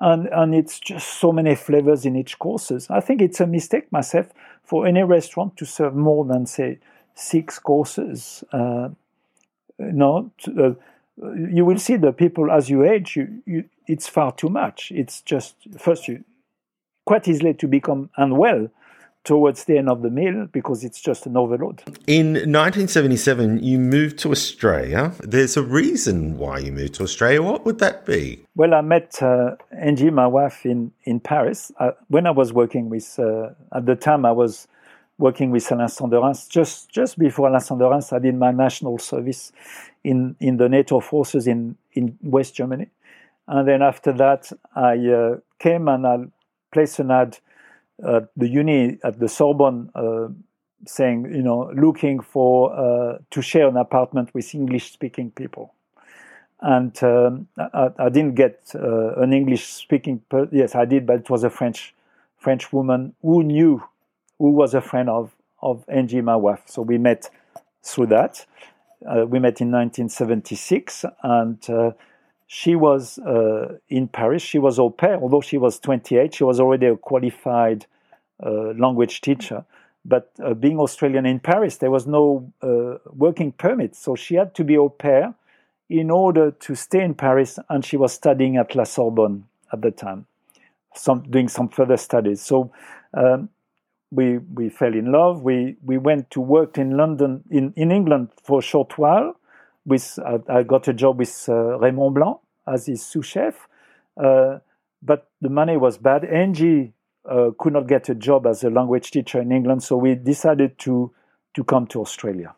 And, 0.00 0.26
and 0.28 0.54
it's 0.54 0.80
just 0.80 1.20
so 1.20 1.32
many 1.32 1.54
flavors 1.54 2.04
in 2.04 2.16
each 2.16 2.38
courses. 2.38 2.88
I 2.90 3.00
think 3.00 3.22
it's 3.22 3.40
a 3.40 3.46
mistake 3.46 3.90
myself 3.92 4.26
for 4.62 4.86
any 4.86 5.02
restaurant 5.02 5.56
to 5.58 5.64
serve 5.64 5.94
more 5.94 6.24
than 6.24 6.46
say 6.46 6.78
six 7.14 7.58
courses. 7.58 8.42
Uh, 8.52 8.88
no, 9.78 10.30
uh, 10.58 10.72
you 11.16 11.64
will 11.64 11.78
see 11.78 11.96
the 11.96 12.12
people 12.12 12.50
as 12.50 12.68
you 12.68 12.84
age. 12.84 13.16
You, 13.16 13.42
you, 13.46 13.64
it's 13.86 14.08
far 14.08 14.32
too 14.32 14.48
much. 14.48 14.90
It's 14.94 15.20
just 15.20 15.54
first 15.78 16.08
you 16.08 16.24
quite 17.04 17.28
easily 17.28 17.54
to 17.54 17.68
become 17.68 18.10
unwell 18.16 18.68
towards 19.24 19.64
the 19.64 19.78
end 19.78 19.88
of 19.88 20.02
the 20.02 20.10
meal 20.10 20.46
because 20.52 20.84
it's 20.84 21.00
just 21.00 21.26
an 21.26 21.36
overload. 21.36 21.82
In 22.06 22.34
1977, 22.34 23.62
you 23.62 23.78
moved 23.78 24.18
to 24.18 24.30
Australia. 24.30 25.12
There's 25.20 25.56
a 25.56 25.62
reason 25.62 26.36
why 26.36 26.58
you 26.58 26.70
moved 26.70 26.94
to 26.94 27.02
Australia. 27.02 27.42
What 27.42 27.64
would 27.64 27.78
that 27.78 28.04
be? 28.04 28.44
Well, 28.54 28.74
I 28.74 28.82
met 28.82 29.22
uh, 29.22 29.56
Angie, 29.72 30.10
my 30.10 30.26
wife, 30.26 30.64
in, 30.66 30.92
in 31.04 31.20
Paris. 31.20 31.72
Uh, 31.80 31.92
when 32.08 32.26
I 32.26 32.30
was 32.30 32.52
working 32.52 32.90
with, 32.90 33.18
uh, 33.18 33.50
at 33.72 33.86
the 33.86 33.96
time, 33.96 34.26
I 34.26 34.32
was 34.32 34.68
working 35.16 35.50
with 35.50 35.70
Alain 35.72 35.88
Senderens. 35.88 36.48
Just, 36.48 36.90
just 36.90 37.18
before 37.18 37.48
Alain 37.48 37.60
Senderens, 37.60 38.12
I 38.12 38.18
did 38.18 38.34
my 38.34 38.50
national 38.50 38.98
service 38.98 39.52
in, 40.04 40.36
in 40.38 40.58
the 40.58 40.68
NATO 40.68 41.00
forces 41.00 41.46
in, 41.46 41.76
in 41.94 42.18
West 42.22 42.54
Germany. 42.54 42.88
And 43.48 43.66
then 43.66 43.82
after 43.82 44.12
that, 44.12 44.52
I 44.74 44.98
uh, 45.08 45.36
came 45.58 45.88
and 45.88 46.06
I 46.06 46.18
placed 46.72 46.98
an 46.98 47.10
ad 47.10 47.38
at 48.02 48.28
the 48.36 48.48
uni 48.48 48.98
at 49.04 49.18
the 49.18 49.28
Sorbonne 49.28 49.90
uh, 49.94 50.28
saying, 50.86 51.32
you 51.34 51.42
know, 51.42 51.70
looking 51.74 52.20
for 52.20 52.74
uh, 52.74 53.18
to 53.30 53.42
share 53.42 53.68
an 53.68 53.76
apartment 53.76 54.34
with 54.34 54.54
English-speaking 54.54 55.30
people, 55.30 55.72
and 56.60 57.02
um, 57.02 57.48
I, 57.58 57.90
I, 57.98 58.08
didn't 58.08 58.34
get 58.34 58.60
uh, 58.74 59.14
an 59.16 59.32
English-speaking. 59.32 60.22
Per- 60.28 60.48
yes, 60.52 60.74
I 60.74 60.84
did, 60.84 61.06
but 61.06 61.20
it 61.20 61.30
was 61.30 61.44
a 61.44 61.50
French 61.50 61.94
French 62.36 62.72
woman 62.72 63.14
who 63.22 63.42
knew, 63.42 63.82
who 64.38 64.50
was 64.50 64.74
a 64.74 64.80
friend 64.80 65.08
of 65.08 65.34
of 65.62 65.84
Angie, 65.88 66.20
my 66.20 66.36
wife. 66.36 66.62
So 66.66 66.82
we 66.82 66.98
met 66.98 67.30
through 67.82 68.06
that. 68.06 68.44
Uh, 69.06 69.26
we 69.26 69.38
met 69.38 69.60
in 69.60 69.70
1976, 69.70 71.04
and 71.22 71.70
uh, 71.70 71.92
she 72.46 72.76
was 72.76 73.18
uh, 73.18 73.78
in 73.88 74.08
Paris. 74.08 74.42
She 74.42 74.58
was 74.58 74.78
au 74.78 74.90
pair, 74.90 75.16
although 75.16 75.40
she 75.40 75.58
was 75.58 75.78
28. 75.78 76.34
She 76.34 76.44
was 76.44 76.60
already 76.60 76.86
a 76.86 76.96
qualified 76.96 77.86
uh, 78.44 78.72
language 78.76 79.20
teacher. 79.20 79.64
But 80.04 80.30
uh, 80.44 80.52
being 80.52 80.78
Australian 80.78 81.24
in 81.24 81.40
Paris, 81.40 81.78
there 81.78 81.90
was 81.90 82.06
no 82.06 82.52
uh, 82.62 82.98
working 83.12 83.52
permit. 83.52 83.96
So 83.96 84.14
she 84.14 84.34
had 84.34 84.54
to 84.56 84.64
be 84.64 84.76
au 84.76 84.90
pair 84.90 85.34
in 85.88 86.10
order 86.10 86.50
to 86.50 86.74
stay 86.74 87.02
in 87.02 87.14
Paris. 87.14 87.58
And 87.70 87.84
she 87.84 87.96
was 87.96 88.12
studying 88.12 88.58
at 88.58 88.74
La 88.74 88.84
Sorbonne 88.84 89.44
at 89.72 89.80
the 89.80 89.90
time, 89.90 90.26
some, 90.94 91.22
doing 91.22 91.48
some 91.48 91.68
further 91.70 91.96
studies. 91.96 92.42
So 92.42 92.70
um, 93.14 93.48
we, 94.10 94.38
we 94.38 94.68
fell 94.68 94.92
in 94.92 95.10
love. 95.10 95.42
We, 95.42 95.76
we 95.82 95.96
went 95.96 96.30
to 96.32 96.40
work 96.40 96.76
in 96.76 96.98
London, 96.98 97.42
in, 97.50 97.72
in 97.74 97.90
England 97.90 98.28
for 98.42 98.58
a 98.58 98.62
short 98.62 98.98
while 98.98 99.34
with 99.84 100.18
I, 100.24 100.58
I 100.58 100.62
got 100.62 100.88
a 100.88 100.92
job 100.92 101.18
with 101.18 101.46
uh, 101.48 101.78
Raymond 101.78 102.14
Blanc 102.14 102.38
as 102.66 102.86
his 102.86 103.04
sous 103.04 103.26
chef, 103.26 103.68
uh, 104.22 104.58
but 105.02 105.28
the 105.40 105.50
money 105.50 105.76
was 105.76 105.98
bad. 105.98 106.24
Angie 106.24 106.94
uh, 107.28 107.50
could 107.58 107.72
not 107.72 107.86
get 107.86 108.08
a 108.08 108.14
job 108.14 108.46
as 108.46 108.64
a 108.64 108.70
language 108.70 109.10
teacher 109.10 109.40
in 109.40 109.52
England, 109.52 109.82
so 109.82 109.96
we 109.96 110.14
decided 110.14 110.78
to 110.78 111.12
to 111.54 111.64
come 111.64 111.86
to 111.86 112.00
Australia 112.00 112.54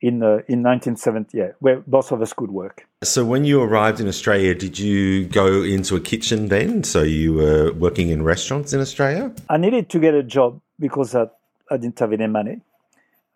in 0.00 0.22
uh, 0.22 0.42
in 0.48 0.62
1970, 0.62 1.36
yeah, 1.36 1.48
where 1.60 1.80
both 1.86 2.12
of 2.12 2.22
us 2.22 2.32
could 2.32 2.50
work. 2.50 2.86
So 3.02 3.24
when 3.24 3.44
you 3.44 3.62
arrived 3.62 4.00
in 4.00 4.08
Australia, 4.08 4.54
did 4.54 4.78
you 4.78 5.26
go 5.26 5.62
into 5.62 5.96
a 5.96 6.00
kitchen 6.00 6.48
then? 6.48 6.84
So 6.84 7.02
you 7.02 7.34
were 7.34 7.72
working 7.72 8.10
in 8.10 8.22
restaurants 8.22 8.72
in 8.72 8.80
Australia? 8.80 9.32
I 9.48 9.56
needed 9.56 9.88
to 9.90 9.98
get 9.98 10.14
a 10.14 10.22
job 10.22 10.60
because 10.78 11.14
I, 11.14 11.26
I 11.70 11.76
didn't 11.76 11.98
have 11.98 12.12
any 12.12 12.26
money. 12.26 12.60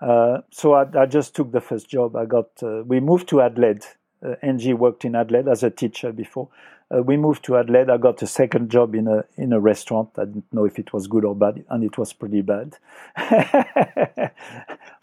Uh, 0.03 0.41
so 0.51 0.75
I, 0.75 0.87
I, 0.99 1.07
just 1.07 1.37
took 1.37 1.53
the 1.53 1.61
first 1.61 1.89
job. 1.89 2.17
I 2.17 2.25
got. 2.27 2.49
Uh, 2.61 2.83
we 2.85 2.99
moved 2.99 3.29
to 3.29 3.41
Adelaide. 3.41 3.85
Uh, 4.25 4.35
Angie 4.43 4.75
worked 4.75 5.05
in 5.05 5.15
Adelaide 5.15 5.47
as 5.47 5.63
a 5.63 5.71
teacher 5.71 6.13
before. 6.13 6.49
Uh, 6.93 7.03
we 7.03 7.17
moved 7.17 7.45
to 7.45 7.57
Adelaide. 7.57 7.89
I 7.89 7.99
got 7.99 8.21
a 8.21 8.27
second 8.27 8.69
job 8.69 8.97
in 8.97 9.07
a 9.07 9.25
in 9.37 9.53
a 9.53 9.61
restaurant. 9.61 10.11
I 10.19 10.25
didn't 10.25 10.53
know 10.53 10.65
if 10.65 10.81
it 10.81 10.93
was 10.93 11.07
good 11.07 11.25
or 11.25 11.37
bad, 11.37 11.65
and 11.71 11.85
it 11.85 11.97
was 11.99 12.13
pretty 12.13 12.43
bad. 12.43 12.77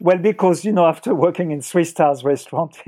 well, 0.02 0.18
because 0.18 0.66
you 0.66 0.74
know, 0.74 0.86
after 0.86 1.16
working 1.16 1.52
in 1.52 1.62
three 1.62 1.86
stars 1.86 2.26
restaurant. 2.26 2.78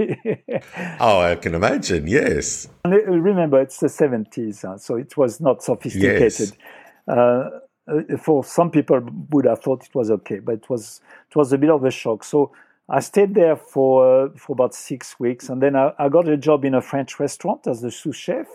oh, 0.99 1.21
I 1.21 1.35
can 1.35 1.55
imagine. 1.55 2.07
Yes. 2.07 2.67
And 2.83 2.93
remember, 2.93 3.61
it's 3.61 3.77
the 3.77 3.87
seventies, 3.87 4.65
uh, 4.65 4.77
so 4.77 4.97
it 4.97 5.15
was 5.15 5.39
not 5.39 5.63
sophisticated. 5.63 6.51
Yes. 7.07 7.51
Uh, 7.87 8.17
for 8.17 8.43
some 8.43 8.69
people 8.69 9.01
would 9.31 9.45
have 9.45 9.59
thought 9.61 9.83
it 9.83 9.95
was 9.95 10.11
okay, 10.11 10.39
but 10.39 10.53
it 10.53 10.69
was 10.69 11.01
it 11.29 11.35
was 11.35 11.51
a 11.51 11.57
bit 11.57 11.69
of 11.69 11.83
a 11.83 11.91
shock. 11.91 12.23
So 12.23 12.51
I 12.87 12.99
stayed 12.99 13.33
there 13.33 13.55
for 13.55 14.25
uh, 14.25 14.29
for 14.37 14.53
about 14.53 14.75
six 14.75 15.19
weeks, 15.19 15.49
and 15.49 15.61
then 15.61 15.75
I, 15.75 15.93
I, 15.97 16.09
got 16.09 16.27
a 16.27 16.37
job 16.37 16.63
in 16.65 16.75
a 16.75 16.81
French 16.81 17.19
restaurant 17.19 17.65
as 17.67 17.81
the 17.81 17.89
sous 17.89 18.15
chef, 18.15 18.47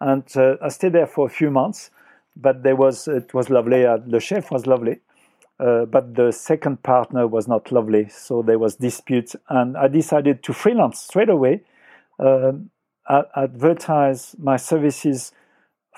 and 0.00 0.24
uh, 0.36 0.56
I 0.62 0.68
stayed 0.68 0.92
there 0.92 1.06
for 1.06 1.26
a 1.26 1.30
few 1.30 1.50
months. 1.50 1.90
But 2.36 2.62
there 2.62 2.76
was 2.76 3.08
it 3.08 3.32
was 3.34 3.50
lovely. 3.50 3.82
The 3.82 4.20
chef 4.20 4.50
was 4.50 4.66
lovely, 4.66 5.00
uh, 5.60 5.86
but 5.86 6.14
the 6.14 6.30
second 6.30 6.82
partner 6.82 7.26
was 7.26 7.48
not 7.48 7.72
lovely. 7.72 8.08
So 8.08 8.42
there 8.42 8.58
was 8.58 8.76
disputes, 8.76 9.34
and 9.48 9.76
I 9.76 9.88
decided 9.88 10.42
to 10.44 10.52
freelance 10.52 11.00
straight 11.00 11.30
away, 11.30 11.62
um, 12.18 12.70
advertise 13.36 14.36
my 14.38 14.56
services 14.56 15.32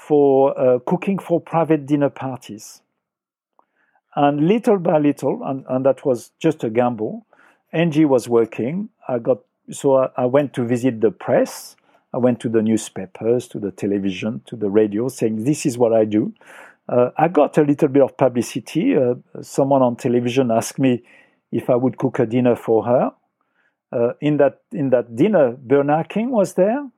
for 0.07 0.59
uh, 0.59 0.79
cooking 0.81 1.19
for 1.19 1.41
private 1.41 1.87
dinner 1.87 2.11
parties. 2.11 2.83
And 4.17 4.49
little 4.49 4.79
by 4.79 4.99
little, 4.99 5.43
and, 5.45 5.65
and 5.69 5.85
that 5.87 6.05
was 6.05 6.33
just 6.41 6.65
a 6.65 6.71
gamble, 6.71 7.27
Angie 7.73 8.05
was 8.05 8.29
working. 8.29 8.89
I 9.07 9.19
got 9.19 9.39
so 9.71 9.97
I, 9.97 10.09
I, 10.17 10.27
went 10.27 10.53
to 10.55 10.65
visit 10.65 11.01
the 11.01 11.13
press. 11.13 11.77
I 12.13 12.19
went 12.19 12.41
to 12.41 12.49
the 12.49 12.61
newspapers, 12.61 13.47
to 13.49 13.61
the 13.61 13.71
television, 13.71 14.43
to 14.47 14.57
the 14.57 14.69
radio, 14.69 15.07
saying 15.09 15.45
this 15.45 15.65
is 15.65 15.79
what 15.79 15.93
I 15.93 16.05
do. 16.05 16.35
Uh, 16.89 17.11
I 17.17 17.29
got 17.29 17.57
a 17.57 17.63
little 17.63 17.87
bit 17.89 18.03
of 18.03 18.17
publicity. 18.17 18.97
Uh, 18.97 19.15
someone 19.43 19.83
on 19.83 19.95
television 19.95 20.51
asked 20.51 20.81
me 20.81 21.05
if 21.53 21.71
I 21.71 21.77
would 21.77 21.99
cook 21.99 22.19
a 22.19 22.27
dinner 22.27 22.57
for 22.57 22.85
her. 22.85 23.13
Uh, 23.93 24.13
in 24.21 24.39
that 24.39 24.63
in 24.73 24.91
that 24.91 25.15
dinner, 25.15 25.57
Bernard 25.57 26.09
King 26.09 26.31
was 26.31 26.55
there. 26.55 26.89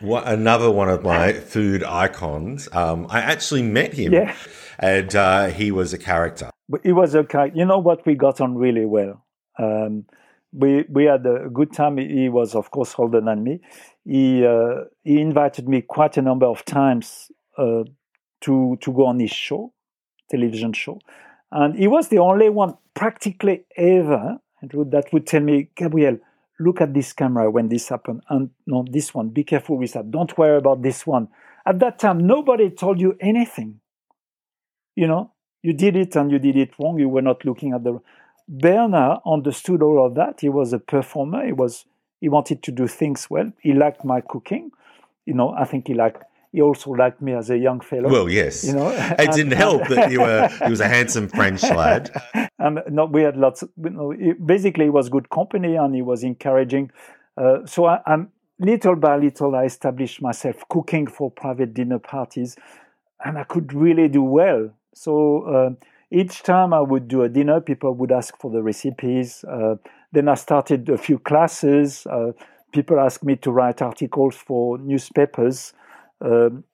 What, 0.00 0.28
another 0.28 0.70
one 0.70 0.90
of 0.90 1.02
my 1.02 1.32
food 1.32 1.82
icons. 1.82 2.68
Um, 2.72 3.06
I 3.08 3.20
actually 3.20 3.62
met 3.62 3.94
him, 3.94 4.12
yeah. 4.12 4.36
and 4.78 5.16
uh, 5.16 5.46
he 5.46 5.72
was 5.72 5.94
a 5.94 5.98
character. 5.98 6.50
He 6.82 6.92
was 6.92 7.14
a 7.14 7.24
character. 7.24 7.56
You 7.58 7.64
know 7.64 7.78
what? 7.78 8.04
We 8.04 8.14
got 8.14 8.42
on 8.42 8.54
really 8.54 8.84
well. 8.84 9.24
Um, 9.58 10.04
we 10.52 10.84
we 10.90 11.04
had 11.04 11.24
a 11.24 11.48
good 11.48 11.72
time. 11.72 11.96
He 11.96 12.28
was, 12.28 12.54
of 12.54 12.70
course, 12.70 12.94
older 12.98 13.22
than 13.22 13.44
me. 13.44 13.60
He 14.04 14.44
uh, 14.44 14.84
he 15.04 15.18
invited 15.18 15.66
me 15.66 15.80
quite 15.80 16.18
a 16.18 16.22
number 16.22 16.44
of 16.44 16.66
times 16.66 17.32
uh, 17.56 17.84
to 18.42 18.76
to 18.78 18.92
go 18.92 19.06
on 19.06 19.20
his 19.20 19.30
show, 19.30 19.72
television 20.30 20.74
show, 20.74 20.98
and 21.50 21.78
he 21.78 21.88
was 21.88 22.08
the 22.08 22.18
only 22.18 22.50
one 22.50 22.74
practically 22.92 23.64
ever 23.78 24.38
that 24.62 25.12
would 25.14 25.26
tell 25.26 25.40
me, 25.40 25.70
Gabriel, 25.74 26.18
look 26.58 26.80
at 26.80 26.94
this 26.94 27.12
camera 27.12 27.50
when 27.50 27.68
this 27.68 27.88
happened 27.88 28.22
and 28.28 28.50
no 28.66 28.84
this 28.90 29.14
one 29.14 29.28
be 29.28 29.44
careful 29.44 29.76
with 29.78 29.92
that. 29.92 30.10
Don't 30.10 30.36
worry 30.36 30.58
about 30.58 30.82
this 30.82 31.06
one. 31.06 31.28
At 31.66 31.78
that 31.80 31.98
time 31.98 32.26
nobody 32.26 32.70
told 32.70 33.00
you 33.00 33.16
anything. 33.20 33.80
You 34.94 35.06
know 35.06 35.32
you 35.62 35.72
did 35.72 35.96
it 35.96 36.16
and 36.16 36.30
you 36.30 36.38
did 36.38 36.56
it 36.56 36.78
wrong. 36.78 36.98
You 36.98 37.08
were 37.08 37.22
not 37.22 37.44
looking 37.44 37.72
at 37.72 37.84
the 37.84 38.00
bernard 38.48 39.20
understood 39.24 39.82
all 39.82 40.04
of 40.04 40.14
that. 40.16 40.40
He 40.40 40.48
was 40.48 40.72
a 40.72 40.78
performer. 40.78 41.44
He 41.46 41.52
was 41.52 41.84
he 42.20 42.28
wanted 42.28 42.62
to 42.62 42.72
do 42.72 42.86
things 42.86 43.28
well. 43.30 43.52
He 43.60 43.72
liked 43.72 44.04
my 44.04 44.20
cooking. 44.20 44.70
You 45.26 45.34
know 45.34 45.50
i 45.50 45.64
think 45.64 45.86
he 45.86 45.94
liked 45.94 46.24
he 46.52 46.60
also 46.60 46.90
liked 46.90 47.22
me 47.22 47.32
as 47.32 47.48
a 47.48 47.56
young 47.56 47.80
fellow. 47.80 48.10
Well, 48.10 48.28
yes. 48.28 48.62
You 48.62 48.74
know, 48.74 48.90
it 48.90 49.14
and, 49.18 49.32
didn't 49.32 49.52
help 49.52 49.88
that 49.88 50.12
you 50.12 50.20
were 50.20 50.48
he 50.64 50.70
was 50.70 50.80
a 50.80 50.88
handsome 50.88 51.28
French 51.28 51.62
lad. 51.62 52.10
And 52.58 52.80
no, 52.90 53.06
we 53.06 53.22
had 53.22 53.36
lots. 53.38 53.64
You 53.82 53.90
know, 53.90 54.14
basically, 54.44 54.84
he 54.84 54.90
was 54.90 55.08
good 55.08 55.30
company 55.30 55.76
and 55.76 55.94
he 55.94 56.02
was 56.02 56.22
encouraging. 56.22 56.90
Uh, 57.38 57.64
so 57.64 57.86
I, 57.86 58.00
am 58.06 58.30
little 58.58 58.96
by 58.96 59.16
little, 59.16 59.56
I 59.56 59.64
established 59.64 60.20
myself 60.20 60.56
cooking 60.68 61.06
for 61.06 61.30
private 61.30 61.72
dinner 61.72 61.98
parties, 61.98 62.56
and 63.24 63.38
I 63.38 63.44
could 63.44 63.72
really 63.72 64.08
do 64.08 64.22
well. 64.22 64.70
So 64.94 65.42
uh, 65.44 65.70
each 66.10 66.42
time 66.42 66.74
I 66.74 66.80
would 66.80 67.08
do 67.08 67.22
a 67.22 67.30
dinner, 67.30 67.62
people 67.62 67.94
would 67.94 68.12
ask 68.12 68.38
for 68.38 68.50
the 68.50 68.62
recipes. 68.62 69.42
Uh, 69.44 69.76
then 70.12 70.28
I 70.28 70.34
started 70.34 70.88
a 70.90 70.98
few 70.98 71.18
classes. 71.18 72.06
Uh, 72.06 72.32
people 72.72 73.00
asked 73.00 73.24
me 73.24 73.36
to 73.36 73.50
write 73.50 73.80
articles 73.80 74.36
for 74.36 74.76
newspapers. 74.76 75.72
Um, 76.24 76.64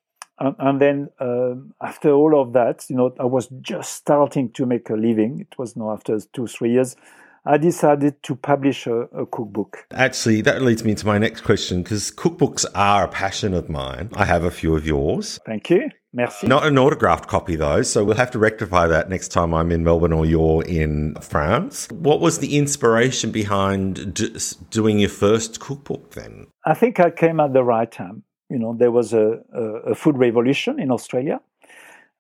and, 0.40 0.54
and, 0.58 0.80
then 0.80 1.08
um, 1.20 1.74
after 1.82 2.12
all 2.12 2.40
of 2.40 2.52
that, 2.52 2.84
you 2.88 2.96
know, 2.96 3.12
I 3.18 3.24
was 3.24 3.48
just 3.60 3.94
starting 3.94 4.52
to 4.52 4.66
make 4.66 4.88
a 4.90 4.94
living. 4.94 5.40
It 5.40 5.58
was 5.58 5.76
now 5.76 5.92
after 5.92 6.18
two, 6.32 6.46
three 6.46 6.72
years. 6.72 6.96
I 7.44 7.56
decided 7.56 8.22
to 8.24 8.36
publish 8.36 8.86
a, 8.86 9.02
a, 9.04 9.24
cookbook. 9.24 9.86
Actually, 9.92 10.42
that 10.42 10.60
leads 10.60 10.84
me 10.84 10.94
to 10.94 11.06
my 11.06 11.16
next 11.16 11.42
question 11.42 11.82
because 11.82 12.10
cookbooks 12.10 12.66
are 12.74 13.04
a 13.04 13.08
passion 13.08 13.54
of 13.54 13.70
mine. 13.70 14.10
I 14.14 14.26
have 14.26 14.44
a 14.44 14.50
few 14.50 14.76
of 14.76 14.86
yours. 14.86 15.40
Thank 15.46 15.70
you. 15.70 15.88
Merci. 16.12 16.46
Not 16.46 16.66
an 16.66 16.78
autographed 16.78 17.26
copy 17.26 17.56
though, 17.56 17.82
so 17.82 18.04
we'll 18.04 18.16
have 18.16 18.30
to 18.32 18.38
rectify 18.38 18.86
that 18.86 19.08
next 19.08 19.28
time 19.28 19.54
I'm 19.54 19.70
in 19.72 19.84
Melbourne 19.84 20.12
or 20.12 20.26
you're 20.26 20.62
in 20.64 21.14
France. 21.20 21.88
What 21.90 22.20
was 22.20 22.38
the 22.38 22.56
inspiration 22.56 23.30
behind 23.30 24.14
d- 24.14 24.36
doing 24.70 24.98
your 24.98 25.10
first 25.10 25.60
cookbook 25.60 26.12
then? 26.14 26.46
I 26.64 26.74
think 26.74 26.98
I 26.98 27.10
came 27.10 27.40
at 27.40 27.52
the 27.52 27.62
right 27.62 27.90
time 27.90 28.24
you 28.50 28.58
know, 28.58 28.74
there 28.76 28.90
was 28.90 29.12
a, 29.12 29.40
a, 29.52 29.62
a 29.90 29.94
food 29.94 30.16
revolution 30.16 30.80
in 30.80 30.90
Australia. 30.90 31.40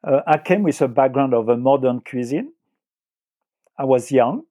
Uh, 0.04 0.20
I 0.26 0.38
came 0.38 0.62
with 0.62 0.80
a 0.80 0.88
background 0.88 1.34
of 1.34 1.48
a 1.48 1.56
modern 1.56 2.00
cuisine. 2.00 2.52
I 3.76 3.84
was 3.84 4.12
young, 4.12 4.42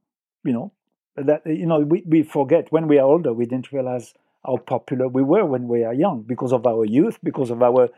you 0.44 0.54
know. 0.54 0.72
That 1.16 1.42
you 1.46 1.66
know, 1.66 1.80
we, 1.80 2.04
we 2.06 2.24
forget 2.24 2.72
when 2.72 2.88
we 2.88 3.00
are 3.00 3.06
older, 3.06 3.34
we 3.34 3.46
didn't 3.46 3.72
realize 3.72 4.14
how 4.46 4.58
popular 4.58 5.08
we 5.08 5.24
were 5.24 5.46
when 5.46 5.68
we 5.68 5.84
are 5.84 5.94
young 5.94 6.22
because 6.22 6.54
of 6.54 6.68
our 6.68 6.86
youth, 6.86 7.18
because 7.24 7.50
of 7.50 7.64
our 7.64 7.90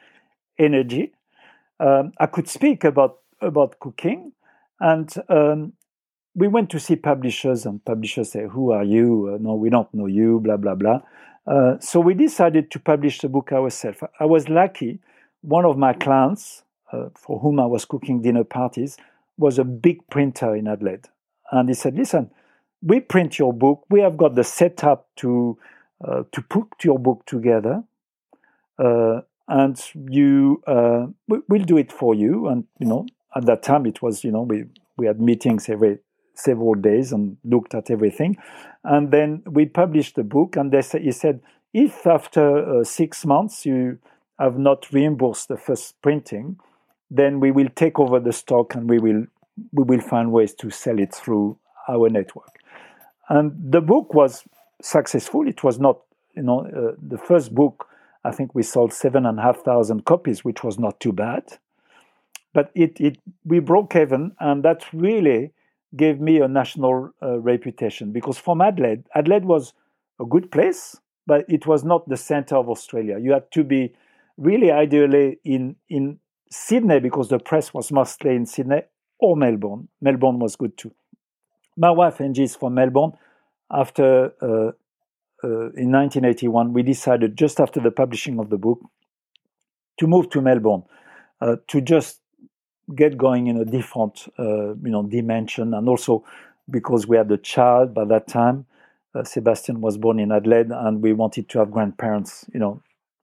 energy. 0.57 1.11
Um, 1.79 2.13
I 2.17 2.27
could 2.27 2.47
speak 2.47 2.83
about 2.83 3.19
about 3.41 3.79
cooking, 3.79 4.31
and 4.79 5.13
um, 5.27 5.73
we 6.35 6.47
went 6.47 6.69
to 6.71 6.79
see 6.79 6.95
publishers, 6.95 7.65
and 7.65 7.83
publishers 7.83 8.31
say, 8.31 8.47
"Who 8.47 8.71
are 8.71 8.83
you? 8.83 9.33
Uh, 9.33 9.37
no, 9.41 9.55
we 9.55 9.69
don't 9.69 9.93
know 9.93 10.05
you." 10.07 10.39
Blah 10.39 10.57
blah 10.57 10.75
blah. 10.75 11.01
Uh, 11.49 11.79
so 11.79 11.99
we 11.99 12.13
decided 12.13 12.69
to 12.69 12.79
publish 12.79 13.19
the 13.19 13.27
book 13.27 13.51
ourselves. 13.51 13.99
I 14.19 14.25
was 14.25 14.47
lucky. 14.49 14.99
One 15.41 15.65
of 15.65 15.77
my 15.77 15.93
clients, 15.93 16.63
uh, 16.93 17.09
for 17.15 17.39
whom 17.39 17.59
I 17.59 17.65
was 17.65 17.85
cooking 17.85 18.21
dinner 18.21 18.43
parties, 18.43 18.97
was 19.37 19.57
a 19.57 19.63
big 19.63 20.07
printer 20.11 20.55
in 20.55 20.67
Adelaide. 20.67 21.07
And 21.51 21.67
he 21.67 21.73
said, 21.73 21.95
Listen, 21.95 22.29
we 22.83 22.99
print 22.99 23.39
your 23.39 23.51
book. 23.51 23.85
We 23.89 24.01
have 24.01 24.15
got 24.15 24.35
the 24.35 24.43
setup 24.43 25.07
to, 25.17 25.57
uh, 26.05 26.23
to 26.31 26.41
put 26.41 26.67
your 26.83 26.99
book 26.99 27.25
together. 27.25 27.83
Uh, 28.77 29.21
and 29.47 29.81
you, 30.07 30.61
uh, 30.67 31.07
we, 31.27 31.39
will 31.49 31.63
do 31.63 31.77
it 31.77 31.91
for 31.91 32.13
you. 32.13 32.47
And, 32.47 32.65
you 32.77 32.85
know, 32.85 33.07
at 33.35 33.47
that 33.47 33.63
time 33.63 33.87
it 33.87 34.03
was, 34.03 34.23
you 34.23 34.31
know, 34.31 34.43
we, 34.43 34.65
we 34.97 35.07
had 35.07 35.19
meetings 35.19 35.67
every 35.67 35.97
several 36.39 36.75
days 36.75 37.11
and 37.11 37.37
looked 37.43 37.75
at 37.75 37.91
everything. 37.91 38.37
And 38.83 39.11
then 39.11 39.43
we 39.45 39.65
published 39.65 40.15
the 40.15 40.23
book, 40.23 40.55
and 40.55 40.71
they 40.71 40.81
say, 40.81 41.01
he 41.01 41.11
said, 41.11 41.41
if 41.73 42.07
after 42.07 42.79
uh, 42.79 42.83
six 42.83 43.25
months 43.25 43.65
you 43.65 43.99
have 44.39 44.57
not 44.57 44.91
reimbursed 44.91 45.49
the 45.49 45.57
first 45.57 46.01
printing, 46.01 46.57
then 47.11 47.39
we 47.39 47.51
will 47.51 47.69
take 47.75 47.99
over 47.99 48.19
the 48.19 48.33
stock 48.33 48.75
and 48.75 48.89
we 48.89 48.99
will 48.99 49.25
we 49.73 49.83
will 49.83 49.99
find 49.99 50.31
ways 50.31 50.53
to 50.53 50.69
sell 50.69 50.97
it 50.99 51.13
through 51.13 51.57
our 51.89 52.09
network. 52.09 52.59
And 53.27 53.51
the 53.71 53.81
book 53.81 54.13
was 54.13 54.45
successful. 54.81 55.47
It 55.47 55.63
was 55.63 55.79
not, 55.79 55.99
you 56.33 56.43
know, 56.43 56.65
uh, 56.65 56.95
the 57.05 57.17
first 57.17 57.53
book. 57.53 57.87
I 58.23 58.31
think 58.31 58.55
we 58.55 58.63
sold 58.63 58.93
seven 58.93 59.25
and 59.25 59.37
a 59.37 59.41
half 59.41 59.63
thousand 59.63 60.05
copies, 60.05 60.45
which 60.45 60.63
was 60.63 60.79
not 60.79 60.99
too 60.99 61.11
bad. 61.11 61.43
But 62.53 62.71
it, 62.73 62.99
it 62.99 63.17
we 63.43 63.59
broke 63.59 63.95
even, 63.95 64.31
and 64.39 64.63
that 64.63 64.85
really 64.93 65.51
gave 65.95 66.19
me 66.19 66.39
a 66.39 66.47
national 66.47 67.11
uh, 67.21 67.39
reputation 67.39 68.11
because 68.11 68.37
from 68.37 68.61
Adelaide, 68.61 69.03
Adelaide 69.15 69.45
was 69.45 69.73
a 70.19 70.25
good 70.25 70.51
place, 70.51 70.97
but 71.25 71.45
it 71.49 71.65
was 71.65 71.83
not 71.83 72.07
the 72.07 72.17
center 72.17 72.55
of 72.55 72.69
Australia. 72.69 73.17
You 73.19 73.33
had 73.33 73.51
to 73.51 73.63
be 73.63 73.93
really 74.37 74.71
ideally 74.71 75.39
in 75.43 75.75
in 75.89 76.19
Sydney 76.51 76.99
because 76.99 77.29
the 77.29 77.39
press 77.39 77.73
was 77.73 77.91
mostly 77.91 78.35
in 78.35 78.45
Sydney 78.45 78.81
or 79.19 79.35
Melbourne. 79.35 79.87
Melbourne 80.01 80.39
was 80.39 80.55
good 80.55 80.77
too. 80.77 80.93
My 81.77 81.91
wife 81.91 82.21
Angie 82.21 82.43
is 82.43 82.55
from 82.55 82.73
Melbourne. 82.73 83.13
After 83.71 84.33
uh, 84.41 84.71
uh, 85.43 85.69
in 85.75 85.91
1981, 85.91 86.73
we 86.73 86.83
decided 86.83 87.37
just 87.37 87.59
after 87.59 87.79
the 87.79 87.91
publishing 87.91 88.39
of 88.39 88.49
the 88.49 88.57
book 88.57 88.79
to 89.99 90.07
move 90.07 90.29
to 90.31 90.41
Melbourne 90.41 90.83
uh, 91.41 91.57
to 91.67 91.81
just 91.81 92.21
get 92.95 93.17
going 93.17 93.47
in 93.47 93.57
a 93.57 93.65
different 93.65 94.27
uh, 94.37 94.73
you 94.75 94.91
know 94.91 95.03
dimension 95.03 95.73
and 95.73 95.87
also 95.87 96.23
because 96.69 97.07
we 97.07 97.17
had 97.17 97.31
a 97.31 97.37
child 97.37 97.93
by 97.93 98.05
that 98.05 98.27
time 98.27 98.65
uh, 99.15 99.23
sebastian 99.23 99.81
was 99.81 99.97
born 99.97 100.19
in 100.19 100.31
adelaide 100.31 100.71
and 100.71 101.01
we 101.01 101.13
wanted 101.13 101.47
to 101.49 101.59
have 101.59 101.71
grandparents 101.71 102.45
you 102.53 102.59
know 102.59 102.81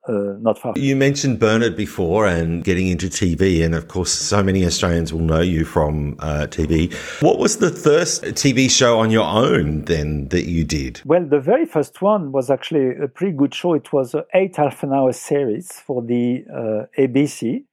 uh, 0.09 0.37
not 0.39 0.59
far. 0.59 0.73
You 0.77 0.97
mentioned 0.97 1.39
Bernard 1.39 1.77
before 1.77 2.27
and 2.27 2.63
getting 2.63 2.89
into 2.89 3.07
TV, 3.07 3.65
and 3.65 3.75
of 3.75 3.89
course, 3.89 4.13
so 4.13 4.43
many 4.43 4.65
Australians 4.65 5.13
will 5.13 5.21
know 5.21 5.41
you 5.41 5.65
from 5.65 6.17
uh, 6.21 6.47
TV. 6.49 6.93
What 7.23 7.39
was 7.39 7.59
the 7.59 7.71
first 7.71 8.23
TV 8.23 8.71
show 8.71 8.99
on 8.99 9.11
your 9.11 9.27
own 9.27 9.85
then 9.85 10.29
that 10.29 10.49
you 10.49 10.65
did? 10.65 11.01
Well, 11.05 11.25
the 11.25 11.41
very 11.41 11.67
first 11.67 12.03
one 12.03 12.33
was 12.33 12.51
actually 12.51 12.97
a 12.97 13.09
pretty 13.09 13.37
good 13.37 13.55
show. 13.55 13.75
It 13.75 13.93
was 13.93 14.15
an 14.15 14.25
eight 14.35 14.57
half 14.57 14.83
an 14.83 14.93
hour 14.93 15.13
series 15.13 15.73
for 15.73 16.03
the 16.03 16.45
uh, 16.53 17.01
ABC 17.01 17.65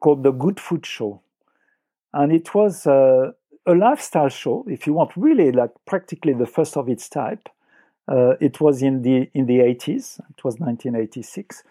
called 0.00 0.22
The 0.22 0.32
Good 0.32 0.60
Food 0.60 0.86
Show. 0.86 1.20
And 2.12 2.32
it 2.32 2.54
was 2.54 2.86
uh, 2.86 3.32
a 3.66 3.74
lifestyle 3.74 4.28
show. 4.28 4.64
If 4.68 4.86
you 4.86 4.94
want, 4.94 5.12
really 5.16 5.52
like 5.52 5.70
practically 5.86 6.32
the 6.32 6.46
first 6.46 6.76
of 6.76 6.88
its 6.88 7.08
type. 7.08 7.48
Uh, 8.10 8.36
it 8.40 8.60
was 8.60 8.82
in 8.82 9.02
the 9.02 9.28
in 9.34 9.46
the 9.46 9.58
80s. 9.58 10.18
It 10.30 10.42
was 10.42 10.58
1986, 10.58 11.62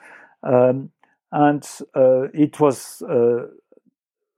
um, 0.43 0.91
and 1.31 1.67
uh, 1.95 2.27
it 2.33 2.59
was 2.59 3.01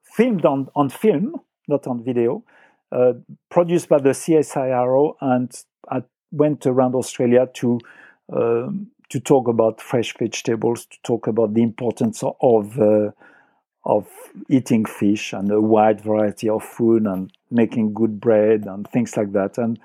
filmed 0.03 0.45
on 0.45 0.69
on 0.75 0.89
film, 0.89 1.35
not 1.67 1.87
on 1.87 2.03
video, 2.03 2.43
uh, 2.91 3.13
produced 3.49 3.89
by 3.89 3.99
the 3.99 4.09
CSIRO, 4.09 5.15
and 5.21 5.51
I 5.91 6.03
went 6.31 6.65
around 6.65 6.95
Australia 6.95 7.47
to 7.55 7.79
um, 8.33 8.87
to 9.09 9.19
talk 9.19 9.47
about 9.47 9.81
fresh 9.81 10.15
vegetables, 10.17 10.85
to 10.85 10.97
talk 11.03 11.27
about 11.27 11.53
the 11.53 11.63
importance 11.63 12.23
of 12.41 12.79
uh, 12.79 13.11
of 13.89 14.07
eating 14.49 14.85
fish 14.85 15.33
and 15.33 15.51
a 15.51 15.59
wide 15.59 15.99
variety 15.99 16.47
of 16.47 16.63
food 16.63 17.07
and 17.07 17.33
making 17.49 17.91
good 17.91 18.19
bread 18.19 18.65
and 18.67 18.87
things 18.87 19.17
like 19.17 19.31
that. 19.33 19.57
And 19.57 19.79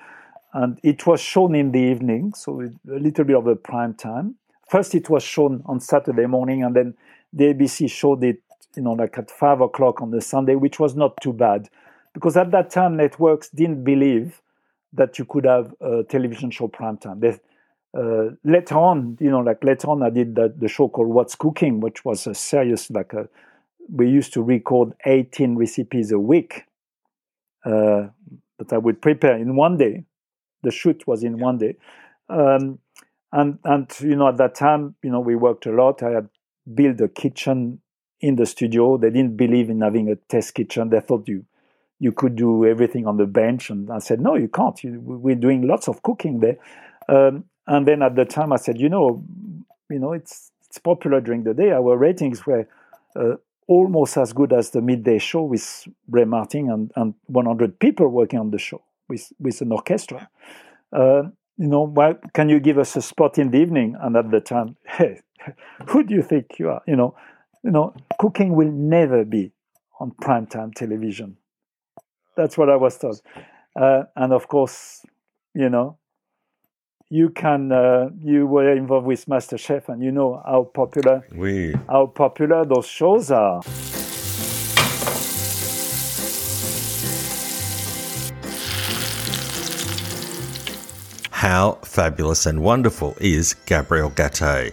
and 0.52 0.78
it 0.84 1.04
was 1.04 1.20
shown 1.20 1.54
in 1.56 1.72
the 1.72 1.80
evening, 1.80 2.32
so 2.34 2.60
a 2.60 2.70
little 2.86 3.24
bit 3.24 3.34
of 3.34 3.48
a 3.48 3.56
prime 3.56 3.92
time. 3.94 4.36
First, 4.68 4.94
it 4.94 5.10
was 5.10 5.24
shown 5.24 5.62
on 5.66 5.80
Saturday 5.80 6.26
morning, 6.26 6.62
and 6.62 6.76
then 6.76 6.94
the 7.32 7.52
ABC 7.52 7.90
showed 7.90 8.22
it, 8.22 8.40
you 8.76 8.82
know, 8.82 8.92
like 8.92 9.18
at 9.18 9.32
five 9.32 9.60
o'clock 9.60 10.00
on 10.00 10.12
the 10.12 10.20
Sunday, 10.20 10.54
which 10.54 10.78
was 10.78 10.94
not 10.94 11.20
too 11.20 11.32
bad, 11.32 11.68
because 12.12 12.36
at 12.36 12.52
that 12.52 12.70
time 12.70 12.96
networks 12.96 13.48
didn't 13.48 13.82
believe 13.82 14.40
that 14.92 15.18
you 15.18 15.24
could 15.24 15.44
have 15.44 15.74
a 15.80 16.04
television 16.04 16.52
show 16.52 16.68
prime 16.68 16.98
time. 16.98 17.18
They, 17.18 17.36
uh, 17.98 18.30
later 18.44 18.76
on, 18.76 19.18
you 19.20 19.30
know, 19.30 19.40
like 19.40 19.64
later 19.64 19.88
on, 19.90 20.04
I 20.04 20.10
did 20.10 20.36
that, 20.36 20.60
the 20.60 20.68
show 20.68 20.88
called 20.88 21.08
What's 21.08 21.34
Cooking, 21.34 21.80
which 21.80 22.04
was 22.04 22.28
a 22.28 22.34
serious, 22.34 22.90
like 22.90 23.12
a, 23.12 23.28
we 23.90 24.08
used 24.08 24.32
to 24.34 24.42
record 24.42 24.92
18 25.04 25.56
recipes 25.56 26.12
a 26.12 26.18
week 26.18 26.64
uh, 27.64 28.08
that 28.58 28.72
I 28.72 28.78
would 28.78 29.02
prepare 29.02 29.36
in 29.36 29.56
one 29.56 29.76
day 29.76 30.04
the 30.62 30.70
shoot 30.70 31.06
was 31.06 31.22
in 31.22 31.38
one 31.38 31.58
day. 31.58 31.76
Um, 32.28 32.78
and 33.32 33.58
and 33.64 33.90
you 34.00 34.16
know 34.16 34.28
at 34.28 34.38
that 34.38 34.54
time 34.54 34.94
you 35.02 35.10
know 35.10 35.20
we 35.20 35.34
worked 35.34 35.66
a 35.66 35.72
lot. 35.72 36.02
I 36.02 36.10
had 36.10 36.28
built 36.72 37.00
a 37.00 37.08
kitchen 37.08 37.80
in 38.20 38.36
the 38.36 38.46
studio. 38.46 38.96
They 38.96 39.10
didn't 39.10 39.36
believe 39.36 39.70
in 39.70 39.82
having 39.82 40.08
a 40.10 40.16
test 40.16 40.54
kitchen. 40.54 40.88
They 40.88 41.00
thought 41.00 41.28
you 41.28 41.44
you 42.00 42.12
could 42.12 42.36
do 42.36 42.64
everything 42.64 43.06
on 43.06 43.16
the 43.16 43.26
bench, 43.26 43.70
and 43.70 43.90
I 43.90 43.98
said 43.98 44.20
no, 44.20 44.36
you 44.36 44.48
can't. 44.48 44.82
You, 44.82 45.00
we're 45.00 45.34
doing 45.34 45.66
lots 45.66 45.88
of 45.88 46.02
cooking 46.02 46.40
there. 46.40 46.56
Um, 47.08 47.44
and 47.66 47.86
then 47.86 48.02
at 48.02 48.14
the 48.14 48.24
time 48.24 48.52
I 48.52 48.56
said, 48.56 48.78
you 48.80 48.88
know, 48.88 49.22
you 49.90 49.98
know 49.98 50.12
it's 50.12 50.50
it's 50.68 50.78
popular 50.78 51.20
during 51.20 51.44
the 51.44 51.54
day. 51.54 51.72
Our 51.72 51.96
ratings 51.96 52.46
were 52.46 52.66
uh, 53.16 53.34
almost 53.66 54.16
as 54.16 54.32
good 54.32 54.52
as 54.52 54.70
the 54.70 54.80
midday 54.80 55.18
show 55.18 55.42
with 55.42 55.88
Ray 56.08 56.24
Martin 56.24 56.70
and, 56.70 56.92
and 56.96 57.14
100 57.26 57.78
people 57.78 58.08
working 58.08 58.38
on 58.38 58.50
the 58.50 58.58
show 58.58 58.82
with, 59.08 59.32
with 59.38 59.60
an 59.60 59.72
orchestra. 59.72 60.28
Uh, 60.92 61.24
you 61.56 61.68
know, 61.68 61.82
why 61.82 62.14
can 62.32 62.48
you 62.48 62.60
give 62.60 62.78
us 62.78 62.96
a 62.96 63.02
spot 63.02 63.38
in 63.38 63.50
the 63.50 63.58
evening? 63.58 63.96
And 64.00 64.16
at 64.16 64.30
the 64.30 64.40
time, 64.40 64.76
hey, 64.86 65.20
who 65.88 66.02
do 66.02 66.14
you 66.14 66.22
think 66.22 66.58
you 66.58 66.70
are? 66.70 66.82
You 66.86 66.96
know, 66.96 67.16
you 67.62 67.70
know, 67.70 67.94
cooking 68.18 68.54
will 68.54 68.70
never 68.70 69.24
be 69.24 69.52
on 70.00 70.12
primetime 70.12 70.74
television. 70.74 71.36
That's 72.36 72.58
what 72.58 72.68
I 72.68 72.76
was 72.76 72.98
told. 72.98 73.20
Uh, 73.80 74.04
and 74.16 74.32
of 74.32 74.48
course, 74.48 75.04
you 75.54 75.68
know, 75.68 75.98
you 77.14 77.30
can 77.30 77.70
uh, 77.70 78.10
you 78.24 78.44
were 78.44 78.72
involved 78.72 79.06
with 79.06 79.24
MasterChef, 79.26 79.88
and 79.88 80.02
you 80.02 80.10
know 80.10 80.42
how 80.44 80.64
popular 80.64 81.24
oui. 81.32 81.72
how 81.88 82.06
popular 82.06 82.64
those 82.64 82.86
shows 82.86 83.30
are. 83.30 83.62
How 91.30 91.78
fabulous 91.84 92.46
and 92.46 92.62
wonderful 92.62 93.14
is 93.20 93.54
Gabriel 93.66 94.10
Gaté? 94.10 94.72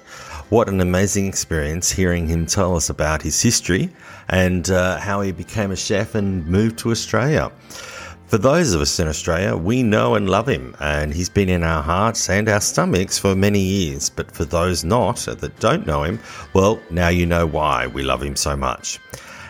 What 0.50 0.68
an 0.68 0.82
amazing 0.82 1.28
experience 1.28 1.92
hearing 1.92 2.28
him 2.28 2.48
tell 2.48 2.76
us 2.76 2.90
about 2.90 3.22
his 3.22 3.40
history 3.40 3.92
and 4.30 4.68
uh, 4.72 4.98
how 4.98 5.22
he 5.22 5.32
became 5.32 5.70
a 5.70 5.76
chef 5.76 6.16
and 6.16 6.48
moved 6.48 6.80
to 6.80 6.90
Australia. 6.90 7.52
For 8.32 8.38
those 8.38 8.74
of 8.74 8.80
us 8.80 8.98
in 8.98 9.10
Australia, 9.10 9.58
we 9.58 9.84
know 9.84 10.16
and 10.16 10.30
love 10.30 10.48
him, 10.48 10.74
and 10.80 11.14
he's 11.14 11.28
been 11.28 11.50
in 11.50 11.64
our 11.64 11.84
hearts 11.84 12.30
and 12.30 12.48
our 12.48 12.62
stomachs 12.62 13.20
for 13.20 13.36
many 13.36 13.60
years. 13.60 14.10
But 14.10 14.32
for 14.32 14.46
those 14.46 14.86
not 14.86 15.28
uh, 15.28 15.34
that 15.34 15.60
don't 15.60 15.86
know 15.86 16.04
him, 16.04 16.18
well, 16.54 16.80
now 16.90 17.10
you 17.10 17.26
know 17.26 17.46
why 17.46 17.88
we 17.88 18.04
love 18.04 18.24
him 18.24 18.38
so 18.38 18.56
much. 18.56 19.00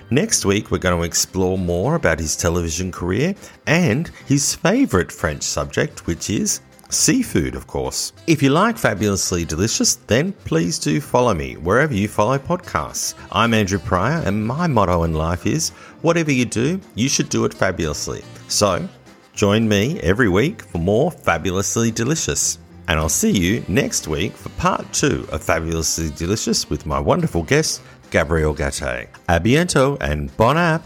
Next 0.09 0.45
week, 0.45 0.71
we're 0.71 0.79
going 0.79 0.97
to 0.97 1.05
explore 1.05 1.59
more 1.59 1.93
about 1.93 2.19
his 2.19 2.35
television 2.35 2.91
career 2.91 3.35
and 3.67 4.09
his 4.25 4.55
favourite 4.55 5.11
French 5.11 5.43
subject, 5.43 6.07
which 6.07 6.31
is 6.31 6.61
seafood, 6.89 7.55
of 7.55 7.67
course. 7.67 8.13
If 8.27 8.41
you 8.43 8.49
like 8.49 8.77
Fabulously 8.77 9.45
Delicious, 9.45 9.95
then 9.95 10.33
please 10.33 10.77
do 10.77 10.99
follow 10.99 11.33
me 11.33 11.55
wherever 11.55 11.93
you 11.93 12.07
follow 12.07 12.37
podcasts. 12.37 13.13
I'm 13.31 13.53
Andrew 13.53 13.79
Pryor, 13.79 14.21
and 14.25 14.45
my 14.45 14.67
motto 14.67 15.03
in 15.03 15.13
life 15.13 15.45
is 15.45 15.71
whatever 16.01 16.31
you 16.31 16.45
do, 16.45 16.79
you 16.95 17.09
should 17.09 17.29
do 17.29 17.45
it 17.45 17.53
fabulously. 17.53 18.23
So, 18.47 18.87
join 19.33 19.67
me 19.67 19.99
every 20.01 20.29
week 20.29 20.61
for 20.61 20.77
more 20.77 21.11
Fabulously 21.11 21.91
Delicious. 21.91 22.57
And 22.87 22.99
I'll 22.99 23.09
see 23.09 23.31
you 23.31 23.63
next 23.67 24.07
week 24.07 24.33
for 24.33 24.49
part 24.49 24.91
two 24.93 25.27
of 25.31 25.43
Fabulously 25.43 26.09
Delicious 26.11 26.69
with 26.69 26.85
my 26.85 26.99
wonderful 26.99 27.43
guest, 27.43 27.81
Gabriel 28.09 28.53
Gaté. 28.53 29.07
A 29.29 29.39
bientôt 29.39 29.97
and 30.01 30.35
bon 30.37 30.57
app! 30.57 30.83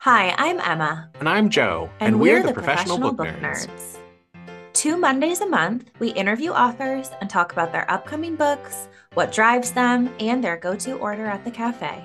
Hi, 0.00 0.34
I'm 0.36 0.60
Emma. 0.60 1.08
And 1.18 1.28
I'm 1.28 1.48
Joe. 1.48 1.88
And, 2.00 2.14
and 2.14 2.20
we're, 2.20 2.40
we're, 2.40 2.48
the, 2.48 2.52
Professional, 2.52 2.98
Professional 2.98 3.12
Book, 3.12 3.40
Book 3.40 3.42
nerds. 3.42 3.68
nerds. 3.68 3.98
Two 4.74 4.98
Mondays 4.98 5.40
a 5.40 5.46
month, 5.46 5.88
we 5.98 6.10
interview 6.10 6.50
authors 6.50 7.10
and 7.20 7.30
talk 7.30 7.52
about 7.52 7.72
their 7.72 7.90
upcoming 7.90 8.36
books, 8.36 8.88
what 9.14 9.32
drives 9.32 9.70
them, 9.70 10.12
and 10.20 10.44
their 10.44 10.56
go 10.56 10.74
to 10.76 10.98
order 10.98 11.24
at 11.24 11.44
the 11.44 11.50
cafe. 11.50 12.04